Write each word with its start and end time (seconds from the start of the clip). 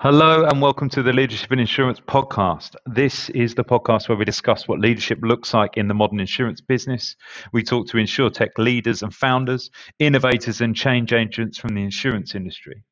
Hello 0.00 0.44
and 0.44 0.60
welcome 0.60 0.90
to 0.90 1.02
the 1.02 1.14
Leadership 1.14 1.50
in 1.52 1.58
Insurance 1.58 2.00
podcast. 2.00 2.76
This 2.84 3.30
is 3.30 3.54
the 3.54 3.64
podcast 3.64 4.10
where 4.10 4.18
we 4.18 4.26
discuss 4.26 4.68
what 4.68 4.78
leadership 4.78 5.20
looks 5.22 5.54
like 5.54 5.78
in 5.78 5.88
the 5.88 5.94
modern 5.94 6.20
insurance 6.20 6.60
business. 6.60 7.16
We 7.54 7.62
talk 7.62 7.86
to 7.88 7.96
insurtech 7.96 8.58
leaders 8.58 9.02
and 9.02 9.14
founders, 9.14 9.70
innovators 9.98 10.60
and 10.60 10.76
change 10.76 11.14
agents 11.14 11.56
from 11.56 11.74
the 11.74 11.82
insurance 11.82 12.34
industry. 12.34 12.82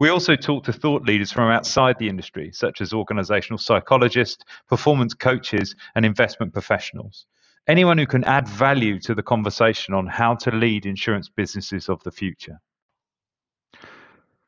We 0.00 0.08
also 0.08 0.36
talk 0.36 0.64
to 0.64 0.72
thought 0.72 1.02
leaders 1.02 1.30
from 1.30 1.50
outside 1.50 1.98
the 1.98 2.08
industry, 2.08 2.50
such 2.54 2.80
as 2.80 2.94
organizational 2.94 3.58
psychologists, 3.58 4.42
performance 4.66 5.12
coaches, 5.12 5.76
and 5.94 6.06
investment 6.06 6.54
professionals. 6.54 7.26
Anyone 7.68 7.98
who 7.98 8.06
can 8.06 8.24
add 8.24 8.48
value 8.48 8.98
to 9.00 9.14
the 9.14 9.22
conversation 9.22 9.92
on 9.92 10.06
how 10.06 10.34
to 10.36 10.50
lead 10.50 10.86
insurance 10.86 11.28
businesses 11.28 11.90
of 11.90 12.02
the 12.04 12.10
future. 12.10 12.58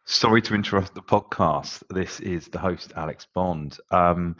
Sorry 0.08 0.40
to 0.42 0.54
interrupt 0.54 0.94
the 0.94 1.02
podcast. 1.02 1.82
This 1.90 2.20
is 2.20 2.46
the 2.46 2.60
host, 2.60 2.92
Alex 2.94 3.26
Bond. 3.34 3.76
Um, 3.90 4.36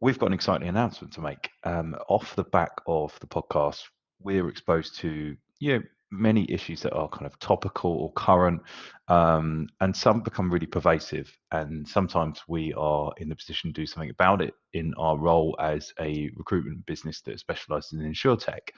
we've 0.00 0.16
got 0.16 0.26
an 0.26 0.32
exciting 0.32 0.68
announcement 0.68 1.12
to 1.14 1.20
make. 1.20 1.50
Um, 1.64 1.96
off 2.08 2.36
the 2.36 2.44
back 2.44 2.70
of 2.86 3.12
the 3.18 3.26
podcast, 3.26 3.82
we're 4.20 4.48
exposed 4.48 4.94
to 5.00 5.36
you 5.58 5.72
know, 5.72 5.82
many 6.12 6.48
issues 6.48 6.82
that 6.82 6.92
are 6.92 7.08
kind 7.08 7.26
of 7.26 7.36
topical 7.40 7.90
or 7.90 8.12
current, 8.12 8.62
um, 9.08 9.68
and 9.80 9.96
some 9.96 10.20
become 10.20 10.52
really 10.52 10.66
pervasive. 10.66 11.36
And 11.50 11.86
sometimes 11.86 12.40
we 12.46 12.72
are 12.74 13.12
in 13.16 13.28
the 13.28 13.34
position 13.34 13.70
to 13.70 13.80
do 13.80 13.86
something 13.86 14.10
about 14.10 14.40
it 14.40 14.54
in 14.72 14.94
our 14.98 15.18
role 15.18 15.56
as 15.60 15.92
a 15.98 16.30
recruitment 16.36 16.86
business 16.86 17.20
that 17.22 17.40
specializes 17.40 17.92
in 17.92 18.08
insurtech. 18.08 18.70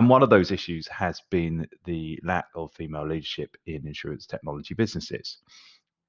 And 0.00 0.08
one 0.08 0.22
of 0.22 0.30
those 0.30 0.50
issues 0.50 0.88
has 0.88 1.20
been 1.30 1.68
the 1.84 2.18
lack 2.24 2.46
of 2.54 2.72
female 2.72 3.06
leadership 3.06 3.54
in 3.66 3.86
insurance 3.86 4.24
technology 4.24 4.72
businesses. 4.72 5.36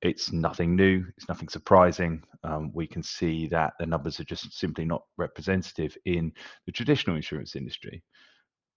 It's 0.02 0.32
nothing 0.32 0.78
new, 0.78 1.04
it's 1.18 1.28
nothing 1.28 1.50
surprising. 1.50 2.24
Um, 2.46 2.72
we 2.74 2.88
can 2.88 3.04
see 3.04 3.48
that 3.48 3.74
the 3.80 3.86
numbers 3.86 4.18
are 4.22 4.24
just 4.24 4.58
simply 4.58 4.86
not 4.86 5.04
representative 5.18 5.98
in 6.06 6.32
the 6.66 6.72
traditional 6.72 7.18
insurance 7.18 7.58
industry. 7.58 8.02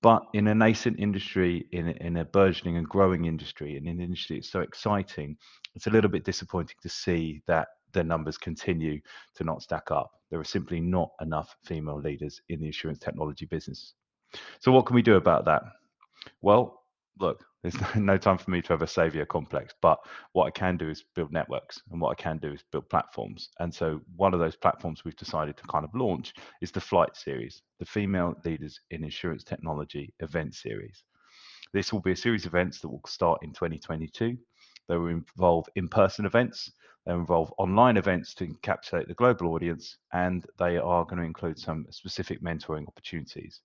But 0.03 0.25
in 0.33 0.48
a 0.48 0.55
nascent 0.57 0.98
industry, 0.98 1.69
in 1.70 1.91
in 1.91 2.17
a 2.17 2.25
burgeoning 2.25 2.77
and 2.77 2.89
growing 2.89 3.27
industry, 3.27 3.77
and 3.77 3.87
in 3.87 3.98
an 3.98 4.05
industry 4.05 4.39
that's 4.39 4.51
so 4.51 4.62
exciting, 4.62 5.37
it's 5.77 5.87
a 5.87 5.91
little 5.91 6.11
bit 6.11 6.25
disappointing 6.25 6.79
to 6.83 6.89
see 6.89 7.41
that 7.47 7.69
the 7.92 8.03
numbers 8.03 8.37
continue 8.37 9.01
to 9.37 9.45
not 9.45 9.62
stack 9.62 9.92
up. 9.92 10.11
There 10.33 10.41
are 10.41 10.45
simply 10.57 10.81
not 10.81 11.11
enough 11.20 11.55
female 11.65 12.01
leaders 12.01 12.41
in 12.48 12.59
the 12.59 12.67
insurance 12.67 12.98
technology 12.98 13.47
business. 13.47 13.95
So 14.61 14.73
what 14.73 14.87
can 14.87 14.95
we 14.95 15.03
do 15.03 15.17
about 15.17 15.45
that? 15.47 15.63
Well, 16.43 16.83
look, 17.19 17.45
there's 17.63 17.77
no 17.97 18.19
time 18.19 18.39
for 18.39 18.51
me 18.51 18.61
to 18.63 18.73
have 18.73 18.83
a 18.83 18.87
savior 18.87 19.25
complex, 19.25 19.75
but 19.81 19.99
what 20.33 20.47
I 20.47 20.51
can 20.51 20.77
do 20.77 20.89
is 20.89 21.05
build 21.15 21.33
networks 21.33 21.81
and 21.91 22.01
what 22.01 22.11
I 22.11 22.23
can 22.23 22.39
do 22.39 22.53
is 22.53 22.63
build 22.71 22.89
platforms. 22.91 23.49
And 23.59 23.75
so 23.75 24.01
one 24.17 24.35
of 24.35 24.41
those 24.41 24.57
platforms 24.57 25.05
we've 25.05 25.17
decided 25.17 25.57
to 25.57 25.65
kind 25.65 25.85
of 25.85 25.95
launch 25.95 26.35
is 26.61 26.71
the 26.71 26.81
Flight 26.81 27.17
Series, 27.17 27.63
the 27.79 27.87
Female 27.87 28.35
Leaders 28.45 28.79
in 28.91 29.03
Insurance 29.03 29.45
Technology 29.45 30.13
event 30.21 30.55
series. 30.55 31.05
This 31.73 31.93
will 31.93 32.01
be 32.01 32.13
a 32.13 32.17
series 32.17 32.47
of 32.47 32.53
events 32.53 32.81
that 32.81 32.89
will 32.89 33.01
start 33.07 33.41
in 33.43 33.53
2022. 33.53 34.37
They 34.89 34.97
will 34.97 35.09
involve 35.09 35.67
in-person 35.75 36.27
events, 36.27 36.71
they 37.07 37.13
will 37.13 37.21
involve 37.21 37.53
online 37.59 37.97
events 37.97 38.35
to 38.35 38.47
encapsulate 38.47 39.09
the 39.09 39.15
global 39.15 39.55
audience, 39.55 39.97
and 40.13 40.47
they 40.59 40.77
are 40.77 41.05
going 41.05 41.19
to 41.19 41.27
include 41.27 41.59
some 41.59 41.87
specific 41.91 42.43
mentoring 42.43 42.87
opportunities. 42.87 43.61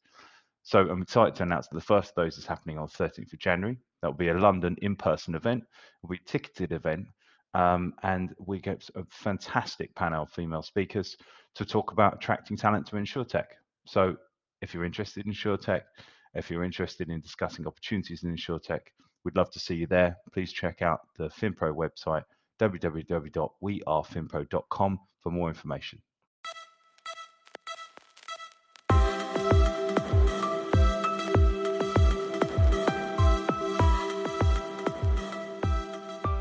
So 0.70 0.88
I'm 0.88 1.02
excited 1.02 1.34
to 1.38 1.44
announce 1.44 1.68
that 1.68 1.74
the 1.74 1.82
first 1.82 2.10
of 2.10 2.16
those 2.16 2.38
is 2.38 2.46
happening 2.46 2.78
on 2.78 2.88
13th 2.88 3.34
of 3.34 3.40
January. 3.40 3.80
That 4.04 4.10
will 4.10 4.14
be 4.14 4.28
a 4.28 4.36
London 4.36 4.76
in-person 4.84 5.34
event. 5.34 5.64
It 5.64 5.68
will 6.04 6.12
be 6.12 6.20
a 6.24 6.30
ticketed 6.30 6.74
event. 6.74 7.08
Um, 7.56 7.96
and 8.04 8.36
we 8.38 8.60
get 8.60 8.88
a 8.94 9.04
fantastic 9.10 9.96
panel 9.96 10.22
of 10.22 10.30
female 10.30 10.62
speakers 10.62 11.18
to 11.56 11.66
talk 11.66 11.92
about 11.92 12.18
attracting 12.18 12.56
talent 12.56 12.86
to 12.86 12.98
InsurTech. 12.98 13.46
So 13.88 14.16
if 14.62 14.76
you're 14.76 14.86
interested 14.86 15.26
in 15.26 15.34
InsurTech, 15.34 15.82
if 16.36 16.52
you're 16.52 16.64
interested 16.64 17.10
in 17.10 17.20
discussing 17.20 17.66
opportunities 17.66 18.24
in 18.24 18.36
InsurTech, 18.36 18.82
we'd 19.26 19.38
love 19.38 19.50
to 19.50 19.60
see 19.60 19.74
you 19.74 19.88
there. 19.88 20.18
Please 20.34 20.54
check 20.54 20.84
out 20.84 21.00
the 21.18 21.30
FinPro 21.30 21.76
website, 21.76 22.26
www.wearefinpro.com 22.60 25.00
for 25.24 25.32
more 25.32 25.48
information. 25.48 26.00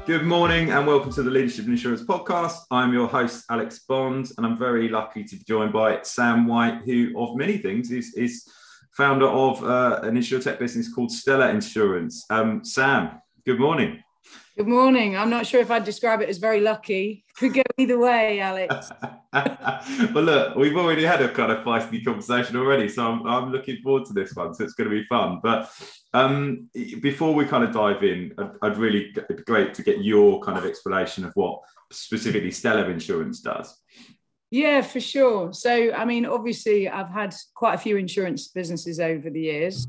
Good 0.08 0.24
morning 0.24 0.70
and 0.70 0.86
welcome 0.86 1.12
to 1.12 1.22
the 1.22 1.30
Leadership 1.30 1.66
and 1.66 1.74
Insurance 1.74 2.02
Podcast. 2.02 2.60
I'm 2.70 2.94
your 2.94 3.08
host, 3.08 3.44
Alex 3.50 3.80
Bond, 3.80 4.32
and 4.38 4.46
I'm 4.46 4.56
very 4.56 4.88
lucky 4.88 5.22
to 5.22 5.36
be 5.36 5.44
joined 5.44 5.74
by 5.74 6.00
Sam 6.00 6.46
White, 6.46 6.80
who, 6.86 7.12
of 7.14 7.36
many 7.36 7.58
things, 7.58 7.90
is, 7.90 8.14
is 8.14 8.48
founder 8.92 9.26
of 9.26 9.62
uh, 9.62 10.00
an 10.04 10.14
insurtech 10.14 10.58
business 10.58 10.90
called 10.90 11.12
Stella 11.12 11.50
Insurance. 11.50 12.24
Um, 12.30 12.64
Sam, 12.64 13.20
good 13.44 13.60
morning. 13.60 14.02
Good 14.58 14.66
morning. 14.66 15.16
I'm 15.16 15.30
not 15.30 15.46
sure 15.46 15.60
if 15.60 15.70
I'd 15.70 15.84
describe 15.84 16.20
it 16.20 16.28
as 16.28 16.38
very 16.38 16.60
lucky. 16.60 17.24
Could 17.36 17.54
go 17.54 17.62
either 17.76 17.96
way, 17.96 18.40
Alex. 18.40 18.90
well, 19.32 20.24
look, 20.24 20.56
we've 20.56 20.76
already 20.76 21.04
had 21.04 21.22
a 21.22 21.28
kind 21.28 21.52
of 21.52 21.64
feisty 21.64 22.04
conversation 22.04 22.56
already, 22.56 22.88
so 22.88 23.06
I'm, 23.06 23.24
I'm 23.24 23.52
looking 23.52 23.80
forward 23.82 24.06
to 24.06 24.12
this 24.12 24.34
one. 24.34 24.52
So 24.54 24.64
it's 24.64 24.72
going 24.72 24.90
to 24.90 24.96
be 24.96 25.04
fun. 25.04 25.38
But 25.44 25.70
um, 26.12 26.68
before 27.00 27.36
we 27.36 27.44
kind 27.44 27.62
of 27.62 27.72
dive 27.72 28.02
in, 28.02 28.34
I'd, 28.36 28.50
I'd 28.62 28.78
really 28.78 29.12
it'd 29.16 29.36
be 29.36 29.44
great 29.44 29.74
to 29.74 29.84
get 29.84 30.02
your 30.02 30.40
kind 30.40 30.58
of 30.58 30.64
explanation 30.64 31.24
of 31.24 31.30
what 31.36 31.60
specifically 31.92 32.50
Stella 32.50 32.88
Insurance 32.88 33.40
does. 33.40 33.80
Yeah, 34.50 34.80
for 34.80 34.98
sure. 34.98 35.52
So, 35.52 35.92
I 35.92 36.04
mean, 36.04 36.26
obviously, 36.26 36.88
I've 36.88 37.10
had 37.10 37.32
quite 37.54 37.74
a 37.74 37.78
few 37.78 37.96
insurance 37.96 38.48
businesses 38.48 38.98
over 38.98 39.30
the 39.30 39.40
years 39.40 39.86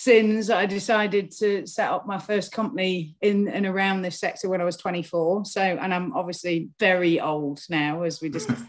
since 0.00 0.48
I 0.48 0.64
decided 0.64 1.32
to 1.40 1.66
set 1.66 1.90
up 1.90 2.06
my 2.06 2.20
first 2.20 2.52
company 2.52 3.16
in 3.20 3.48
and 3.48 3.66
around 3.66 4.02
this 4.02 4.20
sector 4.20 4.48
when 4.48 4.60
I 4.60 4.64
was 4.64 4.76
24. 4.76 5.44
So, 5.44 5.60
and 5.60 5.92
I'm 5.92 6.12
obviously 6.12 6.68
very 6.78 7.18
old 7.18 7.58
now, 7.68 8.04
as 8.04 8.20
we 8.22 8.28
discussed. 8.28 8.62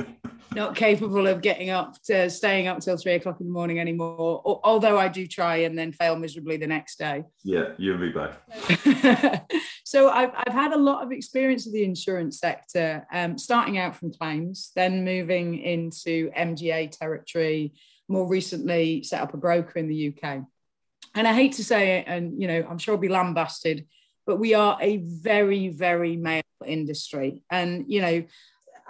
not 0.54 0.74
capable 0.74 1.26
of 1.26 1.42
getting 1.42 1.68
up 1.68 2.02
to 2.04 2.30
staying 2.30 2.66
up 2.66 2.80
till 2.80 2.96
three 2.96 3.12
o'clock 3.12 3.40
in 3.40 3.46
the 3.46 3.52
morning 3.52 3.78
anymore. 3.78 4.40
Although 4.64 4.98
I 4.98 5.08
do 5.08 5.26
try 5.26 5.56
and 5.56 5.76
then 5.76 5.92
fail 5.92 6.16
miserably 6.16 6.56
the 6.56 6.66
next 6.66 6.98
day. 6.98 7.24
Yeah, 7.44 7.72
you 7.76 7.92
and 7.92 8.00
me 8.00 8.08
both. 8.08 8.38
so 9.84 10.08
I've, 10.08 10.32
I've 10.34 10.54
had 10.54 10.72
a 10.72 10.78
lot 10.78 11.04
of 11.04 11.12
experience 11.12 11.66
with 11.66 11.74
the 11.74 11.84
insurance 11.84 12.40
sector, 12.40 13.06
um, 13.12 13.36
starting 13.36 13.76
out 13.76 13.96
from 13.96 14.14
claims, 14.14 14.72
then 14.74 15.04
moving 15.04 15.58
into 15.58 16.30
MGA 16.30 16.90
territory. 16.90 17.74
More 18.08 18.26
recently, 18.26 19.02
set 19.02 19.20
up 19.20 19.34
a 19.34 19.36
broker 19.36 19.78
in 19.78 19.86
the 19.86 20.14
UK 20.16 20.40
and 21.14 21.26
I 21.26 21.32
hate 21.34 21.52
to 21.54 21.64
say 21.64 21.98
it, 21.98 22.04
and 22.06 22.40
you 22.40 22.46
know, 22.46 22.66
I'm 22.68 22.78
sure 22.78 22.94
I'll 22.94 23.00
be 23.00 23.08
lambasted, 23.08 23.86
but 24.26 24.36
we 24.36 24.54
are 24.54 24.78
a 24.80 24.98
very, 24.98 25.68
very 25.68 26.16
male 26.16 26.42
industry, 26.64 27.42
and 27.50 27.84
you 27.88 28.00
know, 28.00 28.24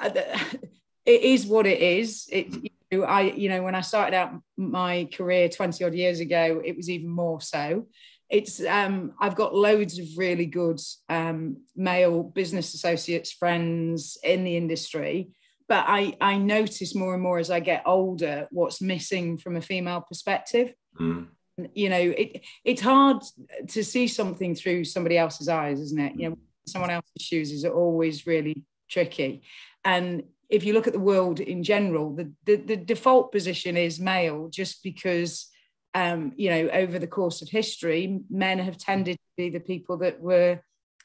it 0.03 1.23
is 1.23 1.47
what 1.47 1.67
it 1.67 1.81
is. 1.81 2.29
It, 2.31 2.53
you 2.91 2.99
know, 2.99 3.05
I, 3.05 3.23
you 3.23 3.49
know, 3.49 3.63
when 3.63 3.75
I 3.75 3.81
started 3.81 4.15
out 4.15 4.33
my 4.57 5.09
career 5.13 5.49
20 5.49 5.85
odd 5.85 5.95
years 5.95 6.21
ago, 6.21 6.61
it 6.65 6.77
was 6.77 6.91
even 6.91 7.09
more 7.09 7.41
so. 7.41 7.87
It's, 8.29 8.65
um, 8.65 9.13
I've 9.21 9.35
got 9.35 9.55
loads 9.55 9.99
of 9.99 10.07
really 10.17 10.47
good 10.47 10.81
um, 11.09 11.59
male 11.75 12.23
business 12.23 12.75
associates, 12.75 13.33
friends 13.33 14.19
in 14.23 14.45
the 14.45 14.57
industry, 14.57 15.31
but 15.69 15.85
I, 15.89 16.17
I 16.21 16.39
notice 16.39 16.95
more 16.95 17.15
and 17.15 17.23
more 17.23 17.39
as 17.39 17.51
I 17.51 17.61
get 17.61 17.83
older 17.87 18.47
what's 18.51 18.81
missing 18.81 19.37
from 19.37 19.57
a 19.57 19.61
female 19.61 20.05
perspective. 20.09 20.75
Mm 20.99 21.29
you 21.75 21.89
know 21.89 21.99
it 21.99 22.43
it's 22.65 22.81
hard 22.81 23.23
to 23.69 23.85
see 23.85 24.09
something 24.09 24.55
through 24.55 24.85
somebody 24.85 25.17
else's 25.19 25.49
eyes 25.49 25.81
isn't 25.81 26.01
it? 26.01 26.15
You 26.17 26.31
know 26.31 26.39
someone 26.67 26.91
else's 26.91 27.23
shoes 27.23 27.51
is 27.53 27.65
always 27.65 28.27
really 28.27 28.65
tricky. 28.89 29.43
And 29.85 30.25
if 30.49 30.65
you 30.65 30.73
look 30.73 30.87
at 30.87 30.93
the 30.93 30.99
world 30.99 31.41
in 31.41 31.63
general 31.63 32.15
the 32.15 32.33
the, 32.45 32.57
the 32.57 32.77
default 32.77 33.33
position 33.33 33.77
is 33.77 34.01
male 34.01 34.49
just 34.49 34.83
because 34.83 35.49
um, 35.95 36.33
you 36.37 36.51
know 36.51 36.69
over 36.71 36.99
the 36.99 37.07
course 37.07 37.43
of 37.43 37.49
history 37.49 38.21
men 38.31 38.59
have 38.59 38.79
tended 38.79 39.17
to 39.17 39.33
be 39.37 39.51
the 39.51 39.61
people 39.61 39.99
that 39.99 40.21
were 40.21 40.61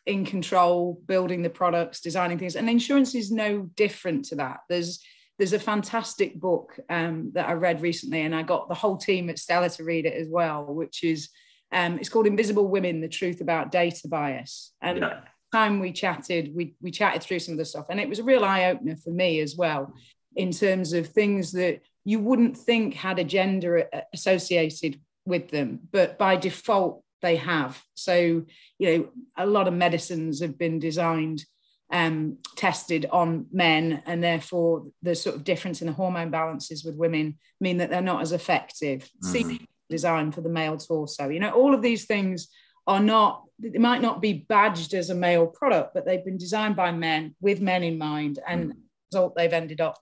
in 0.05 0.25
control 0.25 1.01
building 1.07 1.41
the 1.41 1.49
products 1.49 2.01
designing 2.01 2.37
things. 2.37 2.55
And 2.55 2.69
insurance 2.69 3.15
is 3.15 3.31
no 3.31 3.63
different 3.75 4.25
to 4.25 4.35
that. 4.35 4.59
There's 4.69 5.03
there's 5.37 5.53
a 5.53 5.59
fantastic 5.59 6.39
book 6.39 6.79
um, 6.89 7.31
that 7.33 7.47
I 7.47 7.53
read 7.53 7.81
recently, 7.81 8.21
and 8.21 8.33
I 8.33 8.43
got 8.43 8.69
the 8.69 8.75
whole 8.75 8.97
team 8.97 9.29
at 9.29 9.39
Stella 9.39 9.69
to 9.71 9.83
read 9.83 10.05
it 10.05 10.13
as 10.13 10.29
well, 10.29 10.65
which 10.65 11.03
is 11.03 11.29
um, 11.71 11.97
it's 11.99 12.09
called 12.09 12.27
Invisible 12.27 12.67
Women: 12.67 13.01
The 13.01 13.09
Truth 13.09 13.41
About 13.41 13.71
Data 13.71 14.07
Bias. 14.07 14.71
And 14.81 14.99
yeah. 14.99 15.21
time 15.51 15.79
we 15.79 15.91
chatted, 15.91 16.55
we 16.55 16.75
we 16.81 16.91
chatted 16.91 17.21
through 17.21 17.39
some 17.39 17.53
of 17.53 17.57
the 17.57 17.65
stuff, 17.65 17.87
and 17.89 17.99
it 17.99 18.07
was 18.07 18.19
a 18.19 18.23
real 18.23 18.45
eye 18.45 18.65
opener 18.65 18.95
for 18.95 19.11
me 19.11 19.41
as 19.41 19.55
well, 19.57 19.93
in 20.35 20.51
terms 20.51 20.93
of 20.93 21.07
things 21.07 21.51
that 21.51 21.81
you 22.05 22.19
wouldn't 22.19 22.57
think 22.57 22.93
had 22.93 23.19
a 23.19 23.23
gender 23.23 23.89
associated 24.13 24.99
with 25.25 25.49
them, 25.49 25.79
but 25.91 26.17
by 26.17 26.37
default 26.37 27.03
they 27.21 27.35
have. 27.35 27.81
So 27.95 28.45
you 28.79 28.97
know, 28.97 29.09
a 29.37 29.45
lot 29.45 29.67
of 29.67 29.73
medicines 29.73 30.39
have 30.39 30.57
been 30.57 30.79
designed 30.79 31.43
um, 31.91 32.37
tested 32.55 33.05
on 33.11 33.47
men, 33.51 34.01
and 34.05 34.23
therefore 34.23 34.87
the 35.01 35.15
sort 35.15 35.35
of 35.35 35.43
difference 35.43 35.81
in 35.81 35.87
the 35.87 35.93
hormone 35.93 36.31
balances 36.31 36.83
with 36.83 36.95
women 36.95 37.37
mean 37.59 37.77
that 37.77 37.89
they're 37.89 38.01
not 38.01 38.21
as 38.21 38.31
effective. 38.31 39.09
Mm-hmm. 39.23 39.63
Designed 39.87 40.33
for 40.33 40.41
the 40.41 40.49
male 40.49 40.77
torso, 40.77 41.29
you 41.29 41.39
know, 41.39 41.51
all 41.51 41.75
of 41.75 41.83
these 41.83 42.05
things 42.05 42.47
are 42.87 42.99
not. 42.99 43.43
They 43.59 43.77
might 43.77 44.01
not 44.01 44.19
be 44.21 44.45
badged 44.49 44.93
as 44.95 45.11
a 45.11 45.15
male 45.15 45.45
product, 45.45 45.93
but 45.93 46.05
they've 46.05 46.25
been 46.25 46.39
designed 46.39 46.75
by 46.75 46.91
men 46.91 47.35
with 47.39 47.61
men 47.61 47.83
in 47.83 47.97
mind, 47.97 48.39
and 48.47 48.71
mm-hmm. 48.71 48.79
result 49.11 49.35
they've 49.35 49.53
ended 49.53 49.81
up 49.81 49.99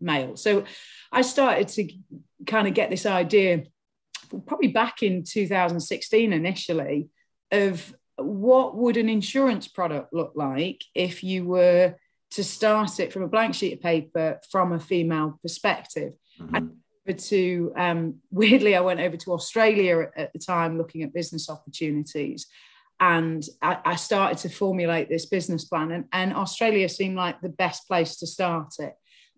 male. 0.00 0.36
So 0.36 0.64
I 1.12 1.22
started 1.22 1.68
to 1.68 1.88
kind 2.46 2.66
of 2.66 2.74
get 2.74 2.90
this 2.90 3.06
idea, 3.06 3.64
probably 4.46 4.68
back 4.68 5.02
in 5.02 5.24
2016 5.24 6.32
initially, 6.32 7.08
of 7.52 7.94
what 8.16 8.76
would 8.76 8.96
an 8.96 9.08
insurance 9.08 9.68
product 9.68 10.12
look 10.12 10.32
like 10.34 10.82
if 10.94 11.22
you 11.24 11.44
were 11.44 11.94
to 12.32 12.44
start 12.44 12.98
it 12.98 13.12
from 13.12 13.22
a 13.22 13.28
blank 13.28 13.54
sheet 13.54 13.74
of 13.74 13.80
paper 13.80 14.40
from 14.50 14.72
a 14.72 14.80
female 14.80 15.38
perspective. 15.42 16.14
Mm-hmm. 16.40 17.16
to 17.16 17.72
um, 17.76 18.14
weirdly, 18.30 18.74
I 18.74 18.80
went 18.80 19.00
over 19.00 19.16
to 19.18 19.32
Australia 19.32 20.10
at 20.16 20.32
the 20.32 20.38
time 20.38 20.78
looking 20.78 21.02
at 21.02 21.12
business 21.12 21.50
opportunities. 21.50 22.46
And 23.00 23.42
I, 23.60 23.78
I 23.84 23.96
started 23.96 24.38
to 24.38 24.48
formulate 24.48 25.08
this 25.08 25.26
business 25.26 25.64
plan, 25.64 25.90
and, 25.90 26.04
and 26.12 26.32
Australia 26.34 26.88
seemed 26.88 27.16
like 27.16 27.40
the 27.40 27.48
best 27.48 27.88
place 27.88 28.16
to 28.18 28.26
start 28.26 28.74
it 28.78 28.94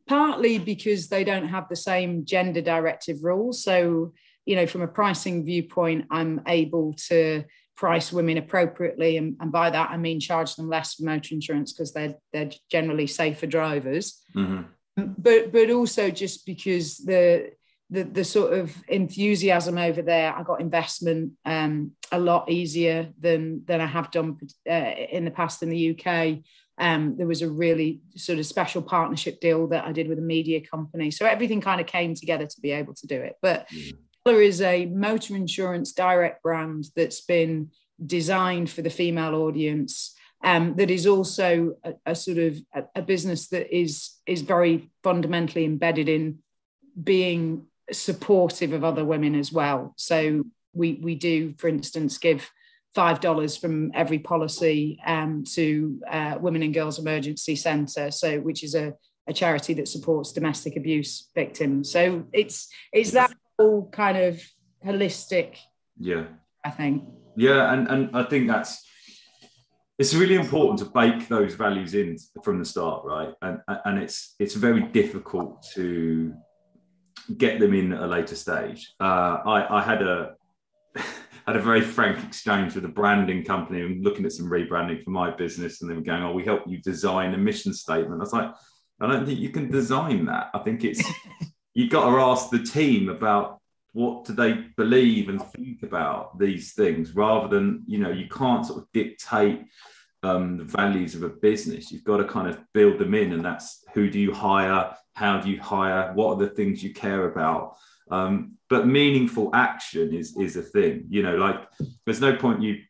partly 0.06 0.58
because 0.58 1.08
they 1.08 1.24
don't 1.24 1.48
have 1.48 1.68
the 1.68 1.76
same 1.76 2.24
gender 2.24 2.60
directive 2.60 3.18
rules. 3.22 3.62
So, 3.62 4.12
you 4.44 4.56
know, 4.56 4.66
from 4.66 4.82
a 4.82 4.88
pricing 4.88 5.44
viewpoint, 5.44 6.06
I'm 6.10 6.42
able 6.46 6.94
to 7.08 7.44
price 7.76 8.12
women 8.12 8.38
appropriately. 8.38 9.16
And, 9.16 9.36
and 9.40 9.50
by 9.50 9.70
that, 9.70 9.90
I 9.90 9.96
mean 9.96 10.20
charge 10.20 10.54
them 10.54 10.68
less 10.68 10.94
for 10.94 11.04
motor 11.04 11.34
insurance 11.34 11.72
because 11.72 11.92
they're, 11.92 12.14
they're 12.32 12.50
generally 12.70 13.06
safer 13.06 13.46
drivers. 13.46 14.22
Mm-hmm. 14.34 14.62
But, 15.18 15.52
but 15.52 15.70
also 15.70 16.10
just 16.10 16.46
because 16.46 16.98
the, 16.98 17.50
the, 17.90 18.04
the 18.04 18.24
sort 18.24 18.52
of 18.52 18.74
enthusiasm 18.88 19.76
over 19.76 20.02
there, 20.02 20.34
I 20.34 20.42
got 20.44 20.60
investment 20.60 21.32
um, 21.44 21.92
a 22.12 22.18
lot 22.18 22.50
easier 22.50 23.10
than, 23.18 23.62
than 23.66 23.80
I 23.80 23.86
have 23.86 24.10
done 24.10 24.38
uh, 24.70 24.72
in 24.72 25.24
the 25.24 25.30
past 25.30 25.62
in 25.62 25.70
the 25.70 25.98
UK. 25.98 26.44
Um, 26.78 27.16
there 27.16 27.26
was 27.26 27.42
a 27.42 27.50
really 27.50 28.00
sort 28.16 28.38
of 28.38 28.46
special 28.46 28.82
partnership 28.82 29.40
deal 29.40 29.68
that 29.68 29.84
I 29.84 29.92
did 29.92 30.08
with 30.08 30.18
a 30.18 30.22
media 30.22 30.60
company. 30.60 31.10
So 31.10 31.26
everything 31.26 31.60
kind 31.60 31.80
of 31.80 31.86
came 31.86 32.14
together 32.14 32.46
to 32.46 32.60
be 32.60 32.72
able 32.72 32.94
to 32.94 33.06
do 33.06 33.20
it. 33.20 33.34
But 33.42 33.68
mm. 33.68 33.92
There 34.24 34.40
is 34.40 34.62
a 34.62 34.86
motor 34.86 35.36
insurance 35.36 35.92
direct 35.92 36.42
brand 36.42 36.86
that's 36.96 37.20
been 37.20 37.70
designed 38.04 38.70
for 38.70 38.82
the 38.82 38.90
female 38.90 39.34
audience. 39.34 40.14
Um, 40.42 40.74
that 40.76 40.90
is 40.90 41.06
also 41.06 41.74
a, 41.84 41.94
a 42.06 42.14
sort 42.14 42.38
of 42.38 42.58
a, 42.74 42.84
a, 42.96 43.02
business 43.02 43.48
that 43.48 43.74
is 43.74 44.16
is 44.26 44.42
very 44.42 44.90
fundamentally 45.02 45.64
embedded 45.64 46.08
in 46.08 46.40
being 47.02 47.66
supportive 47.90 48.74
of 48.74 48.84
other 48.84 49.04
women 49.06 49.34
as 49.34 49.50
well. 49.50 49.94
So 49.96 50.44
we 50.74 51.00
we 51.02 51.14
do, 51.14 51.54
for 51.56 51.68
instance, 51.68 52.18
give 52.18 52.50
five 52.94 53.20
dollars 53.20 53.56
from 53.56 53.90
every 53.94 54.18
policy 54.18 55.00
um, 55.06 55.44
to 55.54 56.00
uh, 56.10 56.38
Women 56.40 56.62
and 56.62 56.74
Girls 56.74 56.98
Emergency 56.98 57.56
Centre, 57.56 58.10
so 58.10 58.38
which 58.40 58.62
is 58.62 58.74
a, 58.74 58.92
a 59.26 59.32
charity 59.32 59.72
that 59.74 59.88
supports 59.88 60.32
domestic 60.32 60.76
abuse 60.76 61.30
victims. 61.34 61.90
So 61.90 62.24
it's 62.32 62.68
it's 62.92 63.12
that 63.12 63.34
whole 63.58 63.88
kind 63.90 64.18
of 64.18 64.40
holistic. 64.84 65.56
Yeah, 65.98 66.24
I 66.64 66.70
think. 66.70 67.04
Yeah, 67.36 67.72
and 67.72 67.88
and 67.88 68.16
I 68.16 68.24
think 68.24 68.48
that's 68.48 68.84
it's 69.98 70.14
really 70.14 70.34
important 70.34 70.78
to 70.80 70.86
bake 70.86 71.28
those 71.28 71.54
values 71.54 71.94
in 71.94 72.16
from 72.42 72.58
the 72.58 72.64
start, 72.64 73.04
right? 73.04 73.32
And 73.42 73.60
and 73.84 73.98
it's 73.98 74.34
it's 74.38 74.54
very 74.54 74.82
difficult 74.82 75.66
to 75.74 76.34
get 77.36 77.58
them 77.58 77.74
in 77.74 77.92
at 77.92 78.02
a 78.02 78.06
later 78.06 78.36
stage. 78.36 78.92
Uh, 79.00 79.38
I 79.46 79.78
I 79.78 79.82
had 79.82 80.02
a 80.02 80.34
had 81.46 81.56
a 81.56 81.60
very 81.60 81.80
frank 81.80 82.24
exchange 82.24 82.74
with 82.74 82.84
a 82.84 82.88
branding 82.88 83.44
company 83.44 83.82
and 83.82 84.02
looking 84.02 84.24
at 84.24 84.32
some 84.32 84.46
rebranding 84.46 85.02
for 85.02 85.10
my 85.10 85.30
business. 85.30 85.80
And 85.80 85.90
they 85.90 85.94
were 85.94 86.00
going, 86.00 86.22
Oh, 86.22 86.32
we 86.32 86.44
help 86.44 86.62
you 86.66 86.80
design 86.80 87.34
a 87.34 87.38
mission 87.38 87.72
statement. 87.72 88.20
I 88.20 88.24
was 88.24 88.32
like, 88.32 88.50
I 89.00 89.06
don't 89.06 89.26
think 89.26 89.38
you 89.38 89.50
can 89.50 89.70
design 89.70 90.24
that. 90.26 90.50
I 90.54 90.60
think 90.60 90.84
it's, 90.84 91.02
you've 91.74 91.90
got 91.90 92.08
to 92.08 92.16
ask 92.20 92.50
the 92.50 92.62
team 92.62 93.08
about 93.08 93.60
what 93.92 94.24
do 94.24 94.32
they 94.32 94.52
believe 94.76 95.28
and 95.28 95.42
think 95.52 95.82
about 95.82 96.38
these 96.38 96.72
things 96.72 97.14
rather 97.14 97.48
than, 97.48 97.82
you 97.86 97.98
know, 97.98 98.10
you 98.10 98.28
can't 98.28 98.66
sort 98.66 98.80
of 98.80 98.88
dictate 98.92 99.64
um, 100.24 100.56
the 100.56 100.64
values 100.64 101.14
of 101.14 101.22
a 101.22 101.28
business. 101.28 101.92
You've 101.92 102.04
got 102.04 102.16
to 102.16 102.24
kind 102.24 102.48
of 102.48 102.58
build 102.72 102.98
them 102.98 103.14
in. 103.14 103.32
And 103.32 103.44
that's 103.44 103.84
who 103.94 104.10
do 104.10 104.18
you 104.18 104.32
hire? 104.32 104.96
How 105.14 105.38
do 105.38 105.50
you 105.50 105.60
hire? 105.60 106.12
What 106.14 106.34
are 106.34 106.44
the 106.44 106.54
things 106.54 106.82
you 106.82 106.92
care 106.92 107.30
about? 107.30 107.76
Um, 108.10 108.54
but 108.68 108.86
meaningful 108.86 109.50
action 109.54 110.12
is 110.12 110.36
is 110.36 110.56
a 110.56 110.62
thing. 110.62 111.06
You 111.08 111.22
know, 111.22 111.36
like 111.36 111.60
there's 112.04 112.20
no 112.20 112.36
point 112.36 112.62
you 112.62 112.82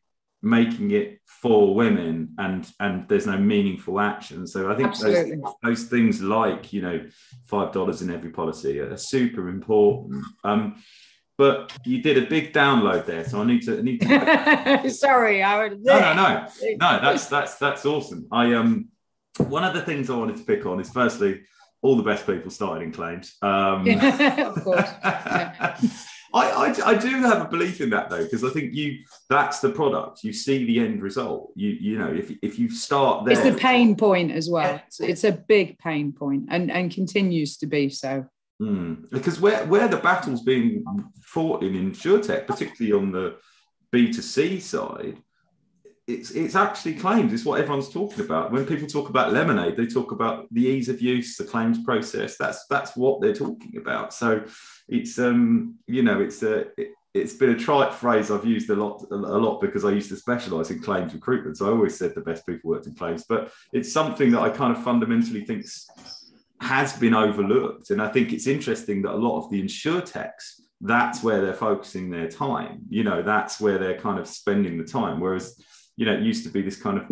making 0.44 0.90
it 0.90 1.20
for 1.24 1.74
women 1.74 2.34
and 2.38 2.70
and 2.80 3.08
there's 3.08 3.26
no 3.26 3.38
meaningful 3.38 3.98
action. 4.00 4.46
So 4.46 4.70
i 4.70 4.76
think 4.76 4.96
those, 4.98 5.32
those 5.62 5.84
things 5.84 6.20
like 6.20 6.72
you 6.72 6.82
know 6.82 7.06
five 7.46 7.72
dollars 7.72 8.02
in 8.02 8.10
every 8.10 8.30
policy 8.30 8.78
are 8.80 8.96
super 8.96 9.48
important. 9.48 10.24
Um 10.44 10.82
but 11.36 11.72
you 11.84 12.00
did 12.00 12.16
a 12.16 12.28
big 12.28 12.52
download 12.52 13.06
there 13.06 13.24
so 13.24 13.42
i 13.42 13.44
need 13.44 13.60
to 13.62 13.78
I 13.78 13.82
need 13.82 14.00
to 14.02 14.90
sorry 15.04 15.42
i 15.42 15.58
would 15.58 15.84
no 15.84 15.98
no 15.98 16.14
no. 16.14 16.46
No 16.80 17.00
that's 17.02 17.26
that's 17.26 17.56
that's 17.56 17.84
awesome. 17.84 18.28
I 18.30 18.54
um 18.54 18.88
one 19.38 19.64
of 19.64 19.74
the 19.74 19.82
things 19.82 20.10
i 20.10 20.16
wanted 20.16 20.36
to 20.36 20.44
pick 20.44 20.64
on 20.64 20.78
is 20.80 20.90
firstly 20.90 21.42
all 21.84 21.96
the 21.96 22.02
best 22.02 22.26
people 22.26 22.50
started 22.50 22.82
in 22.82 22.92
claims. 22.92 23.36
Um, 23.42 23.86
of 24.38 24.64
course. 24.64 24.88
Yeah. 26.34 26.40
I, 26.40 26.66
I, 26.66 26.90
I, 26.90 26.94
do 26.98 27.22
have 27.22 27.42
a 27.42 27.48
belief 27.48 27.80
in 27.80 27.90
that 27.90 28.10
though, 28.10 28.24
because 28.24 28.42
I 28.42 28.50
think 28.50 28.74
you 28.74 29.04
that's 29.30 29.60
the 29.60 29.70
product. 29.70 30.24
You 30.24 30.32
see 30.32 30.64
the 30.64 30.80
end 30.80 31.02
result. 31.02 31.52
You 31.54 31.70
you 31.70 31.98
know 31.98 32.12
if 32.12 32.32
if 32.42 32.58
you 32.58 32.70
start 32.70 33.24
there, 33.24 33.34
it's 33.34 33.42
the 33.42 33.60
pain 33.60 33.94
point 33.96 34.32
as 34.32 34.50
well. 34.50 34.80
It's, 34.86 35.00
it's 35.00 35.24
a 35.24 35.32
big 35.32 35.78
pain 35.78 36.12
point 36.12 36.46
and 36.50 36.70
and 36.70 36.92
continues 36.92 37.56
to 37.58 37.66
be 37.66 37.88
so. 37.88 38.26
Mm. 38.60 39.10
Because 39.10 39.40
where 39.40 39.64
where 39.66 39.88
the 39.88 39.96
battle's 39.96 40.42
being 40.42 40.84
fought 41.22 41.62
in 41.62 41.72
insurtech, 41.74 42.46
particularly 42.46 42.92
on 42.92 43.12
the 43.12 43.36
B 43.92 44.12
two 44.12 44.22
C 44.22 44.60
side, 44.60 45.18
it's 46.06 46.32
it's 46.32 46.54
actually 46.54 46.94
claims. 46.94 47.32
It's 47.32 47.44
what 47.44 47.60
everyone's 47.60 47.88
talking 47.88 48.24
about. 48.24 48.52
When 48.52 48.66
people 48.66 48.86
talk 48.86 49.08
about 49.08 49.32
lemonade, 49.32 49.76
they 49.76 49.86
talk 49.86 50.12
about 50.12 50.46
the 50.52 50.66
ease 50.66 50.88
of 50.88 51.00
use, 51.00 51.36
the 51.36 51.44
claims 51.44 51.82
process. 51.82 52.36
That's 52.36 52.66
that's 52.66 52.96
what 52.96 53.20
they're 53.20 53.34
talking 53.34 53.76
about. 53.76 54.12
So 54.12 54.44
it's 54.88 55.18
um 55.18 55.76
you 55.86 56.02
know 56.02 56.20
it's 56.20 56.42
a 56.42 56.66
it, 56.80 56.90
has 57.14 57.34
been 57.34 57.50
a 57.50 57.58
trite 57.58 57.94
phrase 57.94 58.30
I've 58.30 58.44
used 58.44 58.68
a 58.70 58.74
lot 58.74 59.04
a 59.10 59.14
lot 59.14 59.60
because 59.60 59.84
I 59.84 59.90
used 59.90 60.08
to 60.10 60.16
specialize 60.16 60.70
in 60.70 60.80
claims 60.80 61.14
recruitment. 61.14 61.56
So 61.56 61.66
I 61.66 61.70
always 61.70 61.96
said 61.96 62.14
the 62.14 62.20
best 62.20 62.44
people 62.44 62.70
worked 62.70 62.86
in 62.86 62.94
claims, 62.94 63.24
but 63.28 63.52
it's 63.72 63.92
something 63.92 64.32
that 64.32 64.40
I 64.40 64.50
kind 64.50 64.76
of 64.76 64.82
fundamentally 64.82 65.44
think 65.44 65.64
has 66.60 66.92
been 66.94 67.14
overlooked. 67.14 67.90
And 67.90 68.02
I 68.02 68.08
think 68.08 68.32
it's 68.32 68.48
interesting 68.48 69.02
that 69.02 69.12
a 69.12 69.16
lot 69.16 69.38
of 69.38 69.50
the 69.50 69.62
insurtechs 69.62 70.60
that's 70.80 71.22
where 71.22 71.40
they're 71.40 71.54
focusing 71.54 72.10
their 72.10 72.28
time. 72.28 72.82
You 72.90 73.04
know, 73.04 73.22
that's 73.22 73.60
where 73.60 73.78
they're 73.78 73.98
kind 73.98 74.18
of 74.18 74.26
spending 74.26 74.76
the 74.76 74.84
time. 74.84 75.20
Whereas 75.20 75.58
you 75.96 76.06
know, 76.06 76.14
it 76.14 76.22
used 76.22 76.44
to 76.44 76.50
be 76.50 76.62
this 76.62 76.80
kind 76.80 76.98
of 76.98 77.06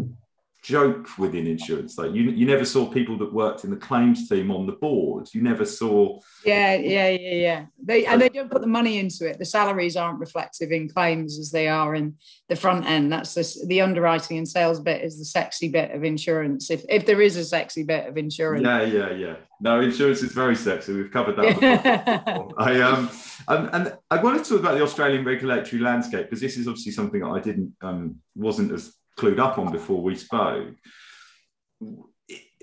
joke 0.63 1.19
within 1.19 1.49
insurance. 1.49 1.99
Like 1.99 2.13
you, 2.13 2.23
you 2.23 2.47
never 2.47 2.65
saw 2.65 2.87
people 2.87 3.19
that 3.19 3.33
worked 3.33 3.65
in 3.65 3.71
the 3.71 3.77
claims 3.77 4.29
team 4.29 4.53
on 4.53 4.65
the 4.65 4.73
board. 4.73 5.29
You 5.33 5.43
never 5.43 5.65
saw. 5.65 6.21
Yeah, 6.45 6.75
yeah, 6.77 7.09
yeah, 7.09 7.35
yeah. 7.35 7.65
They 7.83 8.07
and 8.07 8.21
they 8.21 8.29
don't 8.29 8.51
put 8.51 8.61
the 8.61 8.69
money 8.69 8.99
into 8.99 9.29
it. 9.29 9.41
The 9.41 9.45
salaries 9.45 9.97
aren't 9.97 10.21
reflective 10.21 10.71
in 10.71 10.89
claims 10.89 11.39
as 11.39 11.51
they 11.51 11.67
are 11.67 11.97
in 11.97 12.15
the 12.49 12.55
front 12.55 12.87
end. 12.87 13.13
That's 13.13 13.35
the, 13.35 13.67
the 13.67 13.81
underwriting 13.81 14.39
and 14.39 14.49
sales 14.49 14.79
bit 14.79 15.03
is 15.03 15.19
the 15.19 15.25
sexy 15.25 15.69
bit 15.69 15.91
of 15.91 16.05
insurance. 16.05 16.71
If 16.71 16.85
if 16.89 17.07
there 17.07 17.21
is 17.21 17.37
a 17.37 17.45
sexy 17.45 17.83
bit 17.83 18.07
of 18.07 18.17
insurance. 18.17 18.65
Yeah, 18.65 18.83
yeah, 18.83 19.11
yeah. 19.11 19.35
No, 19.61 19.81
insurance 19.81 20.23
is 20.23 20.33
very 20.33 20.57
sexy. 20.57 20.93
We've 20.93 21.11
covered 21.11 21.37
that. 21.37 22.53
I 22.59 22.81
um 22.81 23.11
and, 23.49 23.71
and 23.73 23.99
I 24.13 24.23
wanted 24.23 24.45
to 24.45 24.51
talk 24.51 24.61
about 24.61 24.77
the 24.77 24.83
Australian 24.85 25.25
regulatory 25.25 25.83
landscape 25.83 26.27
because 26.27 26.41
this 26.41 26.57
is 26.57 26.69
obviously 26.69 26.93
something 26.93 27.25
I 27.25 27.41
didn't 27.41 27.75
um 27.83 28.17
wasn't 28.37 28.71
as 28.71 28.95
clued 29.23 29.39
up 29.39 29.59
on 29.59 29.71
before 29.71 30.03
we 30.03 30.17
spoke. 30.17 30.75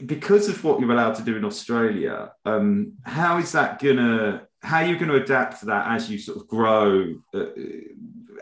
Because 0.06 0.50
of 0.50 0.64
what 0.64 0.80
you're 0.80 0.92
allowed 0.92 1.16
to 1.16 1.24
do 1.24 1.38
in 1.38 1.46
Australia, 1.46 2.32
um, 2.46 2.94
how 3.04 3.38
is 3.38 3.52
that 3.54 3.82
gonna? 3.82 4.48
How 4.62 4.78
are 4.78 4.86
you 4.86 4.98
going 4.98 5.10
to 5.10 5.16
adapt 5.16 5.62
to 5.62 5.68
that 5.68 5.88
as 5.88 6.10
you 6.10 6.18
sort 6.18 6.38
of 6.38 6.48
grow 6.48 7.14
uh, 7.34 7.46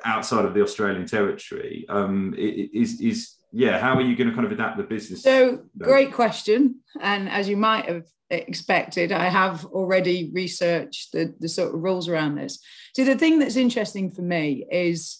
outside 0.03 0.45
of 0.45 0.53
the 0.55 0.63
Australian 0.63 1.05
territory? 1.05 1.86
Um, 1.89 2.33
is 2.38 3.01
is 3.01 3.36
yeah? 3.51 3.79
How 3.79 3.95
are 3.95 4.01
you 4.01 4.15
going 4.15 4.29
to 4.29 4.36
kind 4.36 4.45
of 4.45 4.51
adapt 4.51 4.77
the 4.77 4.83
business? 4.83 5.24
So 5.24 5.63
great 5.77 6.13
question, 6.13 6.81
and 7.00 7.29
as 7.29 7.47
you 7.50 7.57
might 7.57 7.86
have 7.86 8.05
expected, 8.29 9.12
I 9.12 9.29
have 9.29 9.65
already 9.65 10.31
researched 10.33 11.12
the 11.12 11.33
the 11.39 11.50
sort 11.50 11.74
of 11.74 11.81
rules 11.81 12.07
around 12.07 12.36
this. 12.36 12.59
So 12.95 13.03
the 13.03 13.17
thing 13.17 13.39
that's 13.39 13.55
interesting 13.55 14.12
for 14.12 14.21
me 14.21 14.65
is 14.71 15.19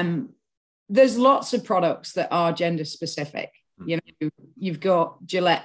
um, 0.00 0.30
there's 0.90 1.16
lots 1.16 1.54
of 1.54 1.64
products 1.64 2.12
that 2.14 2.28
are 2.30 2.52
gender 2.52 2.84
specific. 2.84 3.50
Mm. 3.80 3.88
You 3.88 3.96
know, 3.96 4.30
you've 4.56 4.80
got 4.80 5.24
Gillette 5.24 5.64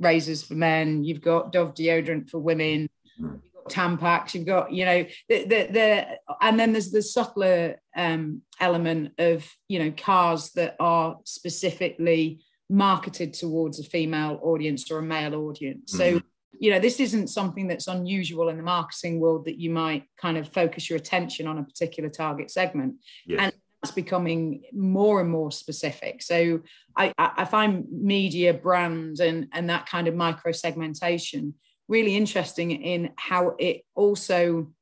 razors 0.00 0.42
for 0.42 0.54
men, 0.54 1.04
you've 1.04 1.22
got 1.22 1.52
Dove 1.52 1.74
deodorant 1.74 2.28
for 2.28 2.40
women, 2.40 2.88
mm. 3.20 3.40
you've 3.42 3.52
got 3.54 3.72
Tampax, 3.72 4.34
you've 4.34 4.46
got, 4.46 4.72
you 4.72 4.84
know, 4.84 5.06
the, 5.28 5.44
the, 5.44 5.68
the 5.70 6.06
and 6.40 6.58
then 6.58 6.72
there's 6.72 6.90
the 6.90 7.02
subtler 7.02 7.76
um, 7.96 8.42
element 8.60 9.12
of, 9.18 9.48
you 9.68 9.78
know, 9.78 9.92
cars 9.96 10.50
that 10.52 10.74
are 10.80 11.18
specifically 11.24 12.44
marketed 12.68 13.32
towards 13.32 13.78
a 13.78 13.84
female 13.84 14.40
audience 14.42 14.90
or 14.90 14.98
a 14.98 15.02
male 15.02 15.34
audience. 15.34 15.92
So 15.92 16.20
you 16.60 16.70
know 16.70 16.78
this 16.78 17.00
isn't 17.00 17.28
something 17.28 17.66
that's 17.66 17.88
unusual 17.88 18.48
in 18.48 18.56
the 18.56 18.62
marketing 18.62 19.18
world 19.18 19.44
that 19.44 19.58
you 19.58 19.70
might 19.70 20.04
kind 20.16 20.36
of 20.36 20.48
focus 20.48 20.88
your 20.88 20.96
attention 20.96 21.48
on 21.48 21.58
a 21.58 21.64
particular 21.64 22.08
target 22.08 22.48
segment 22.50 22.94
yes. 23.26 23.40
and 23.40 23.52
it's 23.84 23.92
becoming 23.92 24.62
more 24.72 25.20
and 25.20 25.30
more 25.30 25.52
specific 25.52 26.22
so 26.22 26.60
I, 26.96 27.12
I 27.18 27.44
find 27.44 27.86
media 27.90 28.52
brand 28.52 29.20
and 29.20 29.48
and 29.52 29.70
that 29.70 29.86
kind 29.86 30.08
of 30.08 30.14
micro 30.14 30.52
segmentation 30.52 31.54
really 31.88 32.16
interesting 32.16 32.70
in 32.70 33.12
how 33.16 33.54
it 33.58 33.82
also 33.94 34.72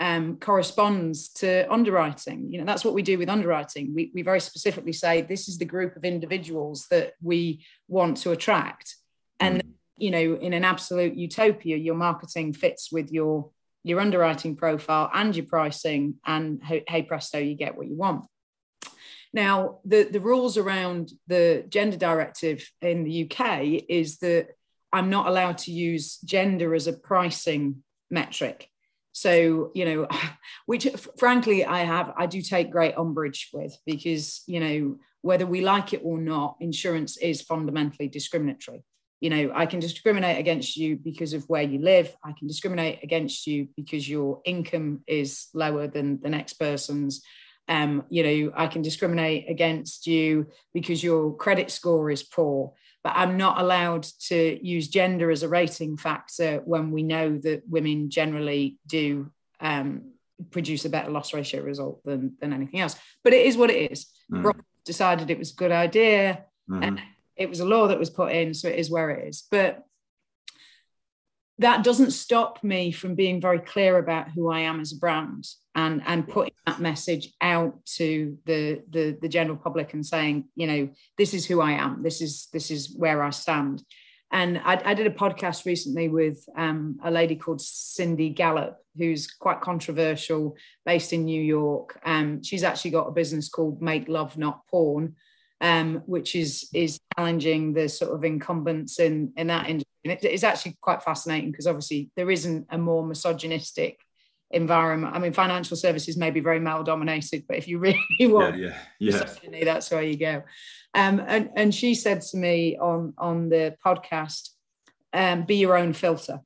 um, 0.00 0.36
corresponds 0.38 1.28
to 1.34 1.72
underwriting. 1.72 2.50
You 2.50 2.58
know, 2.58 2.64
that's 2.64 2.84
what 2.84 2.94
we 2.94 3.02
do 3.02 3.18
with 3.18 3.28
underwriting. 3.28 3.92
We, 3.94 4.10
we 4.14 4.22
very 4.22 4.40
specifically 4.40 4.92
say 4.92 5.22
this 5.22 5.48
is 5.48 5.58
the 5.58 5.64
group 5.64 5.96
of 5.96 6.04
individuals 6.04 6.86
that 6.90 7.12
we 7.22 7.64
want 7.86 8.16
to 8.18 8.32
attract. 8.32 8.96
And 9.38 9.62
mm 9.62 9.72
you 10.02 10.10
know 10.10 10.34
in 10.34 10.52
an 10.52 10.64
absolute 10.64 11.14
utopia 11.14 11.76
your 11.76 11.94
marketing 11.94 12.52
fits 12.52 12.90
with 12.90 13.12
your 13.12 13.50
your 13.84 14.00
underwriting 14.00 14.56
profile 14.56 15.10
and 15.14 15.36
your 15.36 15.46
pricing 15.46 16.14
and 16.26 16.60
hey 16.62 17.02
presto 17.02 17.38
you 17.38 17.54
get 17.54 17.76
what 17.76 17.86
you 17.86 17.96
want 17.96 18.24
now 19.32 19.78
the 19.84 20.04
the 20.04 20.20
rules 20.20 20.58
around 20.58 21.12
the 21.26 21.64
gender 21.68 21.96
directive 21.96 22.68
in 22.80 23.04
the 23.04 23.30
uk 23.30 23.62
is 23.88 24.18
that 24.18 24.48
i'm 24.92 25.10
not 25.10 25.26
allowed 25.26 25.58
to 25.58 25.72
use 25.72 26.18
gender 26.18 26.74
as 26.74 26.86
a 26.86 26.92
pricing 26.92 27.82
metric. 28.12 28.68
So 29.12 29.72
you 29.74 29.84
know 29.84 30.08
which 30.66 30.86
frankly 31.18 31.64
i 31.64 31.80
have 31.80 32.12
i 32.16 32.26
do 32.26 32.40
take 32.40 32.70
great 32.70 32.94
umbrage 32.96 33.50
with 33.52 33.76
because 33.84 34.42
you 34.46 34.60
know 34.60 34.96
whether 35.22 35.46
we 35.46 35.60
like 35.60 35.92
it 35.92 36.02
or 36.04 36.18
not 36.18 36.56
insurance 36.60 37.16
is 37.16 37.42
fundamentally 37.42 38.08
discriminatory. 38.08 38.84
You 39.20 39.30
know 39.30 39.52
i 39.54 39.66
can 39.66 39.80
discriminate 39.80 40.38
against 40.38 40.76
you 40.76 40.96
because 40.96 41.32
of 41.32 41.48
where 41.48 41.62
you 41.62 41.78
live. 41.80 42.14
I 42.24 42.32
can 42.32 42.46
discriminate 42.46 43.00
against 43.02 43.46
you 43.46 43.68
because 43.76 44.08
your 44.08 44.40
income 44.44 45.02
is 45.06 45.48
lower 45.54 45.88
than 45.88 46.20
the 46.20 46.30
next 46.30 46.54
person's 46.54 47.22
um, 47.72 48.04
you 48.08 48.22
know 48.22 48.52
i 48.56 48.66
can 48.66 48.82
discriminate 48.82 49.48
against 49.48 50.06
you 50.06 50.46
because 50.74 51.02
your 51.02 51.34
credit 51.36 51.70
score 51.70 52.10
is 52.10 52.22
poor 52.22 52.72
but 53.04 53.12
i'm 53.16 53.36
not 53.36 53.60
allowed 53.60 54.02
to 54.02 54.58
use 54.66 54.88
gender 54.88 55.30
as 55.30 55.42
a 55.42 55.48
rating 55.48 55.96
factor 55.96 56.60
when 56.64 56.90
we 56.90 57.02
know 57.02 57.38
that 57.38 57.62
women 57.68 58.10
generally 58.10 58.78
do 58.86 59.30
um, 59.60 60.12
produce 60.50 60.84
a 60.84 60.90
better 60.90 61.10
loss 61.10 61.32
ratio 61.32 61.62
result 61.62 62.02
than, 62.04 62.34
than 62.40 62.52
anything 62.52 62.80
else 62.80 62.96
but 63.24 63.32
it 63.32 63.46
is 63.46 63.56
what 63.56 63.70
it 63.70 63.92
is 63.92 64.06
mm. 64.30 64.44
Rob 64.44 64.56
decided 64.84 65.30
it 65.30 65.38
was 65.38 65.52
a 65.52 65.56
good 65.56 65.72
idea 65.72 66.44
mm-hmm. 66.68 66.82
and 66.82 67.02
it 67.36 67.48
was 67.48 67.60
a 67.60 67.64
law 67.64 67.88
that 67.88 67.98
was 67.98 68.10
put 68.10 68.32
in, 68.32 68.54
so 68.54 68.68
it 68.68 68.78
is 68.78 68.90
where 68.90 69.10
it 69.10 69.28
is. 69.28 69.44
But 69.50 69.84
that 71.62 71.82
doesn't 71.82 72.12
stop 72.12 72.62
me 72.62 72.92
from 72.92 73.14
being 73.14 73.40
very 73.40 73.58
clear 73.58 73.98
about 73.98 74.30
who 74.30 74.50
I 74.50 74.60
am 74.60 74.80
as 74.80 74.92
a 74.92 74.98
brand 74.98 75.46
and 75.74 76.02
and 76.06 76.28
putting 76.28 76.54
that 76.66 76.80
message 76.80 77.32
out 77.40 77.84
to 77.96 78.38
the 78.44 78.82
the, 78.90 79.18
the 79.20 79.28
general 79.28 79.56
public 79.56 79.94
and 79.94 80.04
saying, 80.04 80.48
you 80.54 80.66
know, 80.66 80.90
this 81.18 81.34
is 81.34 81.46
who 81.46 81.60
I 81.60 81.72
am. 81.72 82.02
This 82.02 82.20
is 82.20 82.48
this 82.52 82.70
is 82.70 82.94
where 82.96 83.22
I 83.22 83.30
stand. 83.30 83.82
And 84.30 84.58
I, 84.64 84.80
I 84.84 84.94
did 84.94 85.06
a 85.06 85.10
podcast 85.10 85.66
recently 85.66 86.08
with 86.08 86.42
um, 86.56 86.98
a 87.04 87.10
lady 87.10 87.36
called 87.36 87.60
Cindy 87.60 88.30
Gallop, 88.30 88.78
who's 88.96 89.26
quite 89.26 89.60
controversial, 89.60 90.56
based 90.86 91.12
in 91.12 91.26
New 91.26 91.42
York. 91.42 92.00
Um, 92.06 92.42
she's 92.42 92.64
actually 92.64 92.92
got 92.92 93.08
a 93.08 93.12
business 93.12 93.50
called 93.50 93.82
Make 93.82 94.08
Love 94.08 94.38
Not 94.38 94.66
Porn, 94.68 95.16
um, 95.60 96.02
which 96.06 96.34
is 96.34 96.68
is 96.72 96.98
challenging 97.16 97.74
the 97.74 97.88
sort 97.88 98.12
of 98.12 98.24
incumbents 98.24 98.98
in 98.98 99.32
in 99.36 99.48
that 99.48 99.68
industry. 99.68 99.91
And 100.04 100.12
it, 100.12 100.24
it's 100.24 100.44
actually 100.44 100.76
quite 100.80 101.02
fascinating 101.02 101.50
because 101.50 101.66
obviously 101.66 102.10
there 102.16 102.30
isn't 102.30 102.66
a 102.70 102.78
more 102.78 103.06
misogynistic 103.06 103.98
environment. 104.50 105.14
I 105.14 105.18
mean, 105.18 105.32
financial 105.32 105.76
services 105.76 106.16
may 106.16 106.30
be 106.30 106.40
very 106.40 106.60
male 106.60 106.82
dominated, 106.82 107.44
but 107.48 107.56
if 107.56 107.68
you 107.68 107.78
really 107.78 107.98
want 108.20 108.58
yeah, 108.58 108.76
yeah, 108.98 109.24
yeah. 109.50 109.64
that's 109.64 109.90
where 109.90 110.02
you 110.02 110.16
go. 110.16 110.42
Um, 110.94 111.22
and 111.26 111.50
and 111.56 111.74
she 111.74 111.94
said 111.94 112.20
to 112.22 112.36
me 112.36 112.76
on 112.78 113.14
on 113.16 113.48
the 113.48 113.76
podcast, 113.84 114.50
um, 115.12 115.44
"Be 115.44 115.56
your 115.56 115.76
own 115.76 115.92
filter." 115.92 116.40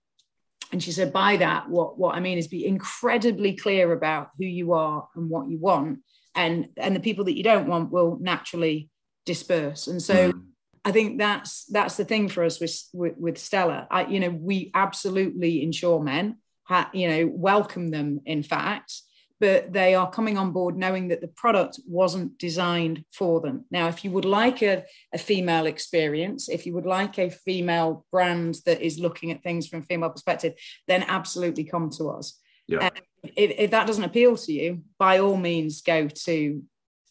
And 0.72 0.82
she 0.82 0.92
said, 0.92 1.12
by 1.12 1.36
that, 1.36 1.68
what, 1.68 1.98
what 1.98 2.14
I 2.14 2.20
mean 2.20 2.38
is 2.38 2.48
be 2.48 2.66
incredibly 2.66 3.54
clear 3.54 3.92
about 3.92 4.30
who 4.38 4.44
you 4.44 4.72
are 4.72 5.08
and 5.14 5.30
what 5.30 5.48
you 5.48 5.58
want. 5.58 6.00
And, 6.34 6.68
and 6.76 6.94
the 6.94 7.00
people 7.00 7.25
that 7.26 7.36
you 7.36 7.44
don't 7.44 7.68
want 7.68 7.92
will 7.92 8.18
naturally 8.20 8.90
disperse. 9.25 9.86
And 9.86 10.02
so 10.02 10.32
mm. 10.32 10.42
I 10.87 10.93
think 10.93 11.19
that's 11.19 11.64
that's 11.64 11.97
the 11.97 12.05
thing 12.05 12.28
for 12.28 12.45
us 12.45 12.61
with 12.61 12.81
with, 12.93 13.14
with 13.19 13.38
Stella. 13.38 13.88
I, 13.90 14.07
you 14.07 14.21
know, 14.21 14.31
we 14.31 14.71
absolutely 14.73 15.64
ensure 15.64 16.00
men, 16.00 16.37
ha, 16.62 16.88
you 16.93 17.09
know, 17.09 17.26
welcome 17.26 17.90
them. 17.90 18.21
In 18.25 18.45
fact, 18.45 19.02
but 19.40 19.73
they 19.73 19.97
are 19.97 20.09
coming 20.09 20.38
on 20.38 20.52
board 20.52 20.76
knowing 20.76 21.09
that 21.09 21.21
the 21.21 21.26
product 21.26 21.81
wasn't 21.88 22.38
designed 22.38 23.05
for 23.12 23.40
them. 23.40 23.64
Now, 23.69 23.88
if 23.88 24.05
you 24.05 24.12
would 24.12 24.25
like 24.25 24.62
a, 24.62 24.85
a 25.12 25.19
female 25.19 25.66
experience, 25.66 26.49
if 26.49 26.66
you 26.66 26.75
would 26.75 26.87
like 26.87 27.19
a 27.19 27.31
female 27.31 28.07
brand 28.12 28.59
that 28.64 28.81
is 28.81 29.00
looking 29.00 29.33
at 29.33 29.43
things 29.43 29.66
from 29.66 29.81
a 29.81 29.87
female 29.87 30.11
perspective, 30.11 30.55
then 30.87 31.02
absolutely 31.02 31.64
come 31.64 31.90
to 31.99 32.11
us. 32.11 32.38
Yeah. 32.69 32.87
Um, 32.87 32.90
if, 33.25 33.50
if, 33.59 33.71
that 33.73 33.88
doesn't 33.88 34.05
appeal 34.05 34.37
to 34.37 34.52
you, 34.52 34.83
by 35.00 35.19
all 35.19 35.37
means, 35.37 35.83
go 35.83 36.07
to 36.07 36.62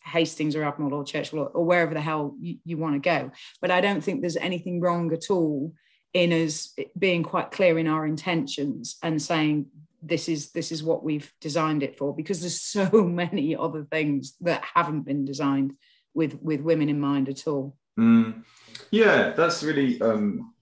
Hastings 0.06 0.56
or 0.56 0.64
Admiral 0.64 0.94
or 0.94 1.04
Churchill 1.04 1.40
or, 1.40 1.48
or 1.48 1.66
wherever 1.66 1.94
the 1.94 2.02
hell 2.02 2.36
you, 2.40 2.58
you 2.64 2.78
want 2.78 2.96
to 2.96 3.00
go. 3.00 3.32
But 3.62 3.72
I 3.72 3.82
don't 3.82 4.02
think 4.02 4.22
there's 4.22 4.38
anything 4.38 4.80
wrong 4.80 5.12
at 5.14 5.30
all 5.30 5.74
in 6.14 6.32
us 6.32 6.74
being 6.98 7.24
quite 7.24 7.52
clear 7.52 7.78
in 7.78 7.88
our 7.88 8.06
intentions 8.06 8.98
and 9.04 9.22
saying 9.22 9.68
this 10.02 10.30
is 10.30 10.52
this 10.52 10.72
is 10.72 10.84
what 10.84 11.04
we've 11.04 11.34
designed 11.42 11.84
it 11.84 11.98
for 11.98 12.16
because 12.16 12.42
there's 12.42 12.62
so 12.76 12.90
many 13.04 13.56
other 13.56 13.86
things 13.92 14.36
that 14.42 14.64
haven't 14.74 15.02
been 15.02 15.26
designed 15.26 15.74
with 16.14 16.40
with 16.42 16.62
women 16.62 16.90
in 16.90 17.00
mind 17.00 17.28
at 17.30 17.48
all. 17.48 17.76
Mm. 18.00 18.44
Yeah, 18.92 19.32
that's 19.32 19.64
really. 19.64 20.02
Um, 20.02 20.54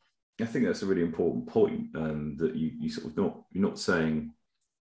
I 0.42 0.46
think 0.46 0.66
that's 0.66 0.82
a 0.82 0.88
really 0.88 1.04
important 1.04 1.48
point 1.48 1.96
um, 1.96 2.36
that 2.38 2.56
you 2.56 2.72
you 2.80 2.90
sort 2.90 3.08
of 3.08 3.18
not 3.18 3.44
you're 3.52 3.68
not 3.68 3.80
saying 3.80 4.34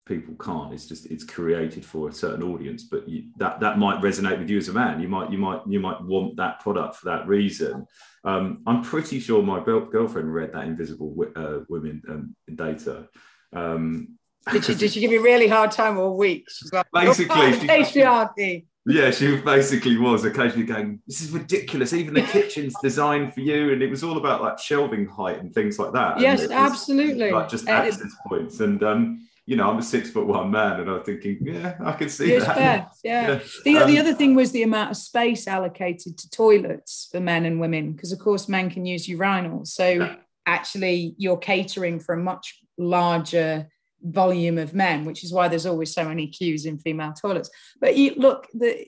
people 0.05 0.33
can't 0.43 0.73
it's 0.73 0.87
just 0.87 1.05
it's 1.11 1.23
created 1.23 1.85
for 1.85 2.09
a 2.09 2.13
certain 2.13 2.41
audience 2.41 2.83
but 2.83 3.07
you, 3.07 3.25
that 3.37 3.59
that 3.59 3.77
might 3.77 4.01
resonate 4.01 4.39
with 4.39 4.49
you 4.49 4.57
as 4.57 4.67
a 4.67 4.73
man 4.73 4.99
you 4.99 5.07
might 5.07 5.31
you 5.31 5.37
might 5.37 5.61
you 5.67 5.79
might 5.79 6.01
want 6.01 6.35
that 6.35 6.59
product 6.59 6.95
for 6.95 7.05
that 7.05 7.27
reason 7.27 7.85
um, 8.23 8.61
i'm 8.65 8.81
pretty 8.81 9.19
sure 9.19 9.43
my 9.43 9.63
girlfriend 9.63 10.33
read 10.33 10.51
that 10.53 10.65
invisible 10.65 11.15
uh, 11.35 11.59
women 11.69 12.01
um, 12.09 12.35
data 12.55 13.07
um, 13.53 14.17
did 14.51 14.65
she 14.65 14.73
did 14.81 14.91
she 14.91 14.99
give 14.99 15.11
you 15.11 15.19
a 15.19 15.23
really 15.23 15.47
hard 15.47 15.71
time 15.71 15.97
all 15.97 16.17
week 16.17 16.47
like, 16.73 16.87
basically 16.91 17.59
she, 17.59 17.67
patriarchy 17.67 18.65
yeah, 18.85 19.11
she 19.11 19.37
basically 19.37 19.97
was 19.97 20.25
occasionally 20.25 20.65
going, 20.65 21.01
This 21.05 21.21
is 21.21 21.29
ridiculous. 21.29 21.93
Even 21.93 22.15
the 22.15 22.23
kitchen's 22.23 22.73
designed 22.81 23.31
for 23.31 23.41
you. 23.41 23.73
And 23.73 23.83
it 23.83 23.91
was 23.91 24.03
all 24.03 24.17
about 24.17 24.41
like 24.41 24.57
shelving 24.57 25.05
height 25.05 25.39
and 25.39 25.53
things 25.53 25.77
like 25.77 25.93
that. 25.93 26.19
Yes, 26.19 26.49
absolutely. 26.49 27.29
Like 27.31 27.47
just 27.47 27.67
access 27.67 28.11
points. 28.27 28.59
And 28.59 28.81
um, 28.81 29.27
you 29.51 29.57
know, 29.57 29.69
I'm 29.69 29.79
a 29.79 29.83
six 29.83 30.09
foot 30.09 30.27
one 30.27 30.49
man, 30.49 30.79
and 30.79 30.89
I'm 30.89 31.03
thinking, 31.03 31.39
yeah, 31.41 31.75
I 31.83 31.91
can 31.91 32.07
see 32.07 32.39
that. 32.39 32.55
Fair. 32.55 32.87
Yeah. 33.03 33.27
yeah. 33.31 33.39
The, 33.65 33.77
um, 33.79 33.91
the 33.91 33.99
other 33.99 34.13
thing 34.13 34.33
was 34.33 34.53
the 34.53 34.63
amount 34.63 34.91
of 34.91 34.97
space 34.97 35.45
allocated 35.45 36.17
to 36.19 36.29
toilets 36.29 37.09
for 37.11 37.19
men 37.19 37.43
and 37.43 37.59
women, 37.59 37.91
because 37.91 38.13
of 38.13 38.19
course 38.19 38.47
men 38.47 38.69
can 38.69 38.85
use 38.85 39.09
urinals. 39.09 39.67
So 39.67 39.89
yeah. 39.89 40.15
actually, 40.45 41.15
you're 41.17 41.35
catering 41.35 41.99
for 41.99 42.15
a 42.15 42.23
much 42.23 42.61
larger 42.77 43.67
volume 44.01 44.57
of 44.57 44.73
men, 44.73 45.03
which 45.03 45.21
is 45.21 45.33
why 45.33 45.49
there's 45.49 45.65
always 45.65 45.93
so 45.93 46.07
many 46.07 46.27
queues 46.27 46.65
in 46.65 46.79
female 46.79 47.11
toilets. 47.11 47.49
But 47.81 47.97
you 47.97 48.13
look, 48.15 48.47
the 48.53 48.87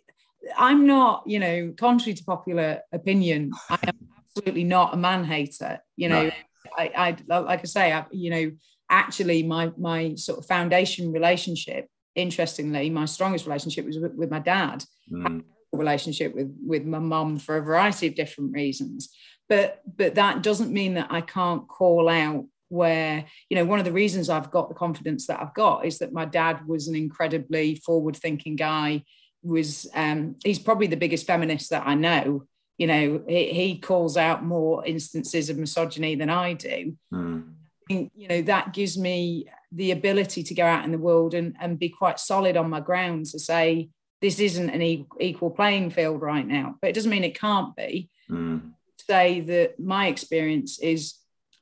I'm 0.58 0.88
not, 0.88 1.24
you 1.25 1.39
know, 1.39 1.74
contrary 1.77 2.13
to 2.13 2.24
popular 2.24 2.79
opinion, 2.93 3.51
I 3.70 3.79
am 3.86 3.98
absolutely 4.17 4.63
not 4.63 4.93
a 4.93 4.98
man 4.98 5.25
hater. 5.25 5.79
You 5.98 6.08
know, 6.08 6.24
no. 6.24 6.32
I, 6.77 7.17
I 7.27 7.39
like 7.43 7.60
I 7.60 7.65
say, 7.65 7.91
I, 7.91 8.05
you 8.12 8.29
know 8.29 8.51
actually 8.90 9.44
my 9.44 9.72
my 9.78 10.16
sort 10.16 10.40
of 10.40 10.46
foundation 10.46 11.12
relationship 11.12 11.88
interestingly 12.16 12.90
my 12.90 13.06
strongest 13.06 13.46
relationship 13.46 13.86
was 13.86 13.98
with, 13.98 14.13
with 14.13 14.30
my 14.30 14.40
dad 14.40 14.84
mm. 15.12 15.44
relationship 15.72 16.34
with 16.36 16.56
with 16.66 16.86
my 16.86 17.00
mum 17.00 17.38
for 17.38 17.58
a 17.58 17.62
variety 17.62 18.08
of 18.08 18.16
different 18.16 18.54
reasons 18.54 19.10
but 19.50 19.82
but 19.98 20.16
that 20.16 20.44
doesn't 20.44 20.72
mean 20.72 20.94
that 20.94 21.08
i 21.10 21.22
can't 21.22 21.68
call 21.68 22.08
out 22.08 22.46
where 22.70 23.25
you 23.50 23.56
know 23.56 23.66
one 23.66 23.80
of 23.80 23.86
the 23.86 23.92
reasons 23.92 24.30
i've 24.30 24.52
got 24.52 24.70
the 24.70 24.75
confidence 24.75 25.28
that 25.28 25.42
i've 25.42 25.54
got 25.54 25.86
is 25.86 26.00
that 26.00 26.13
my 26.13 26.25
dad 26.25 26.66
was 26.68 26.88
an 26.88 26.96
incredibly 26.96 27.75
forward 27.75 28.16
thinking 28.16 28.56
guy 28.56 29.04
was 29.42 29.88
um 29.96 30.36
he's 30.44 30.60
probably 30.60 30.88
the 30.88 30.96
biggest 30.96 31.25
feminist 31.25 31.70
that 31.72 31.86
i 31.86 31.96
know 31.96 32.46
you 32.78 32.88
know, 32.88 33.24
he, 33.28 33.54
he 33.54 33.80
calls 33.80 34.18
out 34.18 34.44
more 34.44 34.86
instances 34.86 35.50
of 35.50 35.58
misogyny 35.58 36.16
than 36.16 36.30
I 36.30 36.54
do. 36.54 36.98
Mm. 37.13 37.54
You 37.90 38.28
know, 38.30 38.42
that 38.44 38.74
gives 38.74 38.98
me 38.98 39.48
the 39.72 39.92
ability 39.92 40.44
to 40.44 40.54
go 40.54 40.66
out 40.66 40.86
in 40.86 40.92
the 40.92 40.98
world 40.98 41.34
and, 41.34 41.56
and 41.60 41.80
be 41.80 41.90
quite 41.90 42.20
solid 42.20 42.58
on 42.58 42.70
my 42.70 42.80
grounds 42.80 43.32
to 43.32 43.40
say, 43.40 43.90
this 44.22 44.40
isn't 44.40 44.70
an 44.70 44.82
equal 45.20 45.50
playing 45.50 45.90
field 45.90 46.22
right 46.22 46.48
now. 46.48 46.75
But 46.82 46.90
it 46.90 46.94
doesn't 46.94 47.12
mean 47.12 47.24
it 47.24 47.40
can't 47.40 47.75
be. 47.75 48.10
Mm. 48.30 48.72
Say 48.98 49.42
that 49.42 49.80
my 49.80 50.08
experience 50.08 50.80
is 50.80 51.16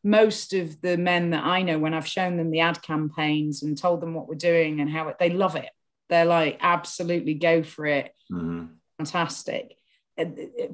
most 0.03 0.53
of 0.53 0.79
the 0.81 0.97
men 0.97 1.31
that 1.31 1.43
I 1.43 1.63
know, 1.63 1.79
when 1.79 1.93
I've 1.93 2.07
shown 2.07 2.37
them 2.37 2.51
the 2.51 2.59
ad 2.59 2.81
campaigns 2.81 3.63
and 3.63 3.77
told 3.77 4.01
them 4.01 4.13
what 4.13 4.27
we're 4.27 4.35
doing 4.35 4.79
and 4.79 4.89
how 4.89 5.07
it, 5.07 5.17
they 5.19 5.29
love 5.29 5.55
it. 5.55 5.69
They're 6.09 6.25
like, 6.25 6.57
absolutely 6.61 7.33
go 7.35 7.63
for 7.63 7.85
it. 7.85 8.13
Mm. 8.31 8.75
Fantastic. 8.97 9.75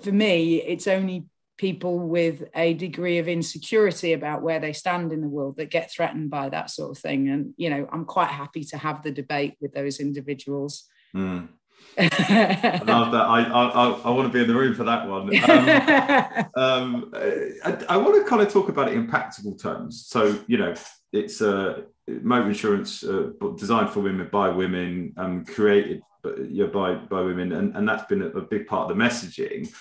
For 0.02 0.12
me, 0.12 0.62
it's 0.62 0.88
only 0.88 1.26
people 1.58 1.98
with 2.00 2.44
a 2.56 2.74
degree 2.76 3.18
of 3.18 3.28
insecurity 3.28 4.14
about 4.14 4.42
where 4.42 4.60
they 4.60 4.74
stand 4.74 5.12
in 5.12 5.22
the 5.22 5.28
world 5.28 5.58
that 5.58 5.72
get 5.72 5.92
threatened 5.92 6.30
by 6.30 6.50
that 6.50 6.70
sort 6.70 6.92
of 6.92 6.98
thing. 6.98 7.30
And, 7.30 7.54
you 7.58 7.70
know, 7.70 7.88
I'm 7.92 8.06
quite 8.06 8.30
happy 8.30 8.64
to 8.66 8.78
have 8.78 9.02
the 9.02 9.12
debate 9.12 9.56
with 9.60 9.74
those 9.74 10.00
individuals. 10.00 10.84
Mm. 11.16 11.50
I 11.98 12.82
love 12.86 13.12
that. 13.12 13.26
I, 13.26 13.42
I, 13.44 13.90
I 13.90 14.10
want 14.12 14.28
to 14.28 14.34
be 14.34 14.42
in 14.42 14.48
the 14.48 14.56
room 14.56 14.76
for 14.76 14.84
that 14.84 15.08
one. 15.08 15.32
Um, 16.56 17.12
um, 17.14 17.14
I, 17.66 17.86
I, 17.90 17.98
want 17.98 18.16
to 18.16 18.30
kind 18.30 18.42
of 18.42 18.52
talk 18.52 18.70
about 18.70 18.90
it 18.90 18.94
in 18.94 19.08
practical 19.08 19.56
terms. 19.56 20.06
So, 20.08 20.40
you 20.48 20.58
know, 20.58 20.74
it's 21.12 21.42
uh, 21.42 21.82
motor 22.08 22.48
insurance 22.48 23.04
uh, 23.04 23.30
designed 23.58 23.90
for 23.90 24.02
women 24.02 24.30
by 24.32 24.50
women, 24.50 25.14
um, 25.18 25.46
created 25.46 26.02
yeah, 26.50 26.66
by, 26.66 26.96
by 26.96 27.22
women, 27.22 27.54
and, 27.54 27.76
and 27.76 27.88
that's 27.88 28.06
been 28.06 28.22
a, 28.22 28.28
a 28.28 28.42
big 28.42 28.68
part 28.68 28.90
of 28.90 28.98
the 28.98 29.04
messaging. 29.04 29.72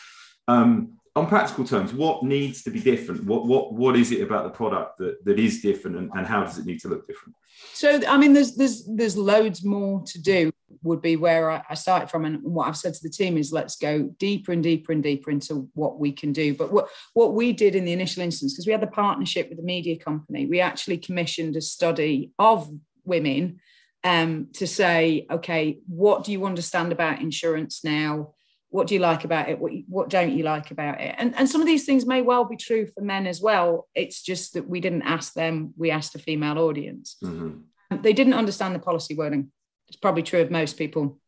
Um, 0.49 0.99
on 1.17 1.27
practical 1.27 1.65
terms, 1.65 1.95
what 1.95 2.23
needs 2.23 2.63
to 2.63 2.71
be 2.71 2.79
different? 2.79 3.25
What 3.25 3.47
what 3.47 3.73
what 3.73 3.97
is 3.97 4.13
it 4.13 4.21
about 4.23 4.45
the 4.45 4.51
product 4.51 4.99
that, 4.99 5.25
that 5.25 5.39
is 5.39 5.63
different, 5.63 5.97
and, 5.97 6.11
and 6.15 6.27
how 6.27 6.45
does 6.45 6.59
it 6.59 6.67
need 6.67 6.81
to 6.81 6.89
look 6.89 7.07
different? 7.07 7.35
So, 7.73 8.01
I 8.07 8.19
mean, 8.19 8.35
there's 8.35 8.55
there's 8.55 8.85
there's 8.87 9.17
loads 9.17 9.65
more 9.65 10.03
to 10.07 10.21
do. 10.21 10.53
Would 10.83 11.01
be 11.01 11.17
where 11.17 11.51
I, 11.51 11.63
I 11.71 11.75
started 11.75 12.11
from, 12.11 12.27
and 12.27 12.43
what 12.43 12.69
I've 12.69 12.77
said 12.77 12.93
to 12.95 13.03
the 13.03 13.09
team 13.09 13.39
is 13.39 13.51
let's 13.51 13.77
go 13.77 14.03
deeper 14.19 14.53
and 14.53 14.63
deeper 14.63 14.93
and 14.93 15.03
deeper 15.03 15.31
into 15.31 15.69
what 15.75 15.99
we 15.99 16.13
can 16.13 16.33
do. 16.33 16.55
But 16.55 16.71
what 16.71 16.89
what 17.15 17.35
we 17.35 17.53
did 17.53 17.75
in 17.75 17.87
the 17.87 17.95
initial 17.95 18.23
instance, 18.23 18.53
because 18.53 18.67
we 18.67 18.73
had 18.73 18.83
the 18.83 18.87
partnership 18.87 19.49
with 19.49 19.59
the 19.59 19.65
media 19.65 19.99
company, 19.99 20.47
we 20.47 20.61
actually 20.61 20.99
commissioned 20.99 21.57
a 21.57 21.63
study 21.63 22.33
of 22.39 22.71
women 23.05 23.61
um, 24.05 24.49
to 24.55 24.67
say, 24.67 25.27
okay, 25.31 25.79
what 25.89 26.25
do 26.25 26.33
you 26.33 26.45
understand 26.45 26.93
about 26.93 27.23
insurance 27.23 27.83
now? 27.83 28.35
What 28.71 28.87
do 28.87 28.95
you 28.95 29.01
like 29.01 29.25
about 29.25 29.49
it? 29.49 29.59
What, 29.59 29.73
what 29.89 30.11
don't 30.11 30.33
you 30.37 30.45
like 30.45 30.71
about 30.71 31.01
it? 31.01 31.15
And, 31.19 31.35
and 31.37 31.49
some 31.49 31.61
of 31.61 31.67
these 31.67 31.85
things 31.85 32.07
may 32.07 32.23
well 32.23 32.45
be 32.45 32.57
true 32.57 32.87
for 32.87 33.01
men 33.01 33.27
as 33.27 33.41
well. 33.41 33.89
It's 33.95 34.23
just 34.23 34.55
that 34.55 34.69
we 34.69 34.81
didn't 34.81 35.03
ask 35.03 35.35
them 35.35 35.73
we 35.77 35.91
asked 35.91 36.15
a 36.15 36.19
female 36.19 36.59
audience. 36.59 37.17
Mm-hmm. 37.23 38.03
they 38.03 38.13
didn't 38.13 38.35
understand 38.35 38.75
the 38.75 38.81
policy 38.81 39.15
wording. 39.15 39.51
It's 39.89 39.97
probably 39.97 40.23
true 40.23 40.41
of 40.41 40.51
most 40.51 40.77
people. 40.77 41.19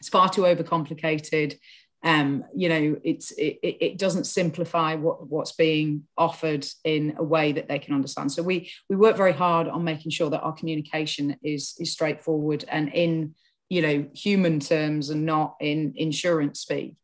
It's 0.00 0.08
far 0.08 0.28
too 0.28 0.42
overcomplicated. 0.42 1.58
Um, 2.04 2.44
you 2.54 2.68
know 2.68 3.00
it's 3.02 3.30
it, 3.32 3.58
it 3.62 3.98
doesn't 3.98 4.24
simplify 4.24 4.94
what, 4.94 5.26
what's 5.26 5.52
being 5.52 6.02
offered 6.18 6.66
in 6.84 7.14
a 7.16 7.24
way 7.24 7.52
that 7.52 7.66
they 7.66 7.78
can 7.78 7.94
understand. 7.94 8.30
So 8.30 8.42
we 8.42 8.70
we 8.90 8.96
work 8.96 9.16
very 9.16 9.32
hard 9.32 9.68
on 9.68 9.84
making 9.84 10.10
sure 10.10 10.28
that 10.28 10.42
our 10.42 10.52
communication 10.52 11.36
is 11.42 11.74
is 11.78 11.92
straightforward 11.92 12.66
and 12.68 12.92
in 12.92 13.34
you 13.74 13.82
know 13.82 14.06
human 14.14 14.60
terms 14.60 15.10
and 15.10 15.24
not 15.24 15.50
in 15.60 15.92
insurance 15.96 16.60
speak 16.60 16.96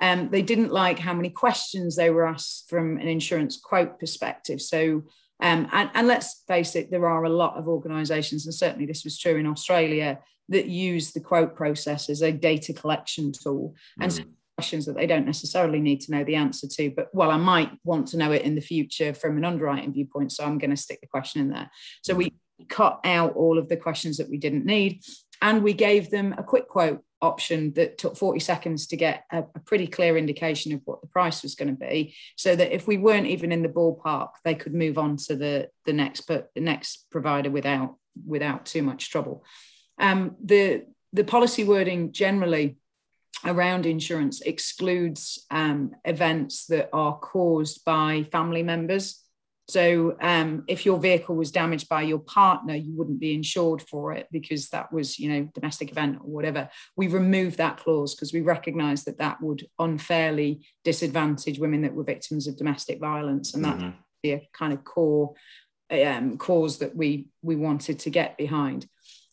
um, 0.00 0.28
they 0.30 0.42
didn't 0.42 0.72
like 0.72 0.98
how 0.98 1.14
many 1.14 1.30
questions 1.30 1.96
they 1.96 2.10
were 2.10 2.26
asked 2.26 2.68
from 2.68 2.98
an 2.98 3.08
insurance 3.08 3.56
quote 3.56 3.98
perspective. 4.00 4.60
So 4.60 5.04
um, 5.40 5.68
and, 5.72 5.90
and 5.94 6.06
let's 6.06 6.42
face 6.46 6.74
it 6.76 6.90
there 6.90 7.08
are 7.08 7.24
a 7.24 7.28
lot 7.42 7.56
of 7.56 7.68
organizations 7.68 8.46
and 8.46 8.54
certainly 8.54 8.86
this 8.86 9.04
was 9.04 9.18
true 9.18 9.36
in 9.36 9.46
australia 9.46 10.20
that 10.48 10.66
use 10.66 11.12
the 11.12 11.20
quote 11.20 11.56
process 11.56 12.08
as 12.08 12.22
a 12.22 12.32
data 12.32 12.72
collection 12.72 13.32
tool 13.32 13.74
and 14.00 14.12
Mm. 14.12 14.26
questions 14.56 14.86
that 14.86 14.96
they 14.96 15.08
don't 15.08 15.26
necessarily 15.26 15.80
need 15.80 16.00
to 16.02 16.12
know 16.12 16.22
the 16.24 16.36
answer 16.36 16.68
to. 16.68 16.90
But 16.96 17.08
well 17.12 17.30
i 17.30 17.36
might 17.36 17.72
want 17.82 18.08
to 18.08 18.16
know 18.16 18.32
it 18.32 18.42
in 18.42 18.54
the 18.54 18.68
future 18.72 19.12
from 19.14 19.36
an 19.36 19.44
underwriting 19.44 19.92
viewpoint 19.92 20.30
so 20.32 20.44
i'm 20.44 20.58
going 20.58 20.70
to 20.76 20.84
stick 20.86 21.00
the 21.00 21.14
question 21.14 21.40
in 21.42 21.50
there. 21.50 21.70
So 22.02 22.14
we 22.14 22.32
cut 22.68 23.00
out 23.04 23.34
all 23.34 23.58
of 23.58 23.68
the 23.68 23.76
questions 23.76 24.16
that 24.18 24.30
we 24.30 24.38
didn't 24.38 24.64
need 24.64 24.92
and 25.42 25.62
we 25.62 25.72
gave 25.72 26.10
them 26.10 26.34
a 26.36 26.42
quick 26.42 26.68
quote 26.68 27.02
option 27.20 27.72
that 27.72 27.96
took 27.96 28.16
40 28.16 28.38
seconds 28.40 28.86
to 28.88 28.96
get 28.96 29.24
a, 29.32 29.44
a, 29.54 29.60
pretty 29.60 29.86
clear 29.86 30.18
indication 30.18 30.74
of 30.74 30.82
what 30.84 31.00
the 31.00 31.06
price 31.06 31.42
was 31.42 31.54
going 31.54 31.74
to 31.74 31.74
be 31.74 32.14
so 32.36 32.54
that 32.54 32.74
if 32.74 32.86
we 32.86 32.98
weren't 32.98 33.26
even 33.26 33.50
in 33.50 33.62
the 33.62 33.68
ballpark 33.68 34.28
they 34.44 34.54
could 34.54 34.74
move 34.74 34.98
on 34.98 35.16
to 35.16 35.34
the 35.34 35.68
the 35.86 35.92
next 35.92 36.22
but 36.22 36.50
the 36.54 36.60
next 36.60 37.06
provider 37.10 37.50
without 37.50 37.96
without 38.26 38.66
too 38.66 38.82
much 38.82 39.10
trouble. 39.10 39.44
Um, 39.98 40.36
the 40.42 40.84
the 41.12 41.24
policy 41.24 41.64
wording 41.64 42.12
generally 42.12 42.76
around 43.44 43.86
insurance 43.86 44.40
excludes 44.40 45.44
um, 45.50 45.92
events 46.04 46.66
that 46.66 46.88
are 46.92 47.18
caused 47.18 47.84
by 47.84 48.24
family 48.32 48.62
members 48.62 49.23
so 49.66 50.16
um, 50.20 50.64
if 50.68 50.84
your 50.84 50.98
vehicle 50.98 51.34
was 51.34 51.50
damaged 51.50 51.88
by 51.88 52.02
your 52.02 52.18
partner, 52.18 52.74
you 52.74 52.92
wouldn't 52.94 53.18
be 53.18 53.34
insured 53.34 53.80
for 53.80 54.12
it 54.12 54.28
because 54.30 54.68
that 54.70 54.92
was, 54.92 55.18
you 55.18 55.30
know, 55.30 55.48
domestic 55.54 55.90
event 55.90 56.18
or 56.20 56.30
whatever. 56.30 56.68
We 56.96 57.08
removed 57.08 57.56
that 57.56 57.78
clause 57.78 58.14
because 58.14 58.32
we 58.34 58.42
recognised 58.42 59.06
that 59.06 59.18
that 59.18 59.40
would 59.40 59.66
unfairly 59.78 60.66
disadvantage 60.84 61.58
women 61.58 61.80
that 61.82 61.94
were 61.94 62.04
victims 62.04 62.46
of 62.46 62.58
domestic 62.58 63.00
violence, 63.00 63.54
and 63.54 63.64
that 63.64 63.78
Mhm. 63.78 63.94
be 64.22 64.32
a 64.32 64.48
kind 64.52 64.72
of 64.72 64.84
core 64.84 65.34
um, 65.90 66.36
cause 66.38 66.78
that 66.78 66.94
we 66.96 67.28
we 67.42 67.56
wanted 67.56 67.98
to 68.00 68.10
get 68.10 68.36
behind. 68.36 68.86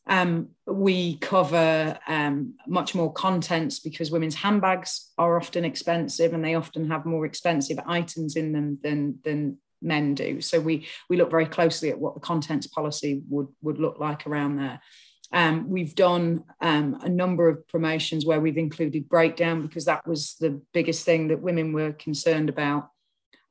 Um, 0.07 0.49
we 0.65 1.17
cover 1.17 1.97
um, 2.07 2.55
much 2.67 2.95
more 2.95 3.11
contents 3.13 3.79
because 3.79 4.11
women's 4.11 4.35
handbags 4.35 5.11
are 5.17 5.37
often 5.37 5.63
expensive 5.63 6.33
and 6.33 6.43
they 6.43 6.55
often 6.55 6.89
have 6.89 7.05
more 7.05 7.25
expensive 7.25 7.79
items 7.85 8.35
in 8.35 8.51
them 8.51 8.79
than 8.81 9.19
than 9.23 9.57
men 9.81 10.15
do. 10.15 10.41
So 10.41 10.59
we 10.59 10.87
we 11.09 11.17
look 11.17 11.31
very 11.31 11.45
closely 11.45 11.89
at 11.89 11.99
what 11.99 12.13
the 12.13 12.19
contents 12.19 12.67
policy 12.67 13.21
would 13.29 13.47
would 13.61 13.79
look 13.79 13.99
like 13.99 14.27
around 14.27 14.57
there. 14.57 14.81
Um, 15.33 15.69
we've 15.69 15.95
done 15.95 16.43
um, 16.59 16.99
a 17.01 17.09
number 17.09 17.47
of 17.47 17.65
promotions 17.67 18.25
where 18.25 18.41
we've 18.41 18.57
included 18.57 19.07
breakdown 19.07 19.61
because 19.61 19.85
that 19.85 20.05
was 20.05 20.35
the 20.39 20.61
biggest 20.73 21.05
thing 21.05 21.29
that 21.29 21.41
women 21.41 21.71
were 21.71 21.93
concerned 21.93 22.49
about. 22.49 22.89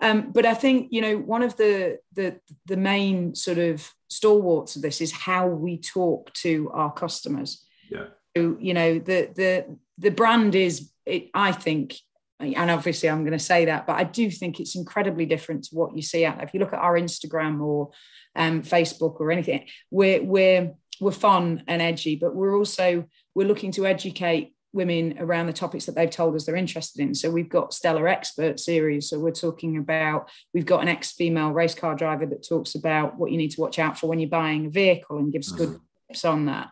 Um, 0.01 0.31
but 0.33 0.47
I 0.47 0.55
think 0.55 0.89
you 0.91 1.01
know 1.01 1.17
one 1.17 1.43
of 1.43 1.57
the, 1.57 1.99
the 2.15 2.41
the 2.67 2.77
main 2.77 3.35
sort 3.35 3.59
of 3.59 3.91
stalwarts 4.09 4.77
of 4.77 4.83
this 4.83 5.01
is 5.01 5.13
how 5.13 5.47
we 5.47 5.79
talk 5.79 6.33
to 6.35 6.71
our 6.73 6.93
customers. 6.93 7.65
Yeah. 7.91 8.07
So, 8.37 8.57
you 8.61 8.75
know 8.75 8.99
the 8.99 9.31
the 9.35 9.79
the 9.99 10.11
brand 10.11 10.55
is 10.55 10.91
it, 11.07 11.29
I 11.35 11.53
think 11.53 11.97
and 12.41 12.71
obviously 12.71 13.09
I'm 13.09 13.23
going 13.23 13.39
to 13.39 13.45
say 13.45 13.67
that, 13.67 13.87
but 13.87 13.97
I 13.97 14.05
do 14.05 14.31
think 14.31 14.61
it's 14.61 14.77
incredibly 14.77 15.27
different 15.27 15.65
to 15.65 15.75
what 15.75 15.95
you 15.95 16.03
see 16.03 16.25
out 16.25 16.37
there. 16.37 16.47
If 16.47 16.55
you 16.55 16.61
look 16.61 16.73
at 16.73 16.79
our 16.79 16.99
Instagram 16.99 17.61
or 17.61 17.91
um, 18.35 18.63
Facebook 18.63 19.21
or 19.21 19.31
anything, 19.31 19.67
we're 19.91 20.23
we're 20.23 20.73
we're 21.01 21.13
fun 21.13 21.65
and 21.67 21.81
edgy, 21.81 22.17
but 22.17 22.35
we're 22.35 22.57
also 22.57 23.05
we're 23.35 23.49
looking 23.49 23.73
to 23.73 23.87
educate 23.87 24.55
women 24.73 25.17
around 25.19 25.47
the 25.47 25.53
topics 25.53 25.87
that 25.87 25.95
they've 25.97 26.11
told 26.11 26.35
us 26.35 26.45
they're 26.45 26.55
interested 26.55 27.03
in. 27.03 27.15
So 27.15 27.31
we've 27.31 27.49
got 27.49 27.75
Stella 27.75 28.09
Expert 28.09 28.61
series. 28.61 29.09
So 29.09 29.19
we're 29.19 29.33
talking 29.33 29.77
about 29.77 30.31
we've 30.55 30.67
got 30.67 30.83
an 30.83 30.89
ex-female 30.89 31.51
race 31.51 31.75
car 31.75 31.97
driver 31.97 32.27
that 32.27 32.47
talks 32.47 32.75
about 32.75 33.19
what 33.19 33.33
you 33.33 33.37
need 33.37 33.51
to 33.53 33.61
watch 33.61 33.79
out 33.79 33.99
for 33.99 34.07
when 34.09 34.21
you're 34.21 34.31
buying 34.31 34.67
a 34.67 34.71
vehicle 34.71 35.19
and 35.19 35.33
gives 35.33 35.51
good 35.51 35.81
tips 36.09 36.25
on 36.25 36.47
that. 36.47 36.71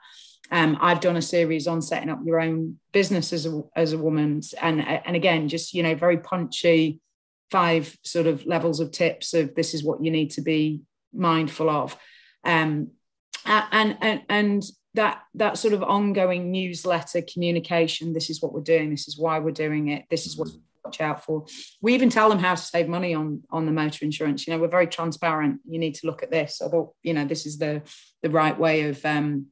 Um, 0.50 0.78
I've 0.80 1.00
done 1.00 1.16
a 1.16 1.22
series 1.22 1.66
on 1.66 1.82
setting 1.82 2.08
up 2.08 2.20
your 2.24 2.40
own 2.40 2.78
business 2.92 3.32
as 3.32 3.46
a, 3.46 3.62
as 3.76 3.92
a 3.92 3.98
woman, 3.98 4.40
and 4.60 4.80
and 4.80 5.16
again, 5.16 5.48
just 5.48 5.74
you 5.74 5.82
know, 5.82 5.94
very 5.94 6.18
punchy, 6.18 7.00
five 7.50 7.96
sort 8.02 8.26
of 8.26 8.46
levels 8.46 8.80
of 8.80 8.90
tips 8.90 9.34
of 9.34 9.54
this 9.54 9.74
is 9.74 9.84
what 9.84 10.02
you 10.02 10.10
need 10.10 10.30
to 10.32 10.40
be 10.40 10.80
mindful 11.12 11.68
of, 11.68 11.96
um, 12.44 12.90
and 13.44 13.96
and 14.00 14.22
and 14.28 14.62
that 14.94 15.22
that 15.34 15.58
sort 15.58 15.74
of 15.74 15.82
ongoing 15.82 16.50
newsletter 16.50 17.22
communication. 17.22 18.12
This 18.12 18.30
is 18.30 18.40
what 18.40 18.52
we're 18.52 18.60
doing. 18.60 18.90
This 18.90 19.06
is 19.06 19.18
why 19.18 19.38
we're 19.38 19.50
doing 19.50 19.88
it. 19.88 20.04
This 20.08 20.26
is 20.26 20.36
what 20.36 20.48
watch 20.88 21.00
out 21.00 21.24
for. 21.24 21.44
We 21.82 21.94
even 21.94 22.08
tell 22.08 22.30
them 22.30 22.38
how 22.38 22.54
to 22.54 22.60
save 22.60 22.88
money 22.88 23.14
on 23.14 23.42
on 23.50 23.66
the 23.66 23.72
motor 23.72 24.04
insurance. 24.04 24.46
You 24.46 24.52
know, 24.52 24.60
we're 24.60 24.68
very 24.68 24.86
transparent. 24.86 25.60
You 25.68 25.78
need 25.78 25.94
to 25.96 26.06
look 26.06 26.22
at 26.22 26.30
this. 26.30 26.62
I 26.62 26.68
thought, 26.68 26.94
you 27.02 27.14
know, 27.14 27.24
this 27.24 27.46
is 27.46 27.58
the 27.58 27.82
the 28.22 28.30
right 28.30 28.58
way 28.58 28.88
of 28.88 29.04
um, 29.04 29.46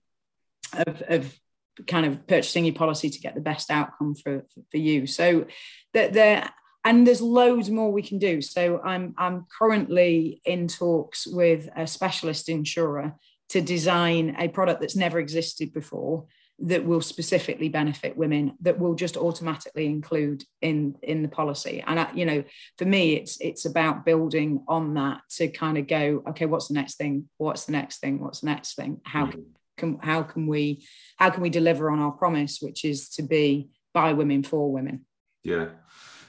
of, 0.72 1.02
of 1.08 1.40
kind 1.86 2.06
of 2.06 2.26
purchasing 2.26 2.64
your 2.64 2.74
policy 2.74 3.10
to 3.10 3.20
get 3.20 3.34
the 3.34 3.40
best 3.40 3.70
outcome 3.70 4.14
for, 4.14 4.44
for 4.70 4.76
you. 4.76 5.06
So 5.06 5.46
that 5.94 6.12
there 6.12 6.50
and 6.84 7.04
there's 7.04 7.20
loads 7.20 7.68
more 7.68 7.90
we 7.90 8.02
can 8.02 8.18
do. 8.18 8.40
So 8.40 8.80
I'm 8.82 9.14
I'm 9.18 9.46
currently 9.58 10.40
in 10.44 10.68
talks 10.68 11.26
with 11.26 11.68
a 11.76 11.86
specialist 11.86 12.48
insurer 12.48 13.14
to 13.48 13.60
design 13.60 14.36
a 14.38 14.48
product 14.48 14.80
that's 14.80 14.96
never 14.96 15.18
existed 15.18 15.72
before 15.72 16.26
that 16.58 16.86
will 16.86 17.02
specifically 17.02 17.68
benefit 17.68 18.16
women 18.16 18.54
that 18.60 18.78
will 18.78 18.94
just 18.94 19.16
automatically 19.16 19.86
include 19.86 20.42
in 20.62 20.96
in 21.02 21.22
the 21.22 21.28
policy 21.28 21.84
and 21.86 22.00
I, 22.00 22.10
you 22.14 22.24
know 22.24 22.44
for 22.78 22.86
me 22.86 23.14
it's 23.14 23.38
it's 23.42 23.66
about 23.66 24.06
building 24.06 24.64
on 24.66 24.94
that 24.94 25.20
to 25.36 25.48
kind 25.48 25.76
of 25.76 25.86
go 25.86 26.22
okay 26.30 26.46
what's 26.46 26.68
the 26.68 26.74
next 26.74 26.94
thing 26.94 27.28
what's 27.36 27.66
the 27.66 27.72
next 27.72 27.98
thing 27.98 28.20
what's 28.20 28.40
the 28.40 28.46
next 28.46 28.74
thing 28.74 29.00
how 29.04 29.26
mm-hmm. 29.26 29.40
Can 29.76 29.98
how 30.02 30.22
can 30.22 30.46
we 30.46 30.86
how 31.16 31.30
can 31.30 31.42
we 31.42 31.50
deliver 31.50 31.90
on 31.90 32.00
our 32.00 32.12
promise 32.12 32.58
which 32.60 32.84
is 32.84 33.08
to 33.10 33.22
be 33.22 33.68
by 33.92 34.12
women 34.12 34.42
for 34.42 34.72
women? 34.72 35.06
Yeah. 35.42 35.68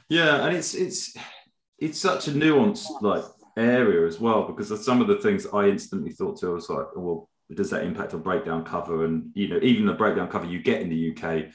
Yeah 0.09 0.45
and 0.45 0.55
it's 0.55 0.73
it's 0.73 1.15
it's 1.79 1.99
such 1.99 2.27
a 2.27 2.31
nuanced 2.31 3.01
like 3.01 3.23
area 3.57 4.05
as 4.05 4.19
well 4.19 4.43
because 4.43 4.85
some 4.85 5.01
of 5.01 5.07
the 5.07 5.17
things 5.17 5.47
I 5.51 5.67
instantly 5.67 6.11
thought 6.11 6.39
to 6.39 6.53
was 6.53 6.69
like 6.69 6.87
well 6.95 7.29
does 7.53 7.69
that 7.69 7.83
impact 7.83 8.13
on 8.13 8.21
breakdown 8.21 8.65
cover? 8.65 9.05
And 9.05 9.31
you 9.33 9.47
know 9.47 9.59
even 9.61 9.85
the 9.85 9.93
breakdown 9.93 10.27
cover 10.27 10.45
you 10.45 10.61
get 10.61 10.81
in 10.81 10.89
the 10.89 11.15
UK 11.15 11.45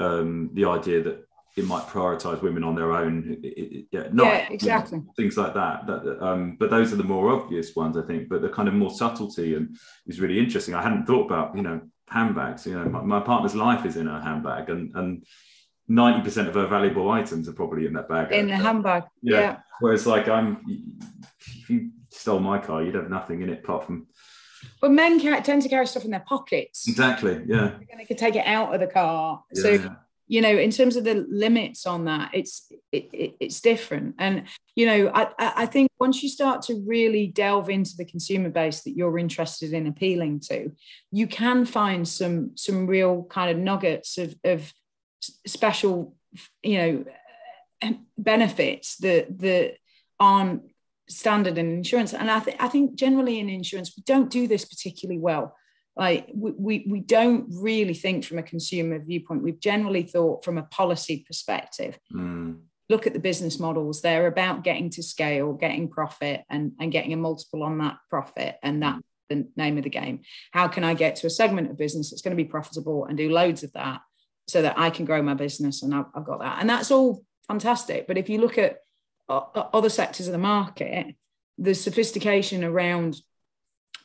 um, 0.00 0.50
the 0.54 0.64
idea 0.64 1.02
that 1.02 1.24
it 1.56 1.64
might 1.66 1.86
prioritize 1.86 2.42
women 2.42 2.64
on 2.64 2.74
their 2.74 2.92
own 2.92 3.38
it, 3.42 3.46
it, 3.46 3.86
yeah, 3.92 4.08
not, 4.12 4.26
yeah 4.26 4.48
exactly 4.50 4.98
you 4.98 5.04
know, 5.04 5.12
things 5.16 5.36
like 5.36 5.54
that, 5.54 5.86
that 5.86 6.24
um, 6.24 6.56
but 6.58 6.70
those 6.70 6.92
are 6.92 6.96
the 6.96 7.04
more 7.04 7.30
obvious 7.30 7.74
ones 7.76 7.96
I 7.96 8.02
think 8.02 8.28
but 8.28 8.42
the 8.42 8.48
kind 8.48 8.68
of 8.68 8.74
more 8.74 8.90
subtlety 8.90 9.54
and 9.54 9.76
is 10.06 10.20
really 10.20 10.38
interesting 10.38 10.74
I 10.74 10.82
hadn't 10.82 11.06
thought 11.06 11.26
about 11.26 11.56
you 11.56 11.62
know 11.62 11.80
handbags 12.08 12.66
you 12.66 12.74
know 12.74 12.84
my, 12.84 13.00
my 13.00 13.20
partner's 13.20 13.54
life 13.54 13.86
is 13.86 13.96
in 13.96 14.06
her 14.06 14.20
handbag 14.20 14.70
and 14.70 14.94
and 14.94 15.24
90% 15.90 16.48
of 16.48 16.54
her 16.54 16.66
valuable 16.66 17.10
items 17.10 17.46
are 17.46 17.52
probably 17.52 17.84
in 17.86 17.92
that 17.92 18.08
bag 18.08 18.32
in 18.32 18.48
the 18.48 18.56
handbag 18.56 19.04
yeah. 19.22 19.40
yeah 19.40 19.56
whereas 19.80 20.06
like 20.06 20.28
I'm 20.28 20.62
if 20.66 21.70
you 21.70 21.90
stole 22.10 22.40
my 22.40 22.58
car 22.58 22.82
you'd 22.82 22.94
have 22.94 23.10
nothing 23.10 23.42
in 23.42 23.50
it 23.50 23.64
apart 23.64 23.84
from 23.84 24.06
but 24.80 24.90
men 24.90 25.20
tend 25.42 25.62
to 25.62 25.68
carry 25.68 25.86
stuff 25.86 26.04
in 26.04 26.10
their 26.10 26.24
pockets. 26.26 26.88
Exactly. 26.88 27.42
Yeah. 27.46 27.72
They 27.96 28.04
can 28.04 28.16
take 28.16 28.36
it 28.36 28.46
out 28.46 28.74
of 28.74 28.80
the 28.80 28.86
car. 28.86 29.42
Yeah, 29.52 29.62
so, 29.62 29.70
yeah. 29.70 29.94
You 30.26 30.40
know, 30.40 30.56
in 30.56 30.70
terms 30.70 30.96
of 30.96 31.04
the 31.04 31.26
limits 31.28 31.86
on 31.86 32.06
that, 32.06 32.30
it's 32.32 32.70
it, 32.92 33.10
it, 33.12 33.36
it's 33.40 33.60
different. 33.60 34.14
And 34.18 34.44
you 34.74 34.86
know, 34.86 35.10
I 35.14 35.28
I 35.38 35.66
think 35.66 35.90
once 36.00 36.22
you 36.22 36.28
start 36.28 36.62
to 36.62 36.82
really 36.86 37.26
delve 37.26 37.68
into 37.68 37.92
the 37.96 38.04
consumer 38.04 38.50
base 38.50 38.82
that 38.82 38.96
you're 38.96 39.18
interested 39.18 39.72
in 39.72 39.86
appealing 39.86 40.40
to, 40.48 40.72
you 41.10 41.26
can 41.26 41.64
find 41.64 42.06
some 42.08 42.52
some 42.56 42.86
real 42.86 43.24
kind 43.24 43.50
of 43.50 43.58
nuggets 43.58 44.18
of 44.18 44.34
of 44.44 44.72
special, 45.46 46.16
you 46.62 46.78
know, 46.78 47.96
benefits 48.16 48.96
that 48.98 49.38
that 49.38 49.74
aren't 50.18 50.62
standard 51.08 51.58
in 51.58 51.70
insurance. 51.70 52.14
And 52.14 52.30
I, 52.30 52.40
th- 52.40 52.56
I 52.58 52.68
think 52.68 52.94
generally 52.94 53.38
in 53.38 53.48
insurance, 53.48 53.92
we 53.96 54.02
don't 54.06 54.30
do 54.30 54.48
this 54.48 54.64
particularly 54.64 55.20
well. 55.20 55.54
Like 55.96 56.28
we, 56.34 56.50
we, 56.52 56.86
we 56.88 57.00
don't 57.00 57.46
really 57.50 57.94
think 57.94 58.24
from 58.24 58.38
a 58.38 58.42
consumer 58.42 58.98
viewpoint. 58.98 59.42
We've 59.42 59.60
generally 59.60 60.02
thought 60.02 60.44
from 60.44 60.58
a 60.58 60.64
policy 60.64 61.24
perspective. 61.26 61.98
Mm. 62.12 62.60
Look 62.88 63.06
at 63.06 63.12
the 63.12 63.18
business 63.18 63.58
models. 63.58 64.02
They're 64.02 64.26
about 64.26 64.64
getting 64.64 64.90
to 64.90 65.02
scale, 65.02 65.52
getting 65.54 65.88
profit, 65.88 66.42
and, 66.50 66.72
and 66.80 66.92
getting 66.92 67.12
a 67.12 67.16
multiple 67.16 67.62
on 67.62 67.78
that 67.78 67.96
profit. 68.10 68.56
And 68.62 68.82
that's 68.82 69.00
the 69.30 69.46
name 69.56 69.78
of 69.78 69.84
the 69.84 69.90
game. 69.90 70.20
How 70.52 70.68
can 70.68 70.84
I 70.84 70.94
get 70.94 71.16
to 71.16 71.26
a 71.26 71.30
segment 71.30 71.70
of 71.70 71.78
business 71.78 72.10
that's 72.10 72.22
going 72.22 72.36
to 72.36 72.42
be 72.42 72.48
profitable 72.48 73.06
and 73.06 73.16
do 73.16 73.30
loads 73.30 73.62
of 73.62 73.72
that 73.72 74.02
so 74.48 74.62
that 74.62 74.78
I 74.78 74.90
can 74.90 75.06
grow 75.06 75.22
my 75.22 75.34
business? 75.34 75.82
And 75.82 75.94
I've, 75.94 76.06
I've 76.14 76.26
got 76.26 76.40
that. 76.40 76.58
And 76.60 76.68
that's 76.68 76.90
all 76.90 77.24
fantastic. 77.48 78.06
But 78.06 78.18
if 78.18 78.28
you 78.28 78.38
look 78.38 78.58
at 78.58 78.80
other 79.28 79.88
sectors 79.88 80.26
of 80.26 80.32
the 80.32 80.38
market, 80.38 81.14
the 81.56 81.74
sophistication 81.74 82.64
around 82.64 83.16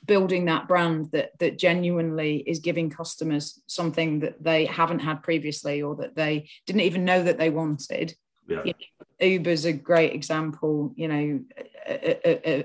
building 0.05 0.45
that 0.45 0.67
brand 0.67 1.09
that 1.11 1.37
that 1.39 1.57
genuinely 1.57 2.37
is 2.47 2.59
giving 2.59 2.89
customers 2.89 3.61
something 3.67 4.19
that 4.21 4.41
they 4.43 4.65
haven't 4.65 4.99
had 4.99 5.21
previously 5.21 5.81
or 5.81 5.95
that 5.95 6.15
they 6.15 6.49
didn't 6.65 6.81
even 6.81 7.05
know 7.05 7.23
that 7.23 7.37
they 7.37 7.49
wanted. 7.49 8.15
Yeah. 8.47 8.61
You 8.65 8.73
know, 8.73 9.27
Uber's 9.27 9.65
a 9.65 9.73
great 9.73 10.13
example, 10.13 10.93
you 10.95 11.07
know, 11.07 11.39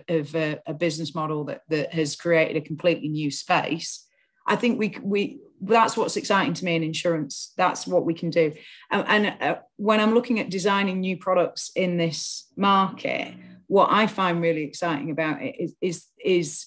of 0.09 0.35
a, 0.35 0.59
a, 0.67 0.75
business 0.75 1.15
model 1.15 1.45
that 1.45 1.63
that 1.69 1.93
has 1.93 2.17
created 2.17 2.57
a 2.57 2.67
completely 2.67 3.09
new 3.09 3.31
space. 3.31 4.07
I 4.47 4.57
think 4.57 4.79
we 4.79 4.97
we 5.03 5.41
that's 5.61 5.97
what's 5.97 6.17
exciting 6.17 6.55
to 6.55 6.65
me 6.65 6.77
in 6.77 6.83
insurance. 6.83 7.53
That's 7.57 7.87
what 7.87 8.05
we 8.05 8.15
can 8.15 8.31
do. 8.31 8.53
And, 8.91 9.05
and 9.09 9.43
uh, 9.43 9.59
when 9.77 10.01
I'm 10.01 10.15
looking 10.15 10.41
at 10.41 10.51
designing 10.51 11.01
new 11.01 11.17
products 11.17 11.71
in 11.75 11.97
this 11.97 12.47
market, 12.57 13.35
what 13.67 13.89
I 13.91 14.07
find 14.07 14.43
really 14.43 14.65
exciting 14.65 15.11
about 15.11 15.43
it 15.43 15.57
is, 15.59 15.75
is, 15.81 16.05
is 16.23 16.67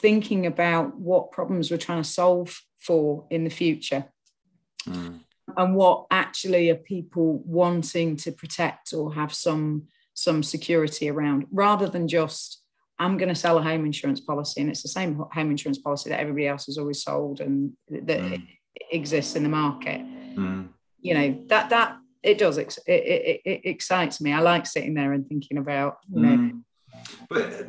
thinking 0.00 0.46
about 0.46 0.96
what 0.96 1.32
problems 1.32 1.70
we're 1.70 1.76
trying 1.76 2.02
to 2.02 2.08
solve 2.08 2.60
for 2.78 3.26
in 3.30 3.44
the 3.44 3.50
future. 3.50 4.04
Mm. 4.86 5.20
And 5.56 5.74
what 5.74 6.06
actually 6.10 6.70
are 6.70 6.76
people 6.76 7.42
wanting 7.44 8.16
to 8.16 8.32
protect 8.32 8.92
or 8.92 9.14
have 9.14 9.32
some 9.32 9.88
some 10.14 10.42
security 10.42 11.08
around, 11.08 11.46
rather 11.52 11.88
than 11.88 12.08
just 12.08 12.62
I'm 12.98 13.16
going 13.16 13.28
to 13.28 13.34
sell 13.34 13.58
a 13.58 13.62
home 13.62 13.86
insurance 13.86 14.20
policy, 14.20 14.60
and 14.60 14.68
it's 14.68 14.82
the 14.82 14.88
same 14.88 15.14
home 15.14 15.50
insurance 15.50 15.78
policy 15.78 16.10
that 16.10 16.20
everybody 16.20 16.48
else 16.48 16.66
has 16.66 16.78
always 16.78 17.02
sold 17.02 17.40
and 17.40 17.72
that 17.88 18.06
mm. 18.06 18.46
exists 18.90 19.36
in 19.36 19.42
the 19.42 19.48
market. 19.48 20.00
Mm. 20.00 20.68
You 21.00 21.14
know 21.14 21.44
that 21.46 21.70
that 21.70 21.96
it 22.22 22.38
does 22.38 22.58
it, 22.58 22.76
it, 22.86 23.40
it, 23.44 23.60
excites 23.64 24.20
me. 24.20 24.32
I 24.32 24.40
like 24.40 24.66
sitting 24.66 24.94
there 24.94 25.12
and 25.12 25.26
thinking 25.26 25.58
about 25.58 25.98
you 26.12 26.20
know. 26.20 26.36
Mm. 26.36 26.62
But 27.28 27.66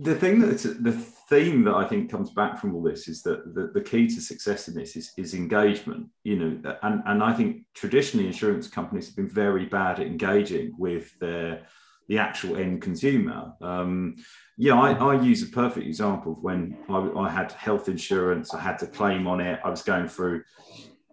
the 0.00 0.14
thing 0.14 0.40
that's 0.40 0.62
the 0.62 0.92
theme 1.28 1.64
that 1.64 1.74
I 1.74 1.84
think 1.84 2.10
comes 2.10 2.30
back 2.30 2.58
from 2.58 2.74
all 2.74 2.82
this 2.82 3.08
is 3.08 3.22
that 3.22 3.54
the, 3.54 3.70
the 3.74 3.80
key 3.80 4.06
to 4.08 4.20
success 4.20 4.68
in 4.68 4.74
this 4.74 4.96
is, 4.96 5.12
is 5.16 5.34
engagement. 5.34 6.08
You 6.24 6.36
know, 6.36 6.76
and 6.82 7.02
and 7.06 7.22
I 7.22 7.32
think 7.32 7.62
traditionally 7.74 8.26
insurance 8.26 8.68
companies 8.68 9.06
have 9.06 9.16
been 9.16 9.28
very 9.28 9.66
bad 9.66 10.00
at 10.00 10.06
engaging 10.06 10.74
with 10.78 11.18
their 11.18 11.66
the 12.08 12.18
actual 12.18 12.56
end 12.56 12.82
consumer. 12.82 13.52
Um, 13.60 14.16
yeah, 14.56 14.74
I, 14.74 14.92
I, 14.92 15.20
use 15.20 15.42
a 15.42 15.52
perfect 15.52 15.86
example 15.86 16.32
of 16.32 16.42
when 16.42 16.76
I, 16.88 16.96
I, 16.96 17.30
had 17.30 17.52
health 17.52 17.88
insurance, 17.88 18.54
I 18.54 18.60
had 18.60 18.78
to 18.78 18.86
claim 18.86 19.26
on 19.28 19.40
it, 19.40 19.60
I 19.62 19.68
was 19.68 19.82
going 19.82 20.08
through, 20.08 20.42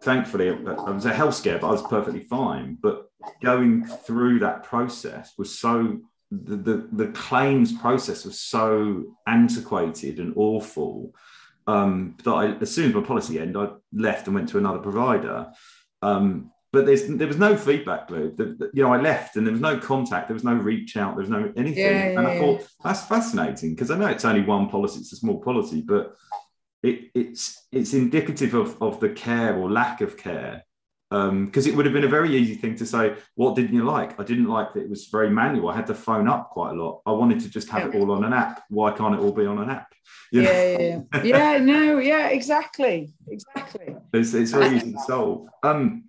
thankfully, 0.01 0.47
it 0.47 0.63
was 0.63 1.05
a 1.05 1.13
health 1.13 1.35
scare, 1.35 1.59
but 1.59 1.67
I 1.67 1.71
was 1.71 1.83
perfectly 1.83 2.23
fine. 2.23 2.77
But 2.81 3.09
going 3.43 3.85
through 3.85 4.39
that 4.39 4.63
process 4.63 5.33
was 5.37 5.59
so, 5.59 5.99
the, 6.31 6.55
the, 6.55 6.89
the 6.91 7.07
claims 7.09 7.71
process 7.73 8.25
was 8.25 8.39
so 8.39 9.17
antiquated 9.27 10.19
and 10.19 10.33
awful 10.35 11.13
um, 11.67 12.15
that 12.23 12.31
I, 12.31 12.51
as 12.57 12.73
soon 12.73 12.89
as 12.89 12.95
my 12.95 13.01
policy 13.01 13.39
ended, 13.39 13.57
I 13.57 13.69
left 13.93 14.27
and 14.27 14.35
went 14.35 14.49
to 14.49 14.57
another 14.57 14.79
provider. 14.79 15.47
Um, 16.01 16.51
but 16.75 16.85
there's 16.85 17.07
there 17.07 17.27
was 17.27 17.37
no 17.37 17.55
feedback 17.55 18.09
loop. 18.11 18.35
The, 18.35 18.45
the, 18.59 18.69
you 18.73 18.83
know, 18.83 18.91
I 18.91 18.99
left 18.99 19.37
and 19.37 19.47
there 19.47 19.53
was 19.53 19.61
no 19.61 19.79
contact, 19.79 20.27
there 20.27 20.33
was 20.33 20.43
no 20.43 20.53
reach 20.53 20.97
out, 20.97 21.15
there 21.15 21.21
was 21.21 21.29
no 21.29 21.51
anything. 21.55 21.77
Yeah, 21.77 22.09
yeah, 22.09 22.19
and 22.19 22.27
I 22.27 22.37
thought 22.37 22.67
that's 22.83 23.05
fascinating 23.05 23.73
because 23.73 23.91
I 23.91 23.97
know 23.97 24.07
it's 24.07 24.25
only 24.25 24.41
one 24.41 24.67
policy, 24.67 24.99
it's 24.99 25.13
a 25.13 25.15
small 25.15 25.39
policy, 25.39 25.81
but 25.81 26.15
it, 26.83 27.11
it's 27.15 27.65
it's 27.71 27.93
indicative 27.93 28.53
of, 28.55 28.81
of 28.81 28.99
the 28.99 29.09
care 29.09 29.55
or 29.55 29.71
lack 29.71 30.01
of 30.01 30.17
care. 30.17 30.64
Because 31.09 31.67
um, 31.67 31.71
it 31.71 31.75
would 31.75 31.85
have 31.85 31.93
been 31.93 32.03
a 32.03 32.09
very 32.09 32.35
easy 32.35 32.55
thing 32.55 32.75
to 32.77 32.85
say, 32.85 33.15
what 33.35 33.55
didn't 33.55 33.75
you 33.75 33.83
like? 33.83 34.19
I 34.19 34.23
didn't 34.23 34.47
like 34.47 34.73
that 34.73 34.81
it 34.81 34.89
was 34.89 35.05
very 35.07 35.29
manual. 35.29 35.69
I 35.69 35.75
had 35.75 35.87
to 35.87 35.93
phone 35.93 36.27
up 36.27 36.49
quite 36.49 36.71
a 36.71 36.73
lot. 36.73 37.01
I 37.05 37.11
wanted 37.11 37.39
to 37.41 37.49
just 37.49 37.69
have 37.69 37.93
it 37.93 37.99
all 37.99 38.11
on 38.11 38.23
an 38.23 38.33
app. 38.33 38.63
Why 38.69 38.91
can't 38.91 39.13
it 39.13 39.21
all 39.21 39.31
be 39.31 39.45
on 39.45 39.59
an 39.59 39.69
app? 39.69 39.93
You 40.31 40.41
yeah, 40.41 40.77
yeah, 40.77 41.01
yeah, 41.13 41.23
yeah. 41.23 41.57
No, 41.59 41.99
yeah, 41.99 42.29
exactly, 42.29 43.13
exactly. 43.27 43.95
It's, 44.13 44.33
it's 44.33 44.51
very 44.51 44.77
easy 44.77 44.93
to 44.93 44.99
solve. 45.07 45.47
Um, 45.63 46.05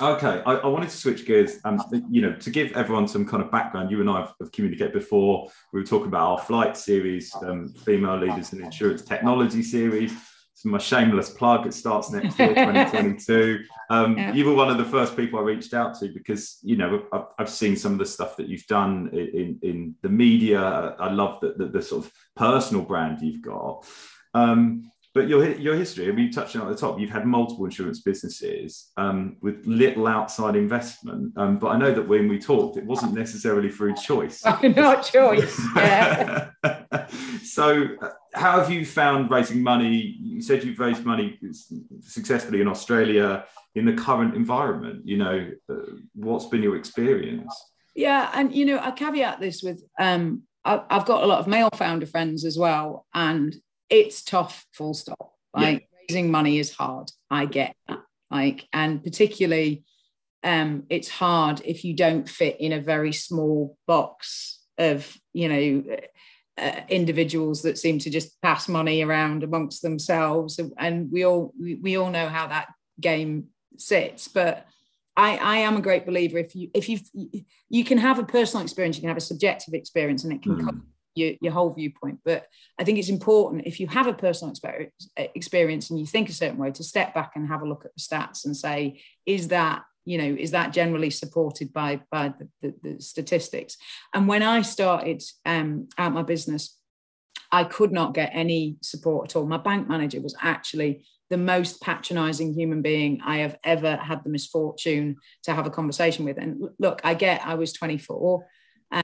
Okay, 0.00 0.42
I, 0.44 0.52
I, 0.56 0.66
wanted 0.66 0.90
to 0.90 0.96
switch 0.96 1.26
gears. 1.26 1.58
Um, 1.64 1.82
you 2.10 2.20
know, 2.20 2.34
to 2.34 2.50
give 2.50 2.72
everyone 2.72 3.08
some 3.08 3.26
kind 3.26 3.42
of 3.42 3.50
background. 3.50 3.90
You 3.90 4.00
and 4.00 4.10
I 4.10 4.20
have, 4.20 4.34
have 4.40 4.52
communicated 4.52 4.92
before. 4.92 5.50
We 5.72 5.80
were 5.80 5.86
talking 5.86 6.08
about 6.08 6.32
our 6.32 6.38
flight 6.38 6.76
series, 6.76 7.34
um, 7.42 7.72
female 7.84 8.18
leaders 8.18 8.52
in 8.52 8.62
insurance 8.62 9.02
technology 9.02 9.62
series. 9.62 10.12
It's 10.60 10.66
my 10.66 10.76
shameless 10.76 11.30
plug. 11.30 11.66
It 11.66 11.72
starts 11.72 12.10
next 12.10 12.38
year, 12.38 12.48
2022. 12.54 13.64
Um, 13.88 14.18
yeah. 14.18 14.34
You 14.34 14.44
were 14.44 14.52
one 14.52 14.68
of 14.68 14.76
the 14.76 14.84
first 14.84 15.16
people 15.16 15.38
I 15.38 15.42
reached 15.42 15.72
out 15.72 15.98
to 16.00 16.08
because 16.08 16.58
you 16.60 16.76
know 16.76 17.06
I've, 17.14 17.24
I've 17.38 17.48
seen 17.48 17.76
some 17.76 17.92
of 17.92 17.98
the 17.98 18.04
stuff 18.04 18.36
that 18.36 18.46
you've 18.46 18.66
done 18.66 19.08
in, 19.14 19.58
in 19.62 19.94
the 20.02 20.10
media. 20.10 20.60
I 20.60 21.10
love 21.10 21.40
the, 21.40 21.54
the, 21.56 21.68
the 21.68 21.80
sort 21.80 22.04
of 22.04 22.12
personal 22.36 22.82
brand 22.82 23.22
you've 23.22 23.40
got. 23.40 23.86
Um, 24.34 24.90
but 25.14 25.28
your 25.28 25.50
your 25.56 25.76
history, 25.76 26.08
I 26.08 26.12
mean, 26.12 26.26
you 26.26 26.32
touched 26.32 26.54
on 26.56 26.62
at 26.62 26.68
the 26.68 26.76
top. 26.76 27.00
You've 27.00 27.08
had 27.08 27.24
multiple 27.24 27.64
insurance 27.64 28.02
businesses 28.02 28.90
um, 28.98 29.38
with 29.40 29.64
little 29.64 30.06
outside 30.06 30.56
investment. 30.56 31.32
Um, 31.38 31.58
but 31.58 31.68
I 31.68 31.78
know 31.78 31.94
that 31.94 32.06
when 32.06 32.28
we 32.28 32.38
talked, 32.38 32.76
it 32.76 32.84
wasn't 32.84 33.14
necessarily 33.14 33.70
through 33.70 33.94
choice. 33.94 34.44
Not 34.62 35.04
choice. 35.04 35.58
Yeah. 35.74 36.50
so, 37.50 37.88
uh, 38.00 38.10
how 38.34 38.60
have 38.60 38.70
you 38.70 38.86
found 38.86 39.30
raising 39.30 39.62
money? 39.62 40.16
You 40.20 40.40
said 40.40 40.62
you've 40.62 40.78
raised 40.78 41.04
money 41.04 41.38
successfully 42.00 42.60
in 42.60 42.68
Australia 42.68 43.44
in 43.74 43.84
the 43.84 43.92
current 43.92 44.34
environment. 44.34 45.02
You 45.04 45.16
know, 45.18 45.50
uh, 45.68 45.74
what's 46.14 46.46
been 46.46 46.62
your 46.62 46.76
experience? 46.76 47.52
Yeah, 47.96 48.30
and 48.34 48.54
you 48.54 48.66
know, 48.66 48.78
I 48.78 48.92
caveat 48.92 49.40
this 49.40 49.62
with 49.62 49.82
um, 49.98 50.42
I've 50.64 51.06
got 51.06 51.24
a 51.24 51.26
lot 51.26 51.40
of 51.40 51.48
male 51.48 51.70
founder 51.74 52.06
friends 52.06 52.44
as 52.44 52.56
well, 52.58 53.06
and 53.14 53.54
it's 53.88 54.22
tough, 54.22 54.64
full 54.72 54.94
stop. 54.94 55.32
Like 55.52 55.80
yeah. 55.80 55.98
raising 56.08 56.30
money 56.30 56.58
is 56.58 56.72
hard. 56.72 57.10
I 57.30 57.46
get 57.46 57.74
that. 57.88 58.00
like 58.30 58.68
and 58.72 59.02
particularly 59.02 59.84
um, 60.44 60.84
it's 60.88 61.08
hard 61.08 61.62
if 61.64 61.84
you 61.84 61.94
don't 61.94 62.28
fit 62.28 62.60
in 62.60 62.72
a 62.72 62.80
very 62.80 63.12
small 63.12 63.76
box 63.86 64.60
of 64.78 65.16
you 65.32 65.48
know 65.48 65.96
uh, 66.58 66.80
individuals 66.88 67.62
that 67.62 67.78
seem 67.78 67.98
to 68.00 68.10
just 68.10 68.40
pass 68.42 68.68
money 68.68 69.02
around 69.02 69.42
amongst 69.42 69.82
themselves. 69.82 70.60
And 70.78 71.10
we 71.10 71.24
all 71.24 71.52
we, 71.58 71.74
we 71.76 71.96
all 71.96 72.10
know 72.10 72.28
how 72.28 72.46
that 72.48 72.68
game 73.00 73.48
sits. 73.76 74.28
But 74.28 74.66
I, 75.16 75.36
I 75.36 75.56
am 75.58 75.76
a 75.76 75.82
great 75.82 76.06
believer 76.06 76.38
if 76.38 76.54
you 76.54 76.70
if 76.74 76.88
you 76.88 76.98
you 77.68 77.84
can 77.84 77.98
have 77.98 78.18
a 78.18 78.24
personal 78.24 78.62
experience 78.62 78.96
you 78.96 79.02
can 79.02 79.08
have 79.08 79.16
a 79.16 79.20
subjective 79.20 79.74
experience 79.74 80.24
and 80.24 80.32
it 80.32 80.42
can 80.42 80.56
mm 80.56 80.82
your, 81.14 81.32
your 81.40 81.52
whole 81.52 81.72
viewpoint. 81.72 82.20
But 82.24 82.46
I 82.78 82.84
think 82.84 82.98
it's 82.98 83.08
important 83.08 83.66
if 83.66 83.80
you 83.80 83.86
have 83.88 84.06
a 84.06 84.14
personal 84.14 84.50
experience, 84.50 85.10
experience 85.16 85.90
and 85.90 85.98
you 85.98 86.06
think 86.06 86.28
a 86.28 86.32
certain 86.32 86.58
way 86.58 86.70
to 86.72 86.84
step 86.84 87.14
back 87.14 87.32
and 87.34 87.48
have 87.48 87.62
a 87.62 87.68
look 87.68 87.84
at 87.84 87.92
the 87.94 88.00
stats 88.00 88.44
and 88.44 88.56
say, 88.56 89.02
is 89.26 89.48
that 89.48 89.82
you 90.04 90.18
know 90.18 90.36
is 90.38 90.50
that 90.52 90.72
generally 90.72 91.10
supported 91.10 91.72
by 91.72 92.00
by 92.10 92.32
the, 92.38 92.48
the, 92.62 92.74
the 92.82 93.00
statistics? 93.00 93.76
And 94.14 94.28
when 94.28 94.42
i 94.42 94.62
started 94.62 95.22
um, 95.44 95.88
out 95.98 96.12
my 96.12 96.22
business 96.22 96.76
i 97.52 97.64
could 97.64 97.92
not 97.92 98.14
get 98.14 98.30
any 98.32 98.76
support 98.80 99.30
at 99.30 99.36
all. 99.36 99.46
My 99.46 99.58
bank 99.58 99.88
manager 99.88 100.20
was 100.20 100.36
actually 100.40 101.04
the 101.30 101.36
most 101.36 101.80
patronizing 101.80 102.52
human 102.52 102.82
being 102.82 103.20
i 103.24 103.38
have 103.38 103.56
ever 103.64 103.96
had 103.96 104.22
the 104.24 104.30
misfortune 104.30 105.16
to 105.44 105.54
have 105.54 105.66
a 105.66 105.70
conversation 105.70 106.24
with. 106.24 106.38
And 106.38 106.68
look 106.78 107.00
i 107.04 107.14
get 107.14 107.46
i 107.46 107.54
was 107.54 107.72
24 107.72 108.46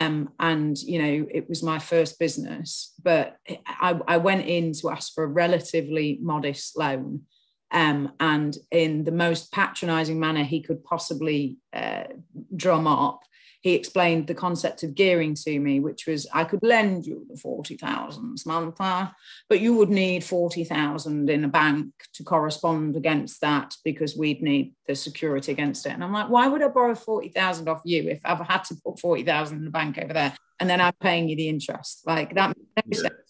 um, 0.00 0.30
and 0.40 0.76
you 0.78 1.00
know 1.00 1.26
it 1.30 1.48
was 1.48 1.62
my 1.62 1.78
first 1.78 2.18
business 2.18 2.92
but 3.02 3.36
I, 3.66 3.98
I, 4.08 4.16
went 4.16 4.46
in 4.46 4.72
to 4.80 4.90
ask 4.90 5.14
for 5.14 5.22
a 5.22 5.28
relatively 5.28 6.18
modest 6.20 6.76
loan 6.76 7.22
um, 7.70 8.12
and 8.20 8.56
in 8.70 9.04
the 9.04 9.12
most 9.12 9.52
patronizing 9.52 10.20
manner 10.20 10.44
he 10.44 10.60
could 10.60 10.84
possibly 10.84 11.58
uh, 11.72 12.04
drum 12.54 12.86
up 12.86 13.22
he 13.66 13.74
explained 13.74 14.28
the 14.28 14.34
concept 14.34 14.84
of 14.84 14.94
gearing 14.94 15.34
to 15.34 15.58
me, 15.58 15.80
which 15.80 16.06
was 16.06 16.24
I 16.32 16.44
could 16.44 16.62
lend 16.62 17.04
you 17.04 17.26
the 17.28 17.36
40,000 17.36 18.38
Samantha, 18.38 19.12
but 19.48 19.60
you 19.60 19.74
would 19.74 19.90
need 19.90 20.22
40,000 20.22 21.28
in 21.28 21.42
a 21.42 21.48
bank 21.48 21.92
to 22.14 22.22
correspond 22.22 22.94
against 22.94 23.40
that 23.40 23.74
because 23.84 24.16
we'd 24.16 24.40
need 24.40 24.74
the 24.86 24.94
security 24.94 25.50
against 25.50 25.84
it. 25.84 25.94
And 25.94 26.04
I'm 26.04 26.12
like, 26.12 26.28
why 26.28 26.46
would 26.46 26.62
I 26.62 26.68
borrow 26.68 26.94
40,000 26.94 27.68
off 27.68 27.80
you 27.84 28.08
if 28.08 28.20
I've 28.24 28.38
had 28.46 28.62
to 28.66 28.76
put 28.84 29.00
40,000 29.00 29.58
in 29.58 29.64
the 29.64 29.70
bank 29.72 29.98
over 29.98 30.12
there 30.12 30.36
and 30.60 30.70
then 30.70 30.80
I'm 30.80 30.94
paying 31.00 31.28
you 31.28 31.34
the 31.34 31.48
interest? 31.48 32.02
Like 32.06 32.36
that 32.36 32.56
makes 32.86 33.02
yeah. 33.02 33.08
sense. 33.08 33.25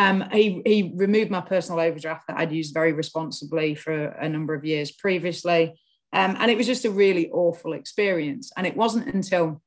Um, 0.00 0.24
he, 0.32 0.62
he 0.64 0.92
removed 0.96 1.30
my 1.30 1.42
personal 1.42 1.78
overdraft 1.78 2.26
that 2.28 2.38
I'd 2.38 2.52
used 2.52 2.72
very 2.72 2.94
responsibly 2.94 3.74
for 3.74 4.06
a 4.06 4.30
number 4.30 4.54
of 4.54 4.64
years 4.64 4.90
previously. 4.90 5.78
Um, 6.14 6.36
and 6.40 6.50
it 6.50 6.56
was 6.56 6.66
just 6.66 6.86
a 6.86 6.90
really 6.90 7.28
awful 7.28 7.74
experience. 7.74 8.50
And 8.56 8.66
it 8.66 8.74
wasn't 8.74 9.14
until 9.14 9.60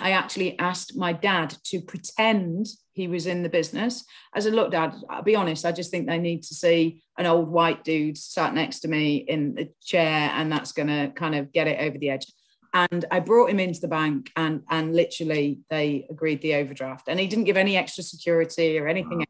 I 0.00 0.12
actually 0.12 0.58
asked 0.58 0.96
my 0.96 1.12
dad 1.12 1.54
to 1.64 1.82
pretend 1.82 2.68
he 2.94 3.06
was 3.06 3.26
in 3.26 3.42
the 3.42 3.50
business. 3.50 4.02
I 4.32 4.40
said, 4.40 4.54
Look, 4.54 4.70
dad, 4.70 4.94
I'll 5.10 5.22
be 5.22 5.36
honest, 5.36 5.66
I 5.66 5.72
just 5.72 5.90
think 5.90 6.06
they 6.06 6.18
need 6.18 6.42
to 6.44 6.54
see 6.54 7.02
an 7.18 7.26
old 7.26 7.48
white 7.48 7.84
dude 7.84 8.16
sat 8.16 8.54
next 8.54 8.80
to 8.80 8.88
me 8.88 9.16
in 9.28 9.54
the 9.54 9.68
chair, 9.82 10.30
and 10.32 10.50
that's 10.50 10.72
going 10.72 10.88
to 10.88 11.12
kind 11.14 11.34
of 11.34 11.52
get 11.52 11.68
it 11.68 11.80
over 11.80 11.98
the 11.98 12.08
edge. 12.08 12.26
And 12.72 13.04
I 13.10 13.20
brought 13.20 13.50
him 13.50 13.60
into 13.60 13.80
the 13.80 13.88
bank, 13.88 14.32
and, 14.36 14.62
and 14.70 14.96
literally 14.96 15.60
they 15.68 16.06
agreed 16.08 16.40
the 16.40 16.54
overdraft. 16.54 17.08
And 17.08 17.20
he 17.20 17.26
didn't 17.26 17.44
give 17.44 17.58
any 17.58 17.76
extra 17.76 18.02
security 18.02 18.78
or 18.78 18.88
anything 18.88 19.22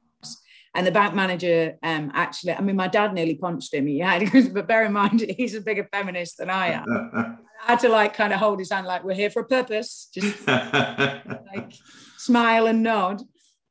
and 0.77 0.87
the 0.87 0.93
bank 0.93 1.15
manager 1.15 1.79
um, 1.83 2.13
actually, 2.13 2.53
I 2.53 2.61
mean, 2.61 2.77
my 2.77 2.87
dad 2.87 3.15
nearly 3.15 3.35
punched 3.35 3.73
him. 3.73 3.87
He 3.87 3.99
had, 3.99 4.31
but 4.53 4.69
bear 4.69 4.85
in 4.85 4.93
mind, 4.93 5.25
he's 5.37 5.55
a 5.55 5.63
bigger 5.63 5.89
feminist 5.91 6.37
than 6.37 6.51
I 6.51 6.69
am. 6.69 6.85
I 7.63 7.73
had 7.73 7.81
to 7.81 7.89
like 7.89 8.13
kind 8.13 8.35
of 8.35 8.39
hold 8.39 8.59
his 8.59 8.71
hand, 8.71 8.87
like 8.87 9.03
we're 9.03 9.15
here 9.15 9.31
for 9.31 9.41
a 9.41 9.47
purpose, 9.47 10.09
just 10.13 10.47
like 10.47 11.73
smile 12.19 12.67
and 12.67 12.83
nod. 12.83 13.23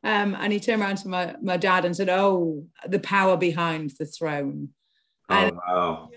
Um, 0.04 0.36
and 0.40 0.52
he 0.52 0.60
turned 0.60 0.82
around 0.82 0.98
to 0.98 1.08
my, 1.08 1.36
my 1.42 1.58
dad 1.58 1.86
and 1.86 1.96
said, 1.96 2.10
"Oh, 2.10 2.66
the 2.88 3.00
power 3.00 3.38
behind 3.38 3.92
the 4.00 4.06
throne." 4.06 4.70
Oh, 5.30 5.36
and 5.36 5.58
wow. 5.58 6.10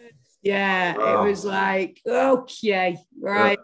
Yeah, 0.43 0.97
wow. 0.97 1.23
it 1.23 1.29
was 1.29 1.45
like 1.45 2.01
okay, 2.07 2.99
right. 3.21 3.59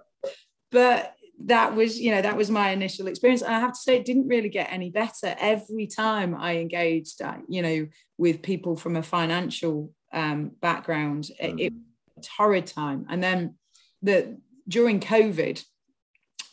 But 0.70 1.14
that 1.42 1.74
was 1.74 2.00
you 2.00 2.10
know 2.10 2.22
that 2.22 2.36
was 2.36 2.50
my 2.50 2.70
initial 2.70 3.06
experience 3.06 3.42
and 3.42 3.54
i 3.54 3.60
have 3.60 3.72
to 3.72 3.78
say 3.78 3.96
it 3.96 4.04
didn't 4.04 4.28
really 4.28 4.48
get 4.48 4.72
any 4.72 4.90
better 4.90 5.34
every 5.38 5.86
time 5.86 6.34
i 6.34 6.56
engaged 6.56 7.20
uh, 7.22 7.36
you 7.48 7.60
know 7.62 7.86
with 8.18 8.42
people 8.42 8.76
from 8.76 8.96
a 8.96 9.02
financial 9.02 9.90
um, 10.12 10.52
background 10.60 11.24
mm-hmm. 11.24 11.58
it, 11.58 11.66
it 11.66 11.72
was 12.16 12.28
horrid 12.28 12.66
time 12.66 13.06
and 13.10 13.22
then 13.22 13.54
the 14.02 14.38
during 14.68 15.00
covid 15.00 15.62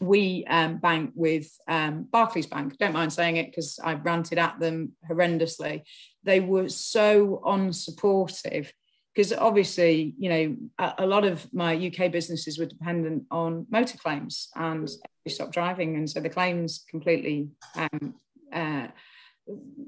we 0.01 0.43
um, 0.45 0.77
bank 0.77 1.11
with 1.13 1.55
um, 1.67 2.07
Barclays 2.11 2.47
Bank. 2.47 2.75
Don't 2.79 2.93
mind 2.93 3.13
saying 3.13 3.37
it 3.37 3.51
because 3.51 3.79
I 3.81 3.93
ranted 3.93 4.39
at 4.39 4.59
them 4.59 4.93
horrendously. 5.07 5.83
They 6.23 6.39
were 6.39 6.69
so 6.69 7.39
unsupportive 7.45 8.71
because 9.13 9.33
obviously, 9.33 10.15
you 10.17 10.29
know, 10.29 10.55
a, 10.79 11.03
a, 11.03 11.05
lot 11.05 11.25
of 11.25 11.45
my 11.53 11.75
UK 11.75 12.11
businesses 12.11 12.57
were 12.57 12.65
dependent 12.65 13.25
on 13.29 13.65
motor 13.69 13.97
claims 13.97 14.49
and 14.55 14.89
we 15.25 15.31
stopped 15.31 15.51
driving. 15.51 15.97
And 15.97 16.09
so 16.09 16.21
the 16.21 16.29
claims 16.29 16.85
completely 16.89 17.49
um, 17.75 18.15
uh, 18.53 18.87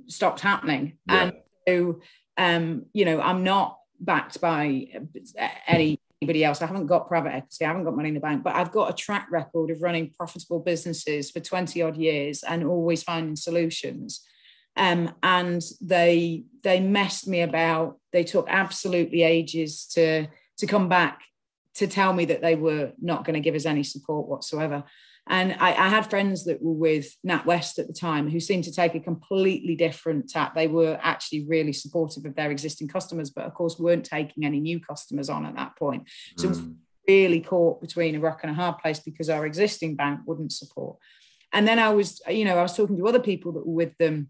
stopped 0.08 0.42
happening. 0.42 0.98
Yeah. 1.08 1.24
And 1.24 1.34
so, 1.68 2.02
um, 2.38 2.86
you 2.92 3.06
know, 3.06 3.22
I'm 3.22 3.44
not 3.44 3.80
backed 4.00 4.42
by 4.42 4.88
any 5.68 6.00
anybody 6.22 6.44
else. 6.46 6.62
I 6.62 6.68
haven't 6.68 6.88
got 6.88 7.10
private 7.10 7.34
equity, 7.34 7.66
I 7.66 7.68
haven't 7.68 7.84
got 7.84 7.98
money 7.98 8.08
in 8.08 8.16
the 8.16 8.22
bank, 8.22 8.44
but 8.44 8.56
I've 8.56 8.72
got 8.72 8.90
a 8.90 8.94
track 8.94 9.28
record 9.30 9.72
of 9.72 9.82
running 9.82 10.12
profitable 10.18 10.60
businesses 10.60 11.30
for 11.30 11.42
20 11.42 11.82
odd 11.82 11.98
years 11.98 12.44
and 12.44 12.64
always 12.64 13.04
finding 13.04 13.36
solutions 13.36 14.26
um, 14.76 15.14
and 15.22 15.62
they 15.82 16.46
they 16.64 16.80
messed 16.80 17.28
me 17.28 17.42
about. 17.42 17.98
They 18.12 18.24
took 18.24 18.48
absolutely 18.50 19.24
ages 19.24 19.86
to 19.94 20.28
to 20.58 20.68
come 20.68 20.90
back 20.90 21.22
to 21.76 21.88
tell 21.88 22.14
me 22.14 22.26
that 22.26 22.42
they 22.42 22.56
were 22.56 22.92
not 23.02 23.26
going 23.26 23.34
to 23.34 23.40
give 23.40 23.56
us 23.56 23.66
any 23.66 23.84
support 23.84 24.28
whatsoever. 24.28 24.84
And 25.28 25.54
I, 25.60 25.70
I, 25.70 25.88
had 25.88 26.10
friends 26.10 26.44
that 26.46 26.62
were 26.62 26.74
with 26.74 27.16
NatWest 27.26 27.80
at 27.80 27.88
the 27.88 27.94
time 27.94 28.30
who 28.30 28.42
seemed 28.42 28.66
to 28.66 28.74
take 28.74 28.94
a 28.94 29.00
completely 29.00 29.74
different 29.74 30.30
tack. 30.30 30.54
They 30.54 30.68
were 30.68 31.00
actually 31.02 31.46
really 31.48 31.72
supportive 31.72 32.26
of 32.26 32.36
their 32.36 32.52
existing 32.52 32.90
customers, 32.90 33.30
but 33.30 33.46
of 33.46 33.54
course 33.54 33.80
weren't 33.80 34.04
taking 34.04 34.46
any 34.46 34.60
new 34.60 34.82
customers 34.82 35.30
on 35.30 35.46
at 35.46 35.56
that 35.56 35.78
point. 35.78 36.10
So 36.38 36.50
mm. 36.50 36.76
really 37.08 37.40
caught 37.40 37.80
between 37.80 38.16
a 38.16 38.20
rock 38.20 38.42
and 38.44 38.52
a 38.52 38.54
hard 38.54 38.80
place 38.80 39.00
because 39.00 39.30
our 39.30 39.46
existing 39.46 39.96
bank 39.96 40.20
wouldn't 40.26 40.52
support. 40.52 40.98
And 41.54 41.66
then 41.66 41.80
I 41.80 41.90
was, 41.92 42.22
you 42.28 42.44
know, 42.44 42.58
I 42.58 42.64
was 42.64 42.76
talking 42.76 42.98
to 42.98 43.08
other 43.08 43.20
people 43.20 43.54
that 43.54 43.66
were 43.66 43.74
with 43.74 43.98
them 43.98 44.30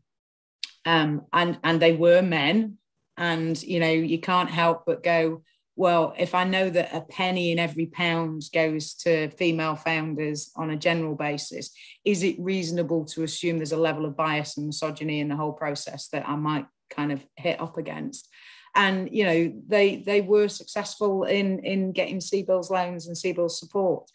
um, 0.85 1.25
and 1.31 1.59
and 1.63 1.81
they 1.81 1.93
were 1.93 2.21
men. 2.21 2.77
And 3.15 3.61
you 3.61 3.79
know 3.79 3.91
you 3.91 4.19
can't 4.19 4.49
help 4.49 4.87
but 4.87 5.03
go 5.03 5.43
well 5.75 6.15
if 6.17 6.33
i 6.33 6.43
know 6.43 6.67
that 6.67 6.95
a 6.95 7.01
penny 7.01 7.51
in 7.51 7.59
every 7.59 7.85
pound 7.85 8.41
goes 8.51 8.95
to 8.95 9.29
female 9.29 9.75
founders 9.75 10.49
on 10.55 10.71
a 10.71 10.75
general 10.75 11.13
basis 11.13 11.69
is 12.03 12.23
it 12.23 12.35
reasonable 12.39 13.05
to 13.05 13.21
assume 13.21 13.57
there's 13.57 13.71
a 13.71 13.77
level 13.77 14.05
of 14.05 14.17
bias 14.17 14.57
and 14.57 14.65
misogyny 14.65 15.19
in 15.19 15.27
the 15.29 15.35
whole 15.35 15.53
process 15.53 16.07
that 16.07 16.27
i 16.27 16.35
might 16.35 16.65
kind 16.93 17.11
of 17.11 17.25
hit 17.35 17.59
up 17.59 17.77
against? 17.77 18.29
And 18.75 19.09
you 19.11 19.23
know 19.23 19.53
they 19.67 19.97
they 19.97 20.21
were 20.21 20.47
successful 20.47 21.25
in 21.25 21.59
in 21.59 21.91
getting 21.91 22.17
CBILS 22.17 22.69
loans 22.69 23.07
and 23.07 23.15
CBILS 23.15 23.51
support. 23.51 24.09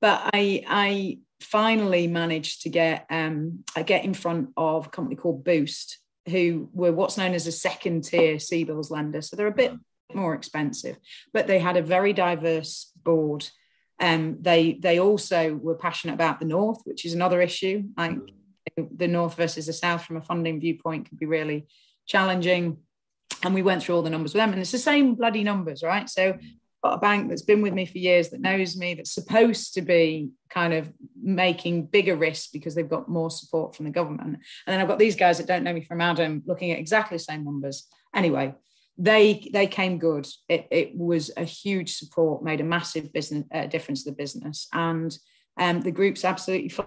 But 0.00 0.30
i 0.34 0.64
i 0.66 1.18
finally 1.40 2.06
managed 2.06 2.62
to 2.62 2.68
get 2.68 3.06
um 3.08 3.64
I 3.76 3.82
get 3.82 4.04
in 4.04 4.14
front 4.14 4.50
of 4.56 4.86
a 4.86 4.90
company 4.90 5.16
called 5.16 5.44
boost 5.44 5.98
who 6.30 6.68
were 6.72 6.92
what's 6.92 7.18
known 7.18 7.34
as 7.34 7.46
a 7.46 7.52
second 7.52 8.04
tier 8.04 8.36
CBILS 8.36 8.90
lender. 8.90 9.22
So 9.22 9.36
they're 9.36 9.46
a 9.46 9.52
bit 9.52 9.72
more 10.14 10.34
expensive, 10.34 10.96
but 11.32 11.46
they 11.46 11.58
had 11.58 11.76
a 11.76 11.82
very 11.82 12.12
diverse 12.12 12.92
board. 13.02 13.48
Um, 14.00 14.38
they 14.40 14.72
they 14.72 14.98
also 14.98 15.54
were 15.54 15.74
passionate 15.74 16.14
about 16.14 16.40
the 16.40 16.46
north, 16.46 16.80
which 16.84 17.04
is 17.04 17.14
another 17.14 17.40
issue. 17.40 17.84
Like 17.96 18.18
the 18.76 19.08
north 19.08 19.36
versus 19.36 19.66
the 19.66 19.72
south 19.72 20.04
from 20.04 20.16
a 20.16 20.22
funding 20.22 20.60
viewpoint 20.60 21.08
could 21.08 21.18
be 21.18 21.26
really 21.26 21.66
challenging. 22.06 22.78
And 23.42 23.54
we 23.54 23.62
went 23.62 23.82
through 23.82 23.96
all 23.96 24.02
the 24.02 24.10
numbers 24.10 24.34
with 24.34 24.40
them, 24.40 24.52
and 24.52 24.60
it's 24.60 24.72
the 24.72 24.78
same 24.78 25.14
bloody 25.14 25.44
numbers, 25.44 25.82
right? 25.82 26.08
So 26.08 26.38
got 26.82 26.94
a 26.94 27.00
bank 27.00 27.28
that's 27.28 27.42
been 27.42 27.62
with 27.62 27.74
me 27.74 27.84
for 27.84 27.98
years 27.98 28.30
that 28.30 28.40
knows 28.40 28.76
me 28.76 28.94
that's 28.94 29.12
supposed 29.12 29.74
to 29.74 29.82
be 29.82 30.30
kind 30.48 30.72
of 30.72 30.90
making 31.22 31.86
bigger 31.86 32.16
risks 32.16 32.48
because 32.48 32.74
they've 32.74 32.88
got 32.88 33.08
more 33.08 33.30
support 33.30 33.74
from 33.74 33.84
the 33.84 33.90
government. 33.90 34.22
And 34.22 34.38
then 34.66 34.80
i've 34.80 34.88
got 34.88 34.98
these 34.98 35.16
guys 35.16 35.38
that 35.38 35.46
don't 35.46 35.62
know 35.62 35.72
me 35.72 35.84
from 35.84 36.00
adam 36.00 36.42
looking 36.46 36.70
at 36.70 36.78
exactly 36.78 37.16
the 37.16 37.22
same 37.22 37.44
numbers. 37.44 37.86
Anyway 38.14 38.54
they 39.00 39.48
they 39.52 39.66
came 39.66 39.98
good. 39.98 40.28
It, 40.48 40.68
it 40.70 40.96
was 40.96 41.30
a 41.36 41.44
huge 41.44 41.96
support 41.96 42.44
made 42.44 42.60
a 42.60 42.64
massive 42.64 43.12
business 43.12 43.44
uh, 43.52 43.66
difference 43.66 44.04
to 44.04 44.10
the 44.10 44.16
business. 44.16 44.68
And 44.72 45.16
um, 45.58 45.80
the 45.80 45.90
group's 45.90 46.24
absolutely 46.24 46.68
fine. 46.68 46.86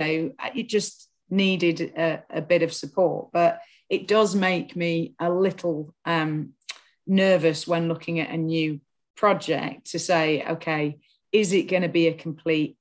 So 0.00 0.32
it 0.54 0.68
just 0.68 1.08
needed 1.28 1.80
a, 1.96 2.22
a, 2.30 2.40
bit 2.40 2.62
of 2.62 2.72
support 2.72 3.28
but 3.32 3.60
it 3.88 4.08
does 4.08 4.34
make 4.34 4.74
me 4.74 5.14
a 5.20 5.30
little 5.30 5.94
um, 6.04 6.54
nervous 7.06 7.66
when 7.66 7.88
looking 7.88 8.20
at 8.20 8.30
a 8.30 8.36
new 8.36 8.80
project 9.16 9.90
to 9.92 9.98
say, 9.98 10.44
okay, 10.44 10.98
is 11.32 11.52
it 11.52 11.68
going 11.68 11.82
to 11.82 11.88
be 11.88 12.08
a 12.08 12.14
complete 12.14 12.76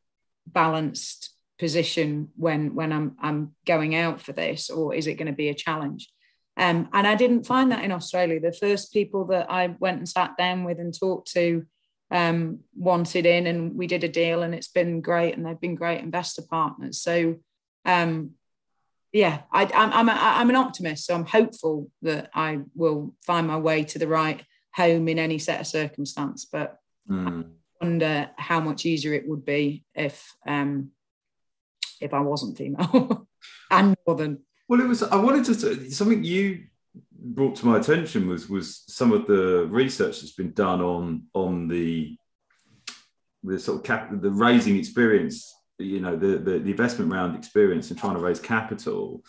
balanced 0.47 1.31
position 1.59 2.29
when 2.37 2.73
when 2.73 2.91
I'm 2.93 3.17
I'm 3.21 3.55
going 3.65 3.95
out 3.95 4.21
for 4.21 4.31
this, 4.31 4.69
or 4.69 4.95
is 4.95 5.07
it 5.07 5.15
going 5.15 5.27
to 5.27 5.33
be 5.33 5.49
a 5.49 5.53
challenge? 5.53 6.09
Um, 6.57 6.89
and 6.93 7.07
I 7.07 7.15
didn't 7.15 7.45
find 7.45 7.71
that 7.71 7.83
in 7.83 7.91
Australia. 7.91 8.39
The 8.39 8.51
first 8.51 8.91
people 8.91 9.25
that 9.25 9.49
I 9.49 9.75
went 9.79 9.97
and 9.97 10.09
sat 10.09 10.35
down 10.37 10.63
with 10.63 10.79
and 10.79 10.97
talked 10.97 11.31
to 11.33 11.65
um, 12.11 12.59
wanted 12.75 13.25
in, 13.25 13.47
and 13.47 13.75
we 13.75 13.87
did 13.87 14.03
a 14.03 14.09
deal, 14.09 14.41
and 14.43 14.55
it's 14.55 14.67
been 14.67 15.01
great, 15.01 15.35
and 15.35 15.45
they've 15.45 15.59
been 15.59 15.75
great 15.75 16.01
investor 16.01 16.41
partners. 16.49 17.01
So, 17.01 17.37
um, 17.85 18.31
yeah, 19.11 19.41
I, 19.51 19.65
I'm 19.65 19.93
I'm, 19.93 20.09
a, 20.09 20.13
I'm 20.13 20.49
an 20.49 20.55
optimist, 20.55 21.05
so 21.05 21.15
I'm 21.15 21.25
hopeful 21.25 21.89
that 22.03 22.29
I 22.33 22.59
will 22.75 23.15
find 23.25 23.47
my 23.47 23.57
way 23.57 23.83
to 23.85 23.99
the 23.99 24.07
right 24.07 24.43
home 24.73 25.07
in 25.07 25.17
any 25.17 25.39
set 25.39 25.59
of 25.59 25.67
circumstance. 25.67 26.45
But 26.45 26.79
mm. 27.09 27.45
I 27.81 27.85
wonder 27.85 28.29
how 28.37 28.59
much 28.59 28.85
easier 28.85 29.13
it 29.13 29.27
would 29.27 29.45
be 29.45 29.83
if 29.95 30.31
um, 30.47 30.91
if 31.99 32.13
I 32.13 32.19
wasn't 32.19 32.57
female 32.57 33.27
and 33.71 33.95
northern. 34.05 34.39
Well, 34.67 34.81
it 34.81 34.87
was. 34.87 35.01
I 35.01 35.15
wanted 35.15 35.45
to 35.45 35.91
something 35.91 36.23
you 36.23 36.65
brought 37.21 37.55
to 37.57 37.65
my 37.65 37.77
attention 37.77 38.27
was 38.27 38.47
was 38.47 38.83
some 38.87 39.11
of 39.11 39.27
the 39.27 39.67
research 39.69 40.21
that's 40.21 40.33
been 40.33 40.53
done 40.53 40.81
on 40.81 41.23
on 41.33 41.67
the 41.67 42.15
the 43.43 43.59
sort 43.59 43.79
of 43.79 43.83
cap 43.83 44.09
the 44.11 44.31
raising 44.31 44.77
experience. 44.77 45.53
You 45.79 46.01
know, 46.01 46.15
the, 46.15 46.37
the 46.37 46.59
the 46.59 46.71
investment 46.71 47.11
round 47.11 47.37
experience 47.37 47.89
and 47.89 47.99
trying 47.99 48.15
to 48.15 48.21
raise 48.21 48.39
capital. 48.39 49.23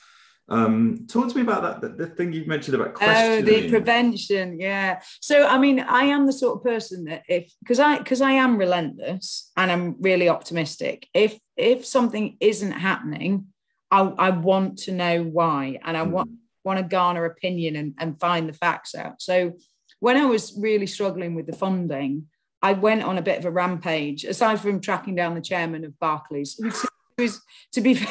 Um, 0.49 1.07
talk 1.07 1.29
to 1.29 1.37
me 1.37 1.43
about 1.43 1.63
that, 1.63 1.81
the, 1.81 2.07
the 2.07 2.11
thing 2.11 2.33
you 2.33 2.45
mentioned 2.45 2.75
about 2.75 2.95
questioning. 2.95 3.39
Oh, 3.39 3.43
the 3.43 3.71
prevention, 3.71 4.59
yeah. 4.59 5.01
So, 5.21 5.47
I 5.47 5.59
mean, 5.59 5.79
I 5.79 6.03
am 6.03 6.27
the 6.27 6.33
sort 6.33 6.57
of 6.57 6.65
person 6.65 7.05
that 7.05 7.23
if 7.29 7.53
because 7.61 7.79
I 7.79 7.99
because 7.99 8.21
I 8.21 8.33
am 8.33 8.57
relentless 8.57 9.53
and 9.57 9.71
I'm 9.71 9.95
really 10.01 10.29
optimistic. 10.29 11.07
If 11.15 11.39
if 11.57 11.87
something 11.87 12.37
isn't 12.41 12.73
happening, 12.73 13.47
I, 13.93 14.01
I 14.01 14.31
want 14.31 14.79
to 14.81 14.93
know 14.93 15.23
why, 15.23 15.79
and 15.85 15.97
I 15.97 16.05
mm. 16.05 16.11
want 16.11 16.31
want 16.65 16.79
to 16.79 16.85
garner 16.85 17.25
opinion 17.27 17.77
and, 17.77 17.95
and 17.99 18.19
find 18.19 18.49
the 18.49 18.53
facts 18.53 18.97
out. 18.97 19.23
So, 19.23 19.57
when 20.01 20.17
I 20.17 20.25
was 20.25 20.57
really 20.59 20.87
struggling 20.87 21.37
with 21.37 21.47
the 21.47 21.57
funding, 21.57 22.27
I 22.63 22.75
went 22.75 23.03
on 23.03 23.19
a 23.19 23.23
bit 23.23 23.39
of 23.39 23.45
a 23.45 23.51
rampage. 23.51 24.25
Aside 24.25 24.61
from 24.61 24.81
tracking 24.81 25.15
down 25.15 25.35
the 25.35 25.41
chairman 25.41 25.85
of 25.85 25.99
Barclays, 25.99 26.57
to 26.57 27.81
be 27.81 27.99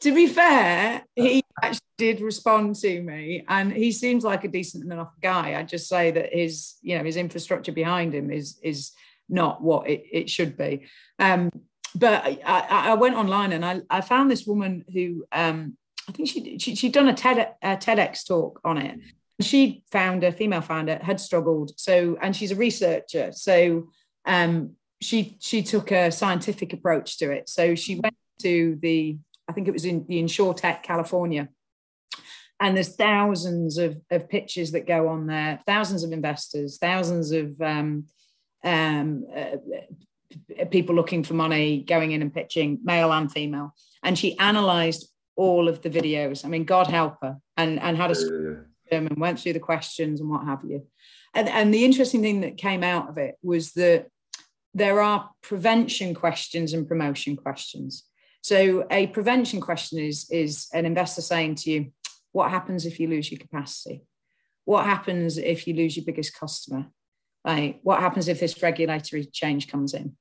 to 0.00 0.14
be 0.14 0.26
fair, 0.26 1.02
he 1.14 1.42
actually 1.62 1.80
did 1.98 2.20
respond 2.20 2.76
to 2.76 3.02
me, 3.02 3.44
and 3.48 3.72
he 3.72 3.92
seems 3.92 4.24
like 4.24 4.44
a 4.44 4.48
decent 4.48 4.84
enough 4.84 5.12
guy. 5.20 5.58
I 5.58 5.62
just 5.62 5.88
say 5.88 6.10
that 6.12 6.32
his, 6.32 6.74
you 6.82 6.98
know, 6.98 7.04
his 7.04 7.16
infrastructure 7.16 7.72
behind 7.72 8.14
him 8.14 8.30
is 8.30 8.58
is 8.62 8.92
not 9.28 9.62
what 9.62 9.88
it, 9.88 10.04
it 10.12 10.30
should 10.30 10.56
be. 10.56 10.86
Um, 11.18 11.50
but 11.94 12.24
I, 12.24 12.38
I, 12.44 12.94
went 12.94 13.16
online 13.16 13.52
and 13.52 13.64
I, 13.64 13.80
I 13.88 14.00
found 14.02 14.30
this 14.30 14.46
woman 14.46 14.84
who 14.92 15.24
um, 15.32 15.76
I 16.08 16.12
think 16.12 16.28
she, 16.28 16.58
she 16.58 16.74
she'd 16.74 16.92
done 16.92 17.08
a 17.08 17.14
TED 17.14 17.54
a 17.62 17.76
TEDx 17.76 18.26
talk 18.26 18.60
on 18.64 18.78
it. 18.78 18.98
She 19.40 19.84
found 19.90 20.24
a 20.24 20.32
female 20.32 20.62
founder 20.62 20.98
had 21.02 21.20
struggled, 21.20 21.78
so 21.78 22.16
and 22.22 22.34
she's 22.34 22.52
a 22.52 22.56
researcher, 22.56 23.32
so 23.32 23.88
um, 24.24 24.76
she 25.00 25.36
she 25.40 25.62
took 25.62 25.90
a 25.90 26.10
scientific 26.10 26.72
approach 26.72 27.18
to 27.18 27.30
it. 27.30 27.48
So 27.48 27.74
she 27.74 28.00
went 28.00 28.16
to 28.40 28.78
the 28.80 29.18
I 29.48 29.52
think 29.52 29.68
it 29.68 29.72
was 29.72 29.84
in 29.84 30.06
the 30.08 30.22
InsurTech 30.22 30.82
California. 30.82 31.48
And 32.58 32.74
there's 32.74 32.96
thousands 32.96 33.76
of, 33.76 34.00
of 34.10 34.28
pitches 34.30 34.72
that 34.72 34.86
go 34.86 35.08
on 35.08 35.26
there, 35.26 35.60
thousands 35.66 36.04
of 36.04 36.12
investors, 36.12 36.78
thousands 36.78 37.30
of 37.30 37.60
um, 37.60 38.06
um, 38.64 39.26
uh, 39.34 40.64
people 40.70 40.94
looking 40.94 41.22
for 41.22 41.34
money 41.34 41.82
going 41.82 42.12
in 42.12 42.22
and 42.22 42.32
pitching, 42.32 42.78
male 42.82 43.12
and 43.12 43.30
female. 43.30 43.74
And 44.02 44.18
she 44.18 44.38
analyzed 44.38 45.12
all 45.36 45.68
of 45.68 45.82
the 45.82 45.90
videos. 45.90 46.44
I 46.44 46.48
mean, 46.48 46.64
God 46.64 46.86
help 46.86 47.18
her, 47.22 47.36
and, 47.58 47.78
and 47.78 47.96
had 47.96 48.10
a 48.10 48.64
them 48.90 49.06
and 49.06 49.18
went 49.18 49.40
through 49.40 49.54
the 49.54 49.60
questions 49.60 50.20
and 50.20 50.30
what 50.30 50.44
have 50.44 50.60
you. 50.64 50.86
And, 51.34 51.48
and 51.48 51.72
the 51.72 51.84
interesting 51.84 52.22
thing 52.22 52.40
that 52.42 52.56
came 52.56 52.82
out 52.82 53.08
of 53.08 53.18
it 53.18 53.36
was 53.42 53.72
that 53.72 54.06
there 54.74 55.00
are 55.00 55.30
prevention 55.42 56.14
questions 56.14 56.72
and 56.72 56.86
promotion 56.86 57.36
questions. 57.36 58.04
So 58.42 58.86
a 58.90 59.06
prevention 59.08 59.60
question 59.60 59.98
is, 59.98 60.28
is 60.30 60.68
an 60.72 60.86
investor 60.86 61.22
saying 61.22 61.56
to 61.56 61.70
you, 61.70 61.92
what 62.32 62.50
happens 62.50 62.86
if 62.86 63.00
you 63.00 63.08
lose 63.08 63.30
your 63.30 63.40
capacity? 63.40 64.04
What 64.64 64.84
happens 64.84 65.38
if 65.38 65.66
you 65.66 65.74
lose 65.74 65.96
your 65.96 66.04
biggest 66.04 66.38
customer? 66.38 66.86
Like, 67.44 67.80
what 67.82 68.00
happens 68.00 68.28
if 68.28 68.40
this 68.40 68.62
regulatory 68.62 69.24
change 69.24 69.68
comes 69.68 69.94
in? 69.94 70.16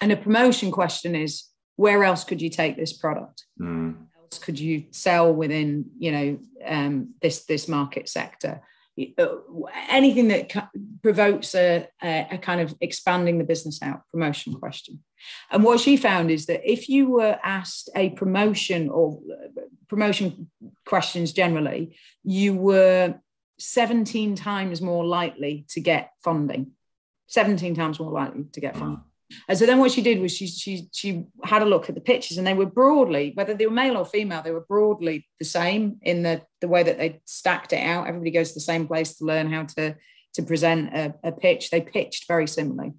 And 0.00 0.10
a 0.12 0.16
promotion 0.16 0.70
question 0.70 1.14
is, 1.14 1.44
where 1.76 2.04
else 2.04 2.24
could 2.24 2.42
you 2.42 2.50
take 2.50 2.76
this 2.76 2.92
product? 2.92 3.44
Mm. 3.60 4.06
Else 4.32 4.38
could 4.38 4.58
you 4.58 4.84
sell 4.90 5.32
within, 5.32 5.86
you 5.98 6.12
know, 6.12 6.38
um, 6.64 7.14
this 7.20 7.44
this 7.44 7.68
market 7.68 8.08
sector? 8.08 8.60
Anything 9.90 10.28
that 10.28 10.70
provokes 11.02 11.54
a, 11.54 11.86
a, 12.02 12.38
kind 12.40 12.62
of 12.62 12.74
expanding 12.80 13.36
the 13.36 13.44
business 13.44 13.82
out 13.82 14.00
promotion 14.10 14.54
question. 14.54 15.00
And 15.50 15.62
what 15.62 15.80
she 15.80 15.98
found 15.98 16.30
is 16.30 16.46
that 16.46 16.62
if 16.64 16.88
you 16.88 17.10
were 17.10 17.38
asked 17.44 17.90
a 17.94 18.10
promotion 18.10 18.88
or 18.88 19.20
promotion 19.88 20.50
questions 20.86 21.32
generally, 21.32 21.94
you 22.24 22.54
were 22.54 23.16
17 23.58 24.34
times 24.34 24.80
more 24.80 25.04
likely 25.04 25.66
to 25.70 25.80
get 25.80 26.12
funding. 26.24 26.72
17 27.26 27.74
times 27.74 28.00
more 28.00 28.12
likely 28.12 28.44
to 28.52 28.60
get 28.60 28.78
funding. 28.78 29.02
And 29.48 29.58
so 29.58 29.66
then 29.66 29.78
what 29.78 29.90
she 29.90 30.02
did 30.02 30.20
was 30.20 30.32
she 30.32 30.46
she 30.46 30.88
she 30.92 31.24
had 31.42 31.62
a 31.62 31.66
look 31.66 31.88
at 31.88 31.94
the 31.94 32.00
pictures 32.00 32.38
and 32.38 32.46
they 32.46 32.54
were 32.54 32.66
broadly, 32.66 33.32
whether 33.34 33.54
they 33.54 33.66
were 33.66 33.72
male 33.72 33.96
or 33.96 34.04
female, 34.04 34.42
they 34.42 34.52
were 34.52 34.66
broadly 34.68 35.26
the 35.38 35.44
same 35.44 35.98
in 36.02 36.22
the, 36.22 36.42
the 36.60 36.68
way 36.68 36.82
that 36.82 36.98
they 36.98 37.20
stacked 37.24 37.72
it 37.72 37.84
out. 37.84 38.06
Everybody 38.06 38.30
goes 38.30 38.50
to 38.50 38.54
the 38.54 38.60
same 38.60 38.86
place 38.86 39.16
to 39.16 39.24
learn 39.24 39.50
how 39.50 39.64
to, 39.64 39.96
to 40.34 40.42
present 40.42 40.94
a, 40.94 41.14
a 41.24 41.32
pitch. 41.32 41.70
They 41.70 41.80
pitched 41.80 42.28
very 42.28 42.46
similarly. 42.46 42.92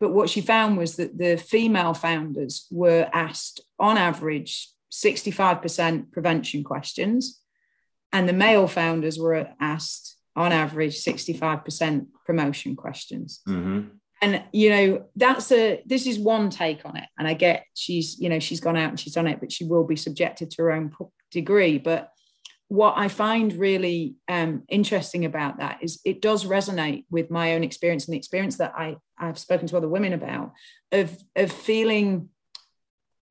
But 0.00 0.12
what 0.12 0.30
she 0.30 0.40
found 0.40 0.76
was 0.76 0.96
that 0.96 1.16
the 1.16 1.36
female 1.36 1.94
founders 1.94 2.66
were 2.70 3.08
asked 3.12 3.60
on 3.78 3.98
average 3.98 4.68
65% 4.90 6.10
prevention 6.10 6.64
questions, 6.64 7.38
and 8.12 8.28
the 8.28 8.32
male 8.32 8.66
founders 8.66 9.18
were 9.18 9.50
asked 9.60 10.16
on 10.34 10.52
average 10.52 10.96
65% 10.96 12.06
promotion 12.24 12.74
questions. 12.74 13.40
Mm-hmm 13.46 13.88
and 14.22 14.42
you 14.52 14.70
know 14.70 15.04
that's 15.16 15.50
a 15.50 15.82
this 15.86 16.06
is 16.06 16.18
one 16.18 16.50
take 16.50 16.84
on 16.84 16.96
it. 16.96 17.08
And 17.18 17.26
i 17.26 17.34
get 17.34 17.64
she's 17.74 18.18
you 18.18 18.28
know 18.28 18.38
she's 18.38 18.60
gone 18.60 18.76
out 18.76 18.90
and 18.90 19.00
she's 19.00 19.14
done 19.14 19.26
it 19.26 19.40
but 19.40 19.52
she 19.52 19.64
will 19.64 19.84
be 19.84 19.96
subjected 19.96 20.50
to 20.52 20.62
her 20.62 20.72
own 20.72 20.92
degree. 21.30 21.78
But 21.78 22.12
what 22.70 22.94
i 22.96 23.08
find 23.08 23.52
really 23.54 24.14
um, 24.28 24.62
interesting 24.68 25.24
about 25.24 25.58
that 25.58 25.78
is 25.82 26.00
it 26.04 26.22
does 26.22 26.44
resonate 26.44 27.04
with 27.10 27.28
my 27.28 27.54
own 27.54 27.64
experience 27.64 28.06
and 28.06 28.14
the 28.14 28.18
experience 28.18 28.58
that 28.58 28.72
i 28.76 28.96
i've 29.18 29.38
spoken 29.38 29.66
to 29.66 29.76
other 29.76 29.88
women 29.88 30.12
about 30.12 30.52
of 30.92 31.18
of 31.34 31.50
feeling 31.50 32.28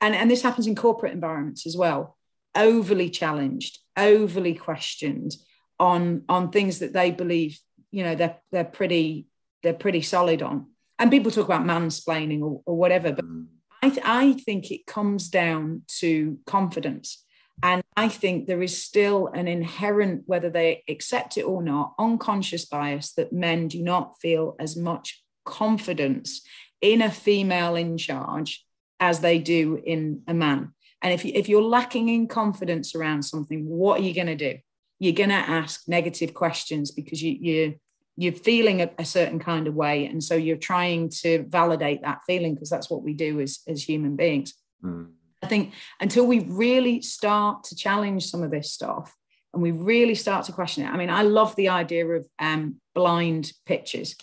and 0.02 0.14
and 0.14 0.30
this 0.30 0.42
happens 0.42 0.68
in 0.68 0.76
corporate 0.76 1.14
environments 1.14 1.66
as 1.66 1.78
well 1.78 2.18
overly 2.54 3.10
challenged 3.10 3.80
overly 3.96 4.54
questioned 4.54 5.32
on 5.80 6.24
on 6.28 6.52
things 6.52 6.80
that 6.80 6.92
they 6.92 7.10
believe 7.10 7.58
you 7.92 8.04
know 8.04 8.16
they're 8.16 8.36
they're 8.52 8.66
pretty 8.66 9.26
they're 9.64 9.74
pretty 9.74 10.02
solid 10.02 10.42
on 10.42 10.68
and 11.00 11.10
people 11.10 11.32
talk 11.32 11.46
about 11.46 11.64
mansplaining 11.64 12.42
or, 12.42 12.62
or 12.66 12.78
whatever, 12.78 13.14
but 13.14 13.26
mm. 13.26 13.48
I, 13.82 13.90
th- 13.90 14.06
I 14.06 14.34
think 14.34 14.72
it 14.72 14.86
comes 14.86 15.30
down 15.30 15.84
to 16.00 16.38
confidence. 16.46 17.24
And 17.64 17.82
I 17.98 18.08
think 18.08 18.46
there 18.46 18.62
is 18.62 18.84
still 18.84 19.28
an 19.28 19.48
inherent, 19.48 20.24
whether 20.28 20.50
they 20.50 20.84
accept 20.88 21.38
it 21.38 21.44
or 21.44 21.62
not, 21.62 21.94
unconscious 21.98 22.66
bias 22.66 23.14
that 23.14 23.34
men 23.34 23.68
do 23.68 23.82
not 23.82 24.20
feel 24.22 24.56
as 24.60 24.78
much 24.78 25.24
confidence 25.46 26.42
in 26.82 27.02
a 27.02 27.12
female 27.12 27.76
in 27.76 27.98
charge 27.98 28.66
as 29.00 29.20
they 29.20 29.40
do 29.40 29.82
in 29.86 30.22
a 30.28 30.34
man. 30.34 30.74
And 31.02 31.14
if, 31.14 31.24
you, 31.24 31.32
if 31.36 31.48
you're 31.48 31.62
lacking 31.62 32.10
in 32.10 32.28
confidence 32.28 32.96
around 32.96 33.24
something, 33.24 33.66
what 33.66 34.00
are 34.00 34.04
you 34.04 34.14
going 34.14 34.28
to 34.28 34.36
do? 34.36 34.60
You're 35.00 35.14
going 35.14 35.30
to 35.30 35.36
ask 35.36 35.88
negative 35.88 36.34
questions 36.34 36.92
because 36.92 37.24
you, 37.24 37.38
you 37.40 37.76
you're 38.20 38.34
feeling 38.34 38.82
a, 38.82 38.90
a, 39.00 39.06
certain 39.06 39.40
kind 39.40 39.68
of 39.68 39.76
way 39.76 40.06
and 40.06 40.22
so 40.24 40.36
you're 40.36 40.58
trying 40.58 41.10
to 41.10 41.44
validate 41.48 42.02
that 42.02 42.20
feeling 42.28 42.54
because 42.54 42.70
that's 42.70 42.90
what 42.90 43.02
we 43.02 43.14
do 43.14 43.40
as, 43.40 43.60
as 43.68 43.84
human 43.84 44.16
beings 44.16 44.54
mm. 44.84 45.08
i 45.42 45.48
think 45.48 45.74
until 46.02 46.26
we 46.26 46.40
really 46.40 47.02
start 47.02 47.64
to 47.64 47.76
challenge 47.76 48.26
some 48.26 48.44
of 48.44 48.52
this 48.52 48.72
stuff 48.72 49.16
and 49.54 49.64
we 49.64 49.72
really 49.72 50.16
start 50.16 50.46
to 50.46 50.52
question 50.52 50.84
it 50.84 50.90
i 50.90 50.98
mean 50.98 51.10
i 51.10 51.22
love 51.22 51.56
the 51.56 51.70
idea 51.70 52.06
of 52.06 52.28
um, 52.40 52.76
blind 52.94 53.54
pitches 53.66 54.16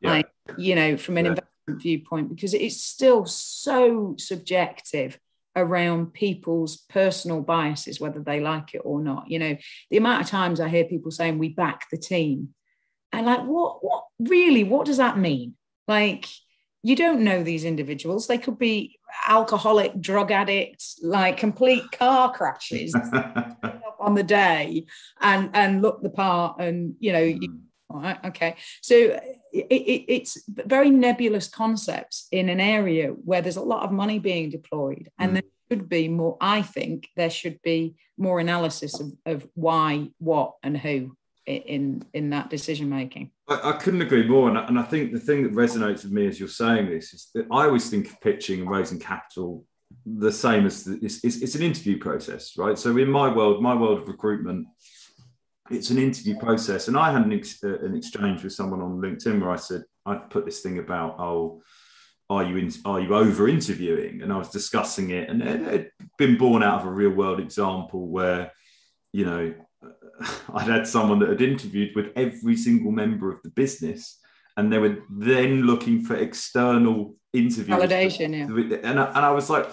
yeah. 0.00 0.10
like 0.10 0.30
you 0.56 0.74
know 0.74 0.96
from 0.96 1.16
an 1.18 1.24
yeah. 1.24 1.30
investment 1.30 1.82
viewpoint 1.82 2.28
because 2.28 2.54
it's 2.54 2.82
still 2.82 3.26
so 3.26 4.14
subjective 4.18 5.18
around 5.56 6.12
people's 6.12 6.78
personal 6.88 7.40
biases, 7.40 8.00
whether 8.00 8.20
they 8.20 8.40
like 8.40 8.74
it 8.74 8.82
or 8.84 9.00
not. 9.00 9.30
You 9.30 9.38
know, 9.38 9.56
the 9.90 9.96
amount 9.96 10.22
of 10.22 10.28
times 10.28 10.60
I 10.60 10.68
hear 10.68 10.84
people 10.84 11.10
saying 11.10 11.38
we 11.38 11.48
back 11.48 11.86
the 11.90 11.98
team. 11.98 12.54
And 13.12 13.26
like, 13.26 13.44
what, 13.44 13.84
what 13.84 14.04
really, 14.18 14.64
what 14.64 14.86
does 14.86 14.98
that 14.98 15.18
mean? 15.18 15.54
Like, 15.88 16.26
you 16.82 16.96
don't 16.96 17.22
know 17.22 17.42
these 17.42 17.64
individuals. 17.64 18.26
They 18.26 18.38
could 18.38 18.58
be 18.58 18.98
alcoholic, 19.26 20.00
drug 20.00 20.30
addicts, 20.30 20.98
like 21.02 21.36
complete 21.36 21.90
car 21.92 22.32
crashes 22.32 22.94
on 24.00 24.14
the 24.14 24.22
day 24.22 24.86
and 25.20 25.50
and 25.52 25.82
look 25.82 26.02
the 26.02 26.10
part 26.10 26.58
and 26.58 26.94
you 27.00 27.12
know, 27.12 27.20
you, 27.20 27.50
mm. 27.50 27.60
all 27.90 28.00
right, 28.00 28.18
okay. 28.24 28.56
So 28.80 29.20
it, 29.52 29.66
it, 29.70 30.04
it's 30.08 30.42
very 30.48 30.90
nebulous 30.90 31.48
concepts 31.48 32.28
in 32.30 32.48
an 32.48 32.60
area 32.60 33.08
where 33.08 33.42
there's 33.42 33.56
a 33.56 33.62
lot 33.62 33.84
of 33.84 33.92
money 33.92 34.18
being 34.18 34.50
deployed 34.50 35.10
and 35.18 35.32
mm. 35.32 35.34
there 35.34 35.42
should 35.70 35.88
be 35.88 36.08
more 36.08 36.36
i 36.40 36.62
think 36.62 37.08
there 37.16 37.30
should 37.30 37.60
be 37.62 37.94
more 38.18 38.40
analysis 38.40 38.98
of, 38.98 39.12
of 39.24 39.46
why 39.54 40.08
what 40.18 40.54
and 40.62 40.76
who 40.76 41.16
in 41.56 42.04
in 42.14 42.30
that 42.30 42.50
decision 42.50 42.88
making. 42.88 43.30
I, 43.48 43.70
I, 43.70 43.72
couldn't 43.72 44.02
agree 44.02 44.26
more 44.26 44.48
and 44.48 44.58
I, 44.58 44.66
and 44.66 44.78
I 44.78 44.82
think 44.82 45.12
the 45.12 45.20
thing 45.20 45.42
that 45.42 45.52
resonates 45.52 46.02
with 46.04 46.12
me 46.12 46.26
as 46.26 46.38
you're 46.38 46.48
saying 46.48 46.90
this 46.90 47.12
is 47.12 47.30
that 47.34 47.46
i 47.50 47.64
always 47.64 47.90
think 47.90 48.10
of 48.10 48.20
pitching 48.20 48.60
and 48.60 48.70
raising 48.70 48.98
capital 48.98 49.64
the 50.06 50.32
same 50.32 50.66
as 50.66 50.84
the, 50.84 50.98
it's, 51.02 51.24
it's, 51.24 51.36
it's 51.38 51.54
an 51.54 51.62
interview 51.62 51.98
process 51.98 52.56
right? 52.56 52.78
So 52.78 52.96
in 52.96 53.10
my 53.10 53.32
world 53.32 53.62
my 53.62 53.74
world 53.74 54.00
of 54.00 54.08
recruitment 54.08 54.66
it's 55.70 55.90
an 55.90 55.98
interview 55.98 56.36
process. 56.36 56.88
And 56.88 56.96
i 56.96 57.12
had 57.12 57.22
an, 57.22 57.32
ex, 57.32 57.62
uh, 57.62 57.78
an 57.80 57.96
exchange 57.96 58.42
with 58.42 58.52
someone 58.52 58.80
on 58.80 59.00
linkedin 59.00 59.40
where 59.40 59.50
i 59.50 59.56
said 59.56 59.84
i 60.06 60.14
put 60.14 60.44
this 60.44 60.60
thing 60.60 60.78
about 60.78 61.18
oh 61.18 61.62
are 62.28 62.44
you 62.44 62.56
in, 62.58 62.72
are 62.84 63.00
you 63.00 63.12
over 63.12 63.48
interviewing? 63.48 64.22
And 64.22 64.32
i 64.32 64.36
was 64.36 64.50
discussing 64.50 65.10
it 65.10 65.28
and 65.28 65.42
it 65.42 65.60
had 65.60 65.90
been 66.18 66.38
born 66.38 66.62
out 66.62 66.80
of 66.80 66.86
a 66.86 66.90
real 66.90 67.10
world 67.10 67.40
example 67.40 68.06
where 68.06 68.52
you 69.12 69.24
know 69.24 69.54
I'd 70.54 70.68
had 70.68 70.86
someone 70.86 71.18
that 71.20 71.28
had 71.28 71.42
interviewed 71.42 71.94
with 71.96 72.12
every 72.16 72.56
single 72.56 72.92
member 72.92 73.32
of 73.32 73.42
the 73.42 73.50
business, 73.50 74.18
and 74.56 74.72
they 74.72 74.78
were 74.78 74.98
then 75.10 75.62
looking 75.62 76.02
for 76.04 76.16
external 76.16 77.14
interviews. 77.32 77.78
Validation, 77.78 78.70
yeah. 78.70 78.78
And 78.82 79.00
I, 79.00 79.06
and 79.06 79.18
I 79.18 79.30
was 79.30 79.48
like, 79.48 79.68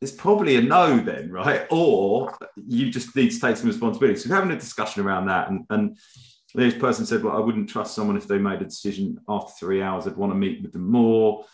it's 0.00 0.12
probably 0.12 0.56
a 0.56 0.62
no 0.62 0.98
then, 0.98 1.30
right? 1.30 1.66
Or 1.70 2.36
you 2.56 2.90
just 2.90 3.14
need 3.16 3.30
to 3.30 3.40
take 3.40 3.56
some 3.56 3.68
responsibility. 3.68 4.18
So 4.18 4.30
we're 4.30 4.36
having 4.36 4.52
a 4.52 4.58
discussion 4.58 5.04
around 5.04 5.26
that, 5.26 5.50
and, 5.50 5.64
and 5.70 5.96
this 6.54 6.74
person 6.74 7.04
said, 7.06 7.22
well, 7.22 7.36
I 7.36 7.40
wouldn't 7.40 7.68
trust 7.68 7.94
someone 7.94 8.16
if 8.16 8.26
they 8.26 8.38
made 8.38 8.62
a 8.62 8.64
decision 8.64 9.18
after 9.28 9.52
three 9.58 9.82
hours. 9.82 10.06
I'd 10.06 10.16
want 10.16 10.32
to 10.32 10.38
meet 10.38 10.62
with 10.62 10.72
them 10.72 10.90
more. 10.90 11.44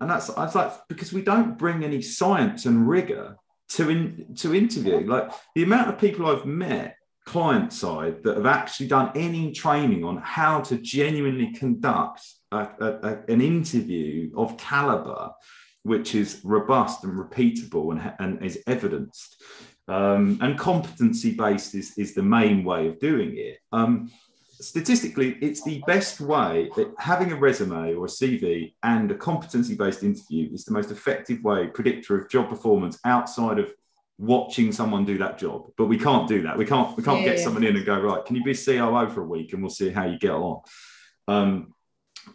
And 0.00 0.08
that's 0.08 0.30
I 0.30 0.44
was 0.44 0.54
like, 0.54 0.72
because 0.88 1.12
we 1.12 1.22
don't 1.22 1.58
bring 1.58 1.84
any 1.84 2.02
science 2.02 2.66
and 2.66 2.88
rigor 2.88 3.36
to 3.70 3.90
in, 3.90 4.34
to 4.36 4.54
interview. 4.54 5.00
Like 5.00 5.32
the 5.54 5.64
amount 5.64 5.88
of 5.88 5.98
people 5.98 6.26
I've 6.26 6.46
met 6.46 6.96
client 7.24 7.72
side 7.72 8.22
that 8.24 8.36
have 8.36 8.46
actually 8.46 8.88
done 8.88 9.12
any 9.14 9.52
training 9.52 10.04
on 10.04 10.16
how 10.18 10.60
to 10.60 10.76
genuinely 10.78 11.52
conduct 11.52 12.20
a, 12.50 12.68
a, 12.80 13.18
an 13.28 13.40
interview 13.40 14.30
of 14.36 14.56
caliber, 14.56 15.30
which 15.84 16.14
is 16.14 16.40
robust 16.44 17.04
and 17.04 17.12
repeatable 17.12 17.92
and, 17.92 18.14
and 18.18 18.44
is 18.44 18.62
evidenced. 18.66 19.42
Um, 19.88 20.38
and 20.40 20.58
competency 20.58 21.34
based 21.34 21.74
is, 21.74 21.96
is 21.98 22.14
the 22.14 22.22
main 22.22 22.64
way 22.64 22.88
of 22.88 22.98
doing 22.98 23.36
it. 23.36 23.58
Um, 23.72 24.10
statistically, 24.60 25.36
it's 25.40 25.62
the 25.62 25.82
best 25.86 26.20
way 26.20 26.70
that 26.76 26.92
having 26.98 27.32
a 27.32 27.36
resume 27.36 27.94
or 27.94 28.06
a 28.06 28.08
CV 28.08 28.74
and 28.82 29.10
a 29.10 29.16
competency 29.16 29.74
based 29.74 30.02
interview 30.02 30.52
is 30.52 30.64
the 30.64 30.72
most 30.72 30.90
effective 30.90 31.42
way 31.42 31.66
predictor 31.66 32.18
of 32.18 32.28
job 32.28 32.48
performance 32.48 32.98
outside 33.04 33.58
of 33.58 33.72
watching 34.22 34.70
someone 34.70 35.04
do 35.04 35.18
that 35.18 35.36
job. 35.36 35.66
But 35.76 35.86
we 35.86 35.98
can't 35.98 36.28
do 36.28 36.42
that. 36.42 36.56
We 36.56 36.64
can't 36.64 36.96
we 36.96 37.02
can't 37.02 37.20
yeah, 37.20 37.30
get 37.30 37.38
yeah. 37.38 37.44
someone 37.44 37.64
in 37.64 37.76
and 37.76 37.84
go 37.84 37.98
right. 38.00 38.24
Can 38.24 38.36
you 38.36 38.44
be 38.44 38.54
COO 38.54 39.10
for 39.10 39.22
a 39.22 39.26
week 39.26 39.52
and 39.52 39.62
we'll 39.62 39.70
see 39.70 39.90
how 39.90 40.04
you 40.06 40.18
get 40.18 40.30
on. 40.30 40.60
Um, 41.28 41.74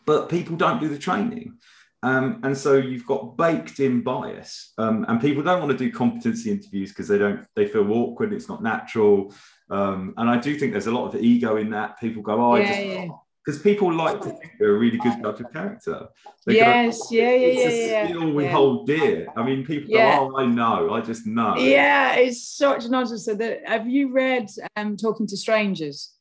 but 0.06 0.30
people 0.30 0.58
don't 0.58 0.82
do 0.82 0.90
the 0.90 1.00
training. 1.00 1.58
Um, 2.04 2.42
and 2.44 2.56
so 2.56 2.76
you've 2.76 3.08
got 3.08 3.38
baked 3.38 3.80
in 3.80 4.04
bias, 4.04 4.74
um, 4.78 5.04
and 5.08 5.20
people 5.20 5.42
don't 5.42 5.60
want 5.60 5.72
to 5.72 5.78
do 5.78 5.92
competency 5.92 6.52
interviews 6.52 6.90
because 6.90 7.08
they 7.08 7.18
don't 7.18 7.44
they 7.56 7.66
feel 7.66 7.92
awkward. 7.92 8.34
It's 8.34 8.48
not 8.48 8.62
natural, 8.62 9.34
um, 9.72 10.14
and 10.16 10.30
I 10.30 10.38
do 10.38 10.60
think 10.60 10.74
there's 10.74 10.86
a 10.86 10.92
lot 10.92 11.08
of 11.08 11.20
ego 11.20 11.58
in 11.58 11.72
that. 11.72 12.00
People 12.00 12.22
go, 12.22 12.40
"Oh, 12.40 12.52
I 12.52 12.60
yeah, 12.60 12.68
just 12.68 13.12
because 13.48 13.62
people 13.62 13.94
like 13.94 14.20
to 14.20 14.30
think 14.30 14.52
they're 14.60 14.76
a 14.76 14.78
really 14.78 14.98
good 14.98 15.24
judge 15.24 15.40
of 15.40 15.54
character. 15.54 16.10
They 16.46 16.56
yes, 16.56 17.00
go, 17.00 17.08
yeah, 17.12 17.22
yeah, 17.22 17.48
it's 17.48 17.62
yeah, 17.62 17.70
a 17.70 17.88
yeah. 17.88 18.08
skill 18.08 18.34
we 18.34 18.44
yeah. 18.44 18.52
hold 18.52 18.88
dear. 18.88 19.28
I 19.38 19.44
mean, 19.44 19.66
people 19.66 19.90
yeah. 19.90 20.18
go, 20.18 20.34
"Oh, 20.36 20.38
I 20.38 20.46
know, 20.46 20.94
I 20.94 21.00
just 21.00 21.26
know." 21.26 21.56
Yeah, 21.56 22.16
it's 22.16 22.46
such 22.46 22.90
nonsense. 22.90 23.24
So 23.24 23.36
that 23.36 23.62
have 23.66 23.88
you 23.88 24.12
read 24.12 24.50
um, 24.76 24.98
"Talking 24.98 25.28
to 25.28 25.38
Strangers"? 25.38 26.14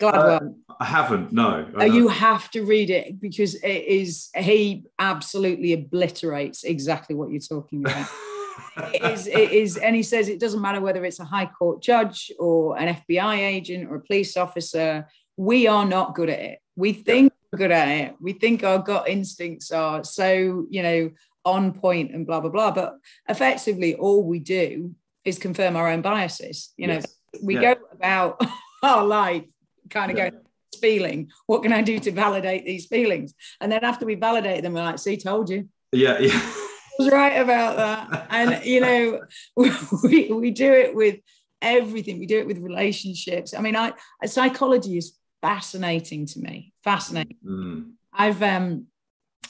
Gladwell. 0.00 0.54
Uh, 0.68 0.74
I 0.78 0.84
haven't. 0.84 1.32
No. 1.32 1.68
Uh, 1.76 1.84
you 1.84 2.06
have 2.06 2.48
to 2.52 2.62
read 2.62 2.90
it 2.90 3.20
because 3.20 3.56
it 3.56 3.84
is. 3.88 4.28
He 4.36 4.84
absolutely 5.00 5.72
obliterates 5.72 6.62
exactly 6.62 7.16
what 7.16 7.32
you're 7.32 7.40
talking 7.40 7.80
about. 7.80 8.06
it 8.94 9.02
is, 9.02 9.26
it 9.26 9.50
is, 9.50 9.76
and 9.76 9.96
he 9.96 10.04
says 10.04 10.28
it 10.28 10.38
doesn't 10.38 10.60
matter 10.60 10.80
whether 10.80 11.04
it's 11.04 11.18
a 11.18 11.24
high 11.24 11.46
court 11.46 11.82
judge 11.82 12.30
or 12.38 12.78
an 12.78 12.94
FBI 12.94 13.38
agent 13.38 13.90
or 13.90 13.96
a 13.96 14.00
police 14.00 14.36
officer 14.36 15.08
we 15.40 15.66
are 15.66 15.86
not 15.86 16.14
good 16.14 16.28
at 16.28 16.38
it. 16.38 16.58
We 16.76 16.92
think 16.92 17.32
we're 17.50 17.60
good 17.60 17.70
at 17.70 17.88
it. 17.88 18.14
We 18.20 18.34
think 18.34 18.62
our 18.62 18.78
gut 18.78 19.08
instincts 19.08 19.70
are 19.70 20.04
so, 20.04 20.66
you 20.68 20.82
know, 20.82 21.10
on 21.46 21.72
point 21.72 22.14
and 22.14 22.26
blah, 22.26 22.40
blah, 22.40 22.50
blah. 22.50 22.72
But 22.72 22.98
effectively, 23.26 23.94
all 23.94 24.22
we 24.22 24.38
do 24.38 24.94
is 25.24 25.38
confirm 25.38 25.76
our 25.76 25.88
own 25.88 26.02
biases. 26.02 26.74
You 26.76 26.88
know, 26.88 26.94
yes. 26.94 27.14
we 27.42 27.54
yeah. 27.54 27.72
go 27.72 27.80
about 27.90 28.42
our 28.82 29.02
life 29.06 29.44
kind 29.88 30.10
of 30.10 30.18
yeah. 30.18 30.28
going, 30.28 30.42
feeling, 30.78 31.30
what 31.46 31.62
can 31.62 31.72
I 31.72 31.80
do 31.80 31.98
to 32.00 32.12
validate 32.12 32.66
these 32.66 32.84
feelings? 32.84 33.32
And 33.62 33.72
then 33.72 33.82
after 33.82 34.04
we 34.04 34.16
validate 34.16 34.62
them, 34.62 34.74
we're 34.74 34.82
like, 34.82 34.98
see, 34.98 35.16
told 35.16 35.48
you. 35.48 35.70
Yeah, 35.90 36.18
yeah. 36.18 36.32
I 36.34 36.64
was 36.98 37.10
right 37.10 37.40
about 37.40 37.76
that. 37.76 38.26
And, 38.28 38.62
you 38.64 38.80
know, 38.82 39.20
we, 40.04 40.30
we 40.30 40.50
do 40.50 40.70
it 40.70 40.94
with 40.94 41.16
everything. 41.62 42.18
We 42.18 42.26
do 42.26 42.38
it 42.38 42.46
with 42.46 42.58
relationships. 42.58 43.54
I 43.54 43.60
mean, 43.62 43.74
I 43.74 43.92
psychology 44.26 44.98
is 44.98 45.16
fascinating 45.40 46.26
to 46.26 46.40
me. 46.40 46.72
Fascinating. 46.82 47.36
Mm. 47.44 47.92
I've 48.12 48.42
um 48.42 48.86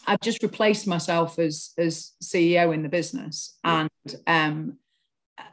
I've 0.07 0.21
just 0.21 0.43
replaced 0.43 0.87
myself 0.87 1.39
as 1.39 1.73
as 1.79 2.13
CEO 2.23 2.73
in 2.75 2.83
the 2.83 2.89
business, 2.89 3.59
and 3.65 3.91
um, 4.27 4.79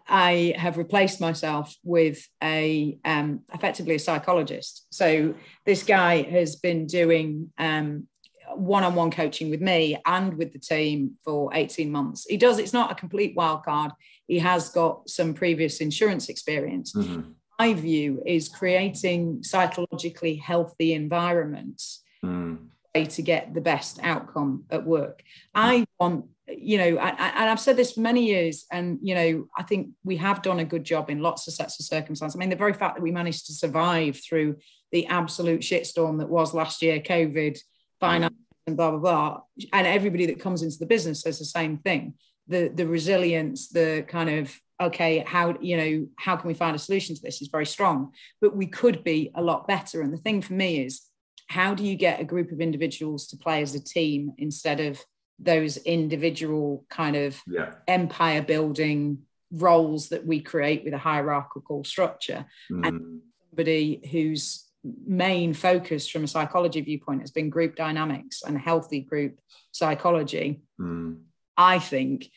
I 0.08 0.54
have 0.58 0.78
replaced 0.78 1.20
myself 1.20 1.76
with 1.84 2.28
a 2.44 2.98
um, 3.04 3.42
effectively 3.54 3.96
a 3.96 4.00
psychologist. 4.00 4.88
So 4.90 5.36
this 5.66 5.84
guy 5.84 6.24
has 6.24 6.56
been 6.56 6.88
doing 6.88 7.52
um, 7.58 8.08
one-on-one 8.56 9.12
coaching 9.12 9.50
with 9.50 9.62
me 9.62 9.98
and 10.06 10.38
with 10.38 10.54
the 10.54 10.60
team 10.60 11.16
for 11.24 11.52
18 11.54 11.92
months. 11.92 12.26
He 12.28 12.38
does. 12.38 12.60
It's 12.60 12.74
not 12.74 12.92
a 12.92 12.96
complete 12.96 13.36
wild 13.36 13.64
card. 13.64 13.92
He 14.28 14.40
has 14.40 14.70
got 14.70 15.10
some 15.10 15.34
previous 15.34 15.82
insurance 15.82 16.30
experience. 16.30 16.94
Mm-hmm 16.94 17.32
my 17.60 17.74
view 17.74 18.22
is 18.26 18.50
creating 18.50 19.44
psychologically 19.44 20.36
healthy 20.36 20.94
environments 20.94 22.04
mm. 22.24 22.60
to 22.94 23.22
get 23.22 23.54
the 23.54 23.62
best 23.62 24.00
outcome 24.04 24.66
at 24.70 24.86
work. 24.86 25.24
I 25.56 25.86
want, 26.00 26.26
you 26.48 26.78
know, 26.78 26.98
I, 26.98 27.10
I, 27.10 27.30
and 27.36 27.50
I've 27.50 27.60
said 27.60 27.76
this 27.76 27.94
for 27.94 28.02
many 28.02 28.26
years, 28.26 28.66
and 28.72 29.00
you 29.02 29.16
know, 29.16 29.48
I 29.58 29.64
think 29.64 29.90
we 30.04 30.18
have 30.18 30.42
done 30.42 30.60
a 30.60 30.66
good 30.66 30.84
job 30.84 31.10
in 31.10 31.22
lots 31.22 31.48
of 31.48 31.54
sets 31.54 31.80
of 31.80 31.86
circumstances. 31.86 32.36
I 32.36 32.40
mean, 32.40 32.50
the 32.50 32.56
very 32.56 32.74
fact 32.74 32.96
that 32.96 33.02
we 33.02 33.12
managed 33.12 33.48
to 33.48 33.54
survive 33.54 34.20
through 34.24 34.58
the 34.92 35.08
absolute 35.08 35.62
shitstorm 35.62 36.20
that 36.20 36.30
was 36.30 36.54
last 36.54 36.82
year, 36.82 37.00
COVID, 37.00 37.58
finance, 38.00 38.36
and 38.66 38.78
blah 38.78 38.92
blah 38.92 39.00
blah, 39.00 39.42
and 39.74 39.88
everybody 39.88 40.28
that 40.28 40.40
comes 40.40 40.62
into 40.62 40.78
the 40.78 40.86
business 40.86 41.22
says 41.22 41.40
the 41.40 41.46
same 41.46 41.78
thing. 41.78 42.14
The 42.48 42.70
the 42.70 42.88
resilience, 42.88 43.68
the 43.68 44.06
kind 44.08 44.30
of 44.30 44.58
okay 44.82 45.24
how 45.26 45.56
you 45.60 45.78
know 45.78 46.08
how 46.18 46.36
can 46.36 46.48
we 46.48 46.54
find 46.54 46.76
a 46.76 46.80
solution 46.80 47.16
to 47.16 47.22
this 47.22 47.42
is 47.42 47.48
very 47.48 47.66
strong 47.66 48.12
but 48.42 48.56
we 48.56 48.68
could 48.68 49.04
be 49.04 49.32
a 49.36 49.42
lot 49.42 49.68
better 49.68 50.02
and 50.02 50.14
the 50.14 50.18
thing 50.18 50.42
for 50.42 50.54
me 50.54 50.86
is 50.86 51.02
how 51.48 51.74
do 51.74 51.84
you 51.84 51.96
get 51.96 52.20
a 52.20 52.26
group 52.26 52.52
of 52.52 52.62
individuals 52.62 53.28
to 53.28 53.38
play 53.38 53.62
as 53.62 53.74
a 53.74 53.84
team 53.84 54.34
instead 54.38 54.80
of 54.80 55.00
those 55.40 55.78
individual 55.78 56.86
kind 56.90 57.16
of 57.16 57.40
yeah. 57.48 57.74
empire 57.88 58.42
building 58.42 59.20
roles 59.52 60.10
that 60.10 60.26
we 60.26 60.42
create 60.42 60.84
with 60.84 60.94
a 60.94 60.98
hierarchical 60.98 61.84
structure 61.84 62.46
mm. 62.72 62.86
and 62.86 63.22
somebody 63.50 64.02
whose 64.12 64.66
main 65.06 65.54
focus 65.54 66.08
from 66.08 66.24
a 66.24 66.28
psychology 66.28 66.82
viewpoint 66.82 67.22
has 67.22 67.32
been 67.32 67.50
group 67.50 67.76
dynamics 67.76 68.42
and 68.46 68.58
healthy 68.58 69.00
group 69.02 69.40
psychology 69.72 70.62
mm. 70.80 71.18
i 71.56 71.80
think 71.80 72.30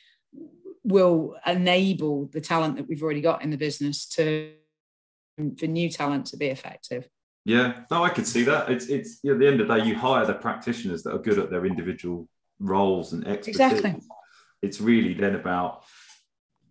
will 0.85 1.37
enable 1.47 2.27
the 2.27 2.41
talent 2.41 2.77
that 2.77 2.89
we've 2.89 3.03
already 3.03 3.21
got 3.21 3.43
in 3.43 3.51
the 3.51 3.57
business 3.57 4.07
to 4.07 4.53
for 5.59 5.67
new 5.67 5.89
talent 5.89 6.27
to 6.27 6.37
be 6.37 6.47
effective. 6.47 7.09
Yeah, 7.45 7.81
no, 7.91 8.05
I 8.05 8.11
could 8.11 8.27
see 8.27 8.43
that. 8.45 8.71
It's 8.71 8.87
it's 8.87 9.21
you 9.23 9.31
know, 9.31 9.35
at 9.35 9.41
the 9.41 9.47
end 9.47 9.61
of 9.61 9.69
the 9.69 9.77
day, 9.77 9.87
you 9.87 9.95
hire 9.95 10.27
the 10.27 10.35
practitioners 10.35 11.03
that 11.05 11.15
are 11.15 11.19
good 11.19 11.39
at 11.39 11.51
their 11.51 11.65
individual 11.65 12.29
roles 12.59 13.13
and 13.13 13.27
expertise. 13.27 13.61
Exactly. 13.61 13.97
It's 14.63 14.81
really 14.81 15.15
then 15.15 15.35
about 15.35 15.85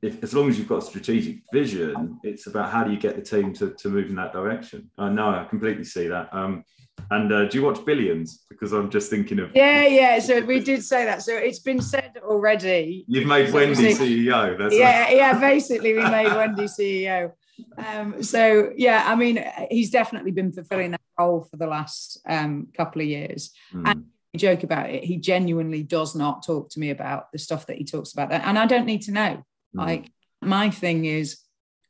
if, 0.01 0.23
as 0.23 0.33
long 0.33 0.49
as 0.49 0.57
you've 0.57 0.67
got 0.67 0.77
a 0.77 0.85
strategic 0.85 1.39
vision, 1.51 2.19
it's 2.23 2.47
about 2.47 2.71
how 2.71 2.83
do 2.83 2.91
you 2.91 2.99
get 2.99 3.15
the 3.15 3.21
team 3.21 3.53
to, 3.53 3.71
to 3.71 3.89
move 3.89 4.09
in 4.09 4.15
that 4.15 4.33
direction. 4.33 4.89
I 4.97 5.09
know, 5.09 5.29
I 5.29 5.45
completely 5.45 5.83
see 5.83 6.07
that. 6.07 6.33
Um, 6.33 6.63
and 7.11 7.31
uh, 7.31 7.45
do 7.45 7.57
you 7.57 7.63
watch 7.63 7.83
Billions? 7.85 8.45
Because 8.49 8.73
I'm 8.73 8.89
just 8.89 9.09
thinking 9.09 9.39
of. 9.39 9.51
Yeah, 9.55 9.85
yeah. 9.87 10.19
So 10.19 10.41
we 10.41 10.59
did 10.59 10.83
say 10.83 11.05
that. 11.05 11.21
So 11.21 11.35
it's 11.35 11.59
been 11.59 11.81
said 11.81 12.17
already. 12.23 13.05
You've 13.07 13.27
made 13.27 13.53
Wendy 13.53 13.93
CEO. 13.93 14.57
That's 14.57 14.75
yeah, 14.75 15.09
yeah. 15.09 15.39
Basically, 15.39 15.93
we 15.93 16.01
made 16.01 16.27
Wendy 16.27 16.65
CEO. 16.65 17.31
Um, 17.77 18.21
so 18.21 18.71
yeah, 18.75 19.03
I 19.07 19.15
mean, 19.15 19.43
he's 19.71 19.89
definitely 19.89 20.31
been 20.31 20.51
fulfilling 20.51 20.91
that 20.91 21.01
role 21.17 21.47
for 21.49 21.57
the 21.57 21.67
last 21.67 22.19
um, 22.27 22.67
couple 22.75 23.01
of 23.01 23.07
years. 23.07 23.51
Mm. 23.73 23.89
And 23.89 24.05
joke 24.37 24.63
about 24.63 24.89
it. 24.89 25.03
He 25.03 25.17
genuinely 25.17 25.83
does 25.83 26.15
not 26.15 26.45
talk 26.45 26.69
to 26.71 26.79
me 26.79 26.91
about 26.91 27.31
the 27.31 27.39
stuff 27.39 27.65
that 27.67 27.77
he 27.77 27.83
talks 27.83 28.13
about, 28.13 28.31
and 28.31 28.59
I 28.59 28.65
don't 28.65 28.85
need 28.85 29.01
to 29.03 29.11
know. 29.11 29.43
Mm. 29.75 29.85
Like 29.85 30.11
my 30.41 30.69
thing 30.69 31.05
is, 31.05 31.39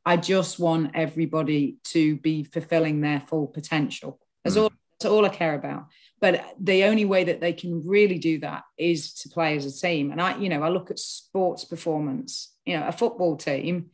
I 0.05 0.17
just 0.17 0.59
want 0.59 0.91
everybody 0.93 1.77
to 1.85 2.17
be 2.17 2.43
fulfilling 2.43 3.01
their 3.01 3.19
full 3.19 3.47
potential. 3.47 4.19
That's 4.43 4.55
mm. 4.55 4.63
all. 4.63 4.71
That's 4.99 5.11
all 5.11 5.25
I 5.25 5.29
care 5.29 5.55
about. 5.55 5.85
But 6.19 6.43
the 6.59 6.83
only 6.83 7.05
way 7.05 7.23
that 7.23 7.39
they 7.39 7.53
can 7.53 7.87
really 7.87 8.17
do 8.17 8.39
that 8.39 8.63
is 8.77 9.13
to 9.15 9.29
play 9.29 9.55
as 9.55 9.65
a 9.65 9.71
team. 9.71 10.11
And 10.11 10.21
I, 10.21 10.37
you 10.37 10.49
know, 10.49 10.61
I 10.61 10.67
look 10.67 10.91
at 10.91 10.99
sports 10.99 11.63
performance. 11.63 12.53
You 12.65 12.77
know, 12.77 12.85
a 12.85 12.91
football 12.91 13.37
team 13.37 13.91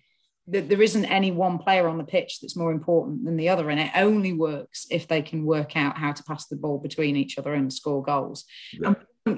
that 0.47 0.69
there 0.69 0.81
isn't 0.81 1.05
any 1.05 1.31
one 1.31 1.57
player 1.57 1.87
on 1.87 1.97
the 1.97 2.03
pitch 2.03 2.39
that's 2.39 2.55
more 2.55 2.71
important 2.71 3.25
than 3.25 3.35
the 3.35 3.49
other 3.49 3.69
and 3.69 3.79
it 3.79 3.91
only 3.95 4.33
works 4.33 4.85
if 4.91 5.07
they 5.07 5.21
can 5.21 5.45
work 5.45 5.75
out 5.75 5.97
how 5.97 6.11
to 6.11 6.23
pass 6.23 6.47
the 6.47 6.55
ball 6.55 6.77
between 6.77 7.15
each 7.15 7.37
other 7.37 7.53
and 7.53 7.73
score 7.73 8.03
goals 8.03 8.45
yeah. 8.73 8.93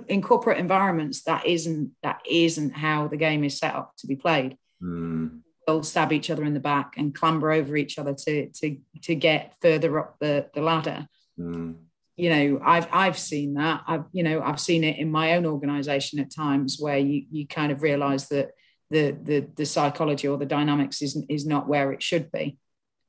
In 0.07 0.21
corporate 0.21 0.57
environments 0.57 1.23
that 1.23 1.45
isn't 1.45 1.91
that 2.03 2.21
isn't 2.29 2.71
how 2.71 3.07
the 3.07 3.17
game 3.17 3.43
is 3.43 3.57
set 3.57 3.75
up 3.75 3.93
to 3.97 4.07
be 4.07 4.15
played 4.15 4.57
mm. 4.83 5.39
they'll 5.65 5.83
stab 5.83 6.11
each 6.11 6.29
other 6.29 6.43
in 6.43 6.53
the 6.53 6.59
back 6.59 6.95
and 6.97 7.15
clamber 7.15 7.51
over 7.51 7.77
each 7.77 7.97
other 7.97 8.13
to 8.13 8.49
to 8.49 8.77
to 9.01 9.15
get 9.15 9.53
further 9.61 9.99
up 9.99 10.17
the, 10.19 10.47
the 10.53 10.61
ladder 10.61 11.07
mm. 11.39 11.75
you 12.15 12.29
know 12.29 12.61
i've 12.65 12.87
i've 12.91 13.17
seen 13.17 13.53
that 13.53 13.81
i've 13.87 14.03
you 14.11 14.23
know 14.23 14.41
i've 14.41 14.59
seen 14.59 14.83
it 14.83 14.97
in 14.97 15.09
my 15.09 15.35
own 15.35 15.45
organization 15.45 16.19
at 16.19 16.33
times 16.33 16.77
where 16.79 16.97
you 16.97 17.25
you 17.31 17.47
kind 17.47 17.71
of 17.71 17.81
realize 17.81 18.27
that 18.27 18.51
the 18.89 19.17
the 19.21 19.47
the 19.55 19.65
psychology 19.65 20.27
or 20.27 20.37
the 20.37 20.45
dynamics 20.45 21.01
is 21.01 21.21
is 21.29 21.45
not 21.45 21.67
where 21.67 21.91
it 21.91 22.01
should 22.01 22.31
be. 22.31 22.57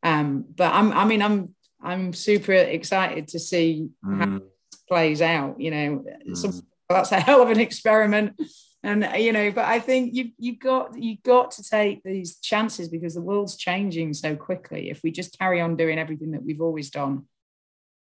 Um, 0.02 0.44
but 0.54 0.72
I'm 0.72 0.92
I 0.92 1.04
mean 1.04 1.22
I'm 1.22 1.54
I'm 1.82 2.12
super 2.12 2.52
excited 2.52 3.28
to 3.28 3.38
see 3.38 3.88
mm. 4.04 4.18
how 4.18 4.36
it 4.36 4.42
plays 4.88 5.22
out. 5.22 5.60
You 5.60 5.70
know, 5.70 6.04
mm. 6.28 6.36
some, 6.36 6.60
that's 6.88 7.12
a 7.12 7.20
hell 7.20 7.42
of 7.42 7.50
an 7.50 7.60
experiment. 7.60 8.40
And 8.82 9.08
you 9.16 9.32
know, 9.32 9.50
but 9.50 9.64
I 9.64 9.80
think 9.80 10.14
you 10.14 10.30
you've 10.38 10.60
got 10.60 10.96
you've 10.96 11.22
got 11.22 11.50
to 11.52 11.62
take 11.62 12.02
these 12.04 12.36
chances 12.36 12.88
because 12.88 13.14
the 13.14 13.20
world's 13.20 13.56
changing 13.56 14.14
so 14.14 14.36
quickly. 14.36 14.88
If 14.88 15.02
we 15.02 15.10
just 15.10 15.38
carry 15.38 15.60
on 15.60 15.76
doing 15.76 15.98
everything 15.98 16.30
that 16.30 16.44
we've 16.44 16.60
always 16.60 16.90
done, 16.90 17.26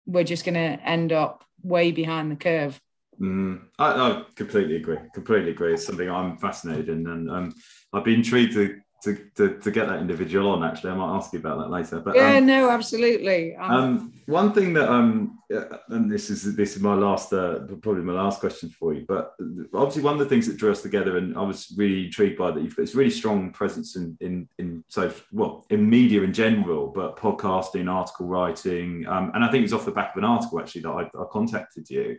we're 0.05 0.23
just 0.23 0.45
going 0.45 0.55
to 0.55 0.83
end 0.83 1.11
up 1.11 1.43
way 1.63 1.91
behind 1.91 2.31
the 2.31 2.35
curve. 2.35 2.79
Mm, 3.19 3.63
I, 3.79 3.87
I, 3.87 4.23
completely 4.35 4.75
agree. 4.75 4.97
Completely 5.13 5.51
agree. 5.51 5.73
It's 5.73 5.85
something 5.85 6.09
I'm 6.09 6.37
fascinated 6.37 6.89
in, 6.89 7.07
and 7.07 7.31
um, 7.31 7.53
I'd 7.91 8.03
be 8.03 8.13
intrigued 8.13 8.53
to, 8.53 8.79
to, 9.03 9.15
to 9.35 9.59
to 9.59 9.71
get 9.71 9.87
that 9.87 9.99
individual 9.99 10.51
on. 10.51 10.63
Actually, 10.63 10.91
I 10.91 10.95
might 10.95 11.15
ask 11.15 11.31
you 11.33 11.39
about 11.39 11.59
that 11.59 11.69
later. 11.69 11.99
But 11.99 12.15
yeah, 12.15 12.37
um, 12.37 12.45
no, 12.45 12.69
absolutely. 12.69 13.55
Um, 13.55 13.71
um, 13.71 14.13
one 14.25 14.53
thing 14.53 14.73
that 14.73 14.89
um, 14.89 15.39
and 15.49 16.11
this 16.11 16.29
is 16.29 16.55
this 16.55 16.75
is 16.75 16.81
my 16.81 16.93
last, 16.93 17.31
uh, 17.31 17.59
probably 17.81 18.01
my 18.01 18.13
last 18.13 18.39
question 18.39 18.69
for 18.69 18.93
you. 18.93 19.05
But 19.07 19.33
obviously, 19.73 20.01
one 20.01 20.13
of 20.13 20.19
the 20.19 20.25
things 20.25 20.47
that 20.47 20.57
drew 20.57 20.71
us 20.71 20.81
together, 20.81 21.17
and 21.17 21.37
I 21.37 21.41
was 21.41 21.73
really 21.77 22.05
intrigued 22.05 22.37
by 22.37 22.51
that. 22.51 22.61
You've 22.61 22.75
got 22.75 22.83
this 22.83 22.95
really 22.95 23.11
strong 23.11 23.51
presence 23.51 23.95
in 23.95 24.17
in 24.19 24.49
in 24.57 24.83
so 24.87 25.13
well 25.31 25.65
in 25.69 25.89
media 25.89 26.23
in 26.23 26.33
general, 26.33 26.87
but 26.87 27.17
podcasting, 27.17 27.91
article 27.91 28.27
writing, 28.27 29.05
um, 29.07 29.31
and 29.35 29.43
I 29.43 29.51
think 29.51 29.63
it's 29.63 29.73
off 29.73 29.85
the 29.85 29.91
back 29.91 30.11
of 30.11 30.17
an 30.17 30.25
article 30.25 30.59
actually 30.59 30.81
that 30.81 30.89
I, 30.89 31.01
I 31.03 31.25
contacted 31.31 31.89
you. 31.89 32.17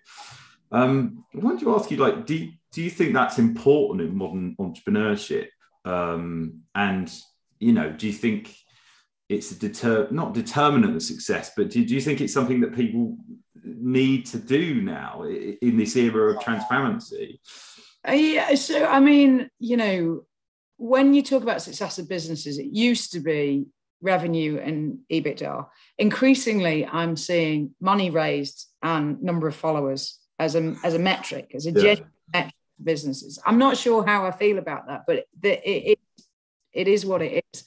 Um, 0.70 1.24
I 1.35 1.39
wanted 1.39 1.61
to 1.61 1.74
ask 1.74 1.91
you, 1.91 1.97
like, 1.97 2.26
do 2.26 2.35
you, 2.35 2.53
do 2.72 2.83
you 2.83 2.91
think 2.91 3.14
that's 3.14 3.39
important 3.39 4.03
in 4.03 4.14
modern 4.14 4.55
entrepreneurship? 4.57 5.49
Um, 5.85 6.61
and 6.74 7.12
you 7.59 7.72
know, 7.72 7.91
do 7.91 8.07
you 8.07 8.12
think 8.12 8.55
it's 9.29 9.51
a 9.51 9.59
deter 9.59 10.09
not 10.11 10.35
determinant 10.35 10.97
of 10.97 11.03
success, 11.03 11.53
but 11.57 11.70
do, 11.70 11.85
do 11.85 11.95
you 11.95 12.01
think 12.01 12.20
it's 12.20 12.33
something 12.33 12.61
that 12.61 12.74
people 12.74 13.18
need 13.64 14.26
to 14.26 14.39
do 14.39 14.81
now 14.81 15.24
in 15.24 15.76
this 15.76 15.97
era 15.97 16.33
of 16.33 16.43
transparency? 16.43 17.41
Uh, 18.07 18.12
yeah. 18.12 18.55
So, 18.55 18.87
I 18.87 19.01
mean, 19.01 19.51
you 19.59 19.76
know, 19.76 20.22
when 20.76 21.12
you 21.12 21.22
talk 21.22 21.43
about 21.43 21.62
success 21.62 21.99
of 21.99 22.09
businesses, 22.09 22.59
it 22.59 22.66
used 22.66 23.12
to 23.12 23.20
be 23.20 23.66
revenue 24.01 24.59
and 24.59 24.99
EBITDA. 25.11 25.66
Increasingly, 25.99 26.87
I'm 26.87 27.16
seeing 27.16 27.74
money 27.81 28.11
raised 28.11 28.66
and 28.83 29.20
number 29.22 29.49
of 29.49 29.57
followers 29.57 30.18
as 30.39 30.55
a 30.55 30.76
as 30.85 30.95
a 30.95 30.99
metric, 30.99 31.51
as 31.55 31.66
a 31.66 31.72
yeah. 31.72 31.97
metric 32.33 32.55
businesses. 32.83 33.39
I'm 33.45 33.59
not 33.59 33.76
sure 33.76 34.05
how 34.05 34.26
I 34.26 34.31
feel 34.31 34.59
about 34.59 34.87
that, 34.87 35.05
but 35.07 35.26
the, 35.41 35.68
it, 35.68 35.93
it, 35.93 35.99
it 36.72 36.89
is 36.89 37.05
what 37.05 37.22
it 37.22 37.45
is. 37.53 37.64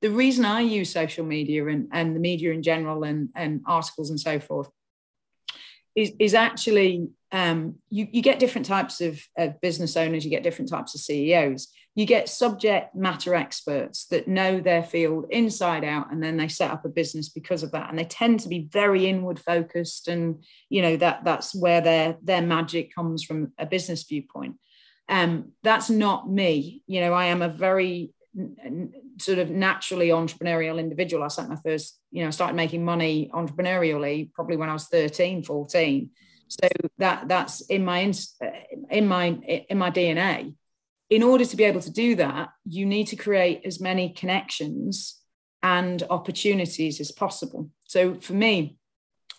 The 0.00 0.10
reason 0.10 0.44
I 0.44 0.60
use 0.60 0.90
social 0.90 1.24
media 1.24 1.66
and, 1.66 1.88
and 1.92 2.16
the 2.16 2.20
media 2.20 2.52
in 2.52 2.62
general 2.62 3.04
and, 3.04 3.28
and 3.34 3.62
articles 3.66 4.10
and 4.10 4.18
so 4.18 4.40
forth 4.40 4.70
is, 5.94 6.12
is 6.18 6.34
actually 6.34 7.08
um, 7.32 7.76
you, 7.90 8.08
you 8.10 8.22
get 8.22 8.38
different 8.38 8.66
types 8.66 9.00
of, 9.00 9.20
of 9.36 9.60
business 9.60 9.96
owners, 9.96 10.24
you 10.24 10.30
get 10.30 10.42
different 10.42 10.70
types 10.70 10.94
of 10.94 11.00
CEOs 11.00 11.68
you 11.94 12.06
get 12.06 12.28
subject 12.28 12.94
matter 12.94 13.34
experts 13.34 14.06
that 14.06 14.28
know 14.28 14.60
their 14.60 14.82
field 14.82 15.26
inside 15.30 15.84
out 15.84 16.12
and 16.12 16.22
then 16.22 16.36
they 16.36 16.48
set 16.48 16.70
up 16.70 16.84
a 16.84 16.88
business 16.88 17.28
because 17.28 17.62
of 17.62 17.72
that. 17.72 17.90
And 17.90 17.98
they 17.98 18.04
tend 18.04 18.40
to 18.40 18.48
be 18.48 18.68
very 18.70 19.06
inward 19.06 19.40
focused 19.40 20.08
and 20.08 20.44
you 20.68 20.82
know 20.82 20.96
that 20.96 21.24
that's 21.24 21.54
where 21.54 21.80
their 21.80 22.16
their 22.22 22.42
magic 22.42 22.94
comes 22.94 23.24
from 23.24 23.52
a 23.58 23.66
business 23.66 24.04
viewpoint. 24.04 24.56
Um 25.08 25.52
that's 25.62 25.90
not 25.90 26.30
me. 26.30 26.82
You 26.86 27.00
know 27.00 27.12
i 27.12 27.26
am 27.26 27.42
a 27.42 27.48
very 27.48 28.12
sort 29.18 29.38
of 29.38 29.50
naturally 29.50 30.08
entrepreneurial 30.10 30.78
individual. 30.78 31.24
I 31.24 31.28
set 31.28 31.48
my 31.48 31.56
first 31.56 32.00
you 32.12 32.24
know 32.24 32.30
started 32.30 32.54
making 32.54 32.84
money 32.84 33.30
entrepreneurially 33.32 34.32
probably 34.32 34.56
when 34.56 34.68
i 34.68 34.72
was 34.72 34.86
13 34.86 35.42
14 35.42 36.10
so 36.48 36.68
that 36.98 37.28
that's 37.28 37.60
in 37.62 37.84
my 37.84 38.12
in 38.90 39.06
my 39.06 39.26
in 39.68 39.78
my 39.78 39.90
dna 39.90 40.54
in 41.10 41.24
order 41.24 41.44
to 41.44 41.56
be 41.56 41.64
able 41.64 41.80
to 41.80 41.90
do 41.90 42.14
that, 42.14 42.50
you 42.64 42.86
need 42.86 43.08
to 43.08 43.16
create 43.16 43.62
as 43.64 43.80
many 43.80 44.10
connections 44.10 45.20
and 45.62 46.02
opportunities 46.08 47.00
as 47.00 47.10
possible. 47.10 47.68
So 47.84 48.14
for 48.14 48.32
me, 48.32 48.78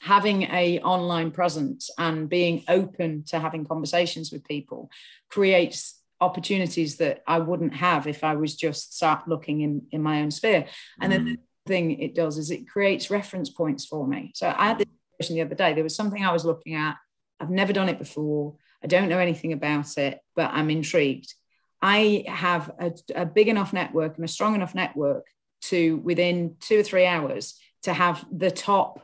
having 0.01 0.43
a 0.43 0.79
online 0.81 1.31
presence 1.31 1.89
and 1.97 2.27
being 2.27 2.63
open 2.67 3.23
to 3.27 3.39
having 3.39 3.65
conversations 3.65 4.31
with 4.31 4.43
people 4.43 4.89
creates 5.29 5.99
opportunities 6.19 6.97
that 6.97 7.23
I 7.25 7.39
wouldn't 7.39 7.75
have 7.75 8.05
if 8.05 8.23
I 8.23 8.35
was 8.35 8.55
just 8.55 8.97
sat 8.97 9.27
looking 9.27 9.61
in, 9.61 9.83
in 9.91 10.03
my 10.03 10.21
own 10.21 10.29
sphere. 10.31 10.65
And 10.99 11.11
then 11.11 11.25
mm. 11.25 11.35
the 11.35 11.37
thing 11.67 11.99
it 11.99 12.13
does 12.13 12.37
is 12.37 12.51
it 12.51 12.67
creates 12.67 13.09
reference 13.09 13.49
points 13.49 13.85
for 13.85 14.05
me. 14.05 14.31
So 14.35 14.47
I 14.47 14.67
had 14.67 14.79
this 14.79 14.87
question 15.17 15.35
the 15.35 15.43
other 15.43 15.55
day. 15.55 15.73
There 15.73 15.83
was 15.83 15.95
something 15.95 16.23
I 16.23 16.33
was 16.33 16.45
looking 16.45 16.75
at. 16.75 16.97
I've 17.39 17.49
never 17.49 17.73
done 17.73 17.89
it 17.89 17.97
before. 17.97 18.55
I 18.83 18.87
don't 18.87 19.09
know 19.09 19.19
anything 19.19 19.53
about 19.53 19.97
it, 19.97 20.19
but 20.35 20.51
I'm 20.51 20.69
intrigued. 20.69 21.33
I 21.81 22.25
have 22.27 22.71
a, 22.79 22.93
a 23.15 23.25
big 23.25 23.47
enough 23.47 23.73
network 23.73 24.15
and 24.15 24.25
a 24.25 24.27
strong 24.27 24.55
enough 24.55 24.75
network 24.75 25.25
to 25.63 25.97
within 25.97 26.55
two 26.59 26.79
or 26.79 26.83
three 26.83 27.05
hours 27.05 27.59
to 27.83 27.93
have 27.93 28.25
the 28.31 28.51
top 28.51 29.01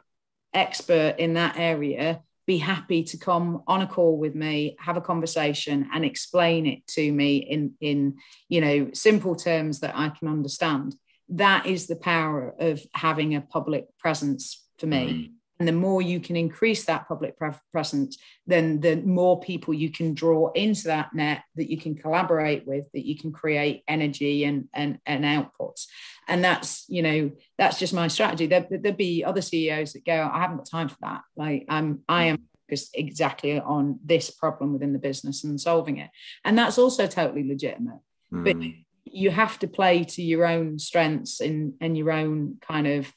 expert 0.53 1.15
in 1.17 1.33
that 1.33 1.57
area 1.57 2.21
be 2.45 2.57
happy 2.57 3.03
to 3.03 3.17
come 3.17 3.61
on 3.67 3.81
a 3.81 3.87
call 3.87 4.17
with 4.17 4.33
me 4.33 4.77
have 4.79 4.95
a 4.95 5.01
conversation 5.01 5.89
and 5.93 6.05
explain 6.05 6.65
it 6.65 6.87
to 6.87 7.11
me 7.11 7.37
in 7.37 7.73
in 7.81 8.17
you 8.47 8.61
know 8.61 8.89
simple 8.93 9.35
terms 9.35 9.81
that 9.81 9.95
i 9.95 10.09
can 10.09 10.27
understand. 10.27 10.95
That 11.29 11.65
is 11.65 11.87
the 11.87 11.97
power 11.97 12.55
of 12.57 12.81
having 12.93 13.35
a 13.35 13.41
public 13.41 13.85
presence 13.97 14.65
for 14.77 14.87
me. 14.87 15.29
Mm 15.29 15.36
and 15.59 15.67
the 15.67 15.73
more 15.73 16.01
you 16.01 16.19
can 16.19 16.35
increase 16.35 16.85
that 16.85 17.07
public 17.07 17.35
presence 17.71 18.17
then 18.45 18.79
the 18.79 18.95
more 18.97 19.39
people 19.39 19.73
you 19.73 19.91
can 19.91 20.13
draw 20.13 20.51
into 20.53 20.85
that 20.85 21.13
net 21.13 21.43
that 21.55 21.69
you 21.69 21.77
can 21.77 21.95
collaborate 21.95 22.65
with 22.65 22.85
that 22.93 23.05
you 23.05 23.17
can 23.17 23.31
create 23.31 23.83
energy 23.87 24.43
and 24.43 24.67
and, 24.73 24.99
and 25.05 25.23
outputs. 25.23 25.85
And 26.27 26.43
that's 26.43 26.85
you 26.87 27.01
know 27.01 27.31
that's 27.57 27.79
just 27.79 27.93
my 27.93 28.07
strategy. 28.07 28.47
There, 28.47 28.65
there'd 28.69 28.97
be 28.97 29.23
other 29.23 29.41
ceos 29.41 29.93
that 29.93 30.05
go 30.05 30.29
i 30.31 30.39
haven't 30.39 30.57
got 30.57 30.69
time 30.69 30.89
for 30.89 30.97
that. 31.01 31.21
Like 31.35 31.65
i'm 31.69 32.01
i 32.07 32.25
am 32.25 32.37
focused 32.67 32.91
exactly 32.93 33.59
on 33.59 33.99
this 34.03 34.29
problem 34.29 34.73
within 34.73 34.93
the 34.93 34.99
business 34.99 35.43
and 35.43 35.59
solving 35.59 35.97
it. 35.97 36.09
And 36.43 36.57
that's 36.57 36.77
also 36.77 37.07
totally 37.07 37.47
legitimate. 37.47 37.99
Mm. 38.33 38.43
but 38.43 38.57
you 39.05 39.31
have 39.31 39.57
to 39.59 39.69
play 39.69 40.03
to 40.03 40.21
your 40.21 40.45
own 40.45 40.79
strengths 40.79 41.39
and 41.39 41.73
and 41.79 41.97
your 41.97 42.11
own 42.11 42.57
kind 42.61 42.87
of 42.87 43.11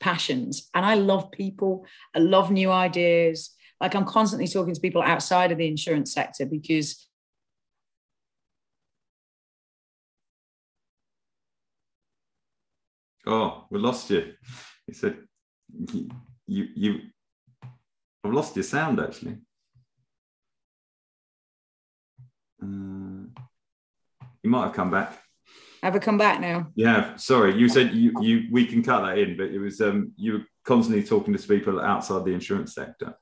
passions. 0.00 0.68
And 0.74 0.84
I 0.84 0.94
love 0.94 1.30
people, 1.30 1.86
I 2.14 2.18
love 2.18 2.50
new 2.50 2.70
ideas. 2.70 3.54
Like 3.80 3.94
I'm 3.94 4.04
constantly 4.04 4.46
talking 4.46 4.74
to 4.74 4.80
people 4.80 5.02
outside 5.02 5.52
of 5.52 5.58
the 5.58 5.68
insurance 5.68 6.12
sector 6.12 6.46
because 6.46 7.06
Oh, 13.26 13.66
we 13.70 13.78
lost 13.78 14.10
you. 14.10 14.32
He 14.86 14.94
said, 14.94 15.18
"You, 15.92 16.08
you, 16.46 17.00
I've 18.24 18.32
lost 18.32 18.56
your 18.56 18.62
sound 18.62 18.98
actually." 18.98 19.36
Uh, 22.62 23.28
you 24.42 24.50
might 24.50 24.64
have 24.64 24.72
come 24.72 24.90
back. 24.90 25.22
Have 25.82 25.96
I 25.96 25.98
come 25.98 26.18
back 26.18 26.40
now? 26.40 26.68
Yeah, 26.74 27.16
sorry. 27.16 27.56
You 27.56 27.68
said 27.68 27.94
you, 27.94 28.12
you 28.20 28.48
we 28.50 28.66
can 28.66 28.82
cut 28.82 29.02
that 29.02 29.18
in, 29.18 29.36
but 29.36 29.48
it 29.48 29.58
was 29.58 29.80
um 29.80 30.12
you 30.16 30.32
were 30.34 30.44
constantly 30.64 31.02
talking 31.02 31.34
to 31.34 31.48
people 31.48 31.80
outside 31.80 32.24
the 32.24 32.32
insurance 32.32 32.74
sector. 32.74 33.14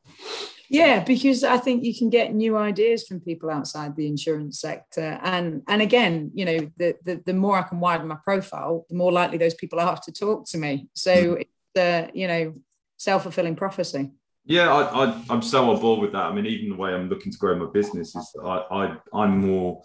Yeah, 0.70 1.02
because 1.02 1.44
I 1.44 1.56
think 1.56 1.84
you 1.84 1.96
can 1.96 2.10
get 2.10 2.34
new 2.34 2.56
ideas 2.56 3.06
from 3.06 3.20
people 3.20 3.48
outside 3.48 3.96
the 3.96 4.06
insurance 4.06 4.60
sector, 4.60 5.18
and 5.22 5.62
and 5.66 5.80
again, 5.80 6.30
you 6.34 6.44
know, 6.44 6.70
the 6.76 6.96
the, 7.04 7.22
the 7.24 7.32
more 7.32 7.56
I 7.56 7.62
can 7.62 7.80
widen 7.80 8.08
my 8.08 8.18
profile, 8.22 8.84
the 8.90 8.96
more 8.96 9.12
likely 9.12 9.38
those 9.38 9.54
people 9.54 9.80
are 9.80 9.96
to 9.96 10.12
talk 10.12 10.46
to 10.50 10.58
me. 10.58 10.88
So 10.94 11.14
mm. 11.14 11.40
it's 11.40 11.80
uh, 11.80 12.10
you 12.12 12.26
know 12.26 12.54
self 12.98 13.22
fulfilling 13.22 13.56
prophecy. 13.56 14.10
Yeah, 14.44 14.72
I, 14.72 15.04
I 15.04 15.24
I'm 15.30 15.42
so 15.42 15.70
on 15.70 15.80
board 15.80 16.00
with 16.00 16.12
that. 16.12 16.24
I 16.24 16.32
mean, 16.34 16.46
even 16.46 16.70
the 16.70 16.76
way 16.76 16.92
I'm 16.92 17.08
looking 17.08 17.32
to 17.32 17.38
grow 17.38 17.56
my 17.56 17.70
business 17.72 18.14
is 18.14 18.36
I, 18.42 18.64
I 18.70 18.96
I'm 19.14 19.38
more 19.38 19.82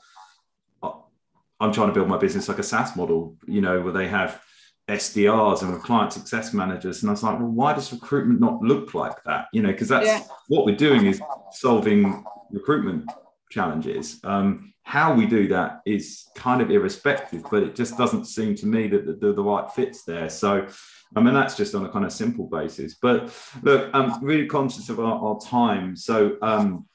I'm 1.59 1.71
trying 1.71 1.87
to 1.87 1.93
build 1.93 2.07
my 2.07 2.17
business 2.17 2.47
like 2.47 2.59
a 2.59 2.63
SaaS 2.63 2.95
model, 2.95 3.37
you 3.47 3.61
know, 3.61 3.81
where 3.81 3.93
they 3.93 4.07
have 4.07 4.41
SDRs 4.89 5.61
and 5.61 5.81
client 5.81 6.11
success 6.11 6.53
managers. 6.53 7.01
And 7.01 7.09
I 7.09 7.13
was 7.13 7.23
like, 7.23 7.39
well, 7.39 7.47
why 7.47 7.73
does 7.73 7.93
recruitment 7.93 8.39
not 8.39 8.61
look 8.61 8.93
like 8.93 9.23
that? 9.25 9.47
You 9.53 9.61
know, 9.61 9.71
because 9.71 9.87
that's 9.87 10.07
yeah. 10.07 10.23
what 10.47 10.65
we're 10.65 10.75
doing 10.75 11.05
is 11.05 11.21
solving 11.51 12.25
recruitment 12.51 13.09
challenges. 13.49 14.19
Um, 14.23 14.73
how 14.83 15.13
we 15.13 15.25
do 15.25 15.47
that 15.47 15.81
is 15.85 16.27
kind 16.35 16.61
of 16.61 16.69
irrespective, 16.69 17.45
but 17.49 17.63
it 17.63 17.75
just 17.75 17.97
doesn't 17.97 18.25
seem 18.25 18.55
to 18.55 18.65
me 18.65 18.87
that 18.87 19.05
the, 19.05 19.13
the, 19.13 19.33
the 19.33 19.43
right 19.43 19.71
fits 19.71 20.03
there. 20.03 20.29
So, 20.29 20.67
I 21.15 21.21
mean, 21.21 21.33
that's 21.33 21.55
just 21.55 21.73
on 21.75 21.85
a 21.85 21.89
kind 21.89 22.03
of 22.03 22.11
simple 22.11 22.47
basis. 22.47 22.95
But 22.95 23.33
look, 23.61 23.89
I'm 23.93 24.21
really 24.21 24.47
conscious 24.47 24.89
of 24.89 24.99
our, 24.99 25.17
our 25.19 25.39
time. 25.39 25.95
So, 25.95 26.37
um, 26.41 26.85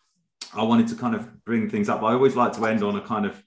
I 0.55 0.63
wanted 0.63 0.89
to 0.89 0.95
kind 0.95 1.15
of 1.15 1.45
bring 1.45 1.69
things 1.69 1.89
up. 1.89 2.03
I 2.03 2.13
always 2.13 2.37
like 2.37 2.53
to 2.55 2.67
end 2.67 2.83
on 2.83 2.97
a 2.97 3.01
kind 3.01 3.27
of 3.27 3.43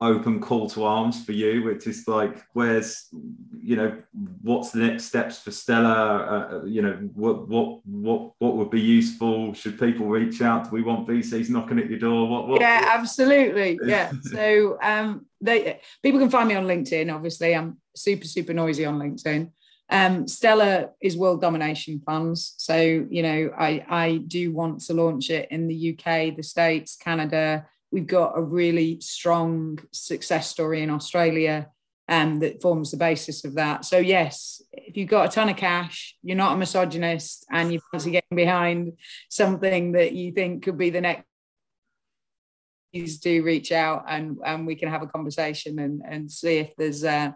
open 0.00 0.40
call 0.40 0.68
to 0.70 0.84
arms 0.84 1.24
for 1.24 1.32
you, 1.32 1.62
which 1.62 1.86
is 1.86 2.06
like, 2.06 2.42
where's, 2.52 3.08
you 3.62 3.76
know, 3.76 3.96
what's 4.42 4.70
the 4.70 4.80
next 4.80 5.04
steps 5.04 5.38
for 5.38 5.50
Stella? 5.50 5.90
Uh, 5.92 6.64
you 6.64 6.82
know, 6.82 6.92
what 7.14 7.48
what 7.48 7.80
what 7.86 8.32
what 8.38 8.56
would 8.56 8.70
be 8.70 8.80
useful? 8.80 9.54
Should 9.54 9.78
people 9.78 10.06
reach 10.06 10.42
out? 10.42 10.64
Do 10.64 10.70
we 10.70 10.82
want 10.82 11.08
VCs 11.08 11.50
knocking 11.50 11.78
at 11.78 11.88
your 11.88 11.98
door? 11.98 12.28
What? 12.28 12.48
what 12.48 12.60
yeah, 12.60 12.90
absolutely. 12.92 13.78
Yeah. 13.84 14.12
so 14.22 14.78
um, 14.82 15.26
they 15.40 15.80
people 16.02 16.20
can 16.20 16.30
find 16.30 16.48
me 16.48 16.54
on 16.54 16.66
LinkedIn. 16.66 17.14
Obviously, 17.14 17.54
I'm 17.54 17.78
super 17.94 18.26
super 18.26 18.52
noisy 18.52 18.84
on 18.84 18.98
LinkedIn. 18.98 19.50
Um, 19.90 20.26
Stella 20.26 20.90
is 21.00 21.16
world 21.16 21.40
domination 21.40 22.00
plans. 22.00 22.54
So, 22.56 22.76
you 22.76 23.22
know, 23.22 23.50
I, 23.56 23.84
I 23.88 24.16
do 24.26 24.50
want 24.52 24.80
to 24.86 24.94
launch 24.94 25.30
it 25.30 25.48
in 25.50 25.68
the 25.68 25.90
UK, 25.92 26.34
the 26.34 26.42
States, 26.42 26.96
Canada, 26.96 27.66
We've 27.94 28.04
got 28.04 28.36
a 28.36 28.42
really 28.42 29.00
strong 29.00 29.78
success 29.92 30.50
story 30.50 30.82
in 30.82 30.90
Australia 30.90 31.68
um, 32.08 32.40
that 32.40 32.60
forms 32.60 32.90
the 32.90 32.96
basis 32.96 33.44
of 33.44 33.54
that. 33.54 33.84
So, 33.84 33.98
yes, 33.98 34.60
if 34.72 34.96
you've 34.96 35.08
got 35.08 35.26
a 35.26 35.28
ton 35.28 35.48
of 35.48 35.56
cash, 35.56 36.16
you're 36.20 36.36
not 36.36 36.54
a 36.54 36.56
misogynist, 36.56 37.46
and 37.52 37.72
you 37.72 37.78
fancy 37.92 38.10
getting 38.10 38.34
behind 38.34 38.94
something 39.30 39.92
that 39.92 40.10
you 40.10 40.32
think 40.32 40.64
could 40.64 40.76
be 40.76 40.90
the 40.90 41.02
next, 41.02 41.22
please 42.92 43.18
do 43.18 43.44
reach 43.44 43.70
out 43.70 44.06
and, 44.08 44.38
and 44.44 44.66
we 44.66 44.74
can 44.74 44.88
have 44.88 45.02
a 45.02 45.06
conversation 45.06 45.78
and, 45.78 46.02
and 46.04 46.28
see 46.32 46.58
if 46.58 46.74
there's 46.76 47.04
uh, 47.04 47.30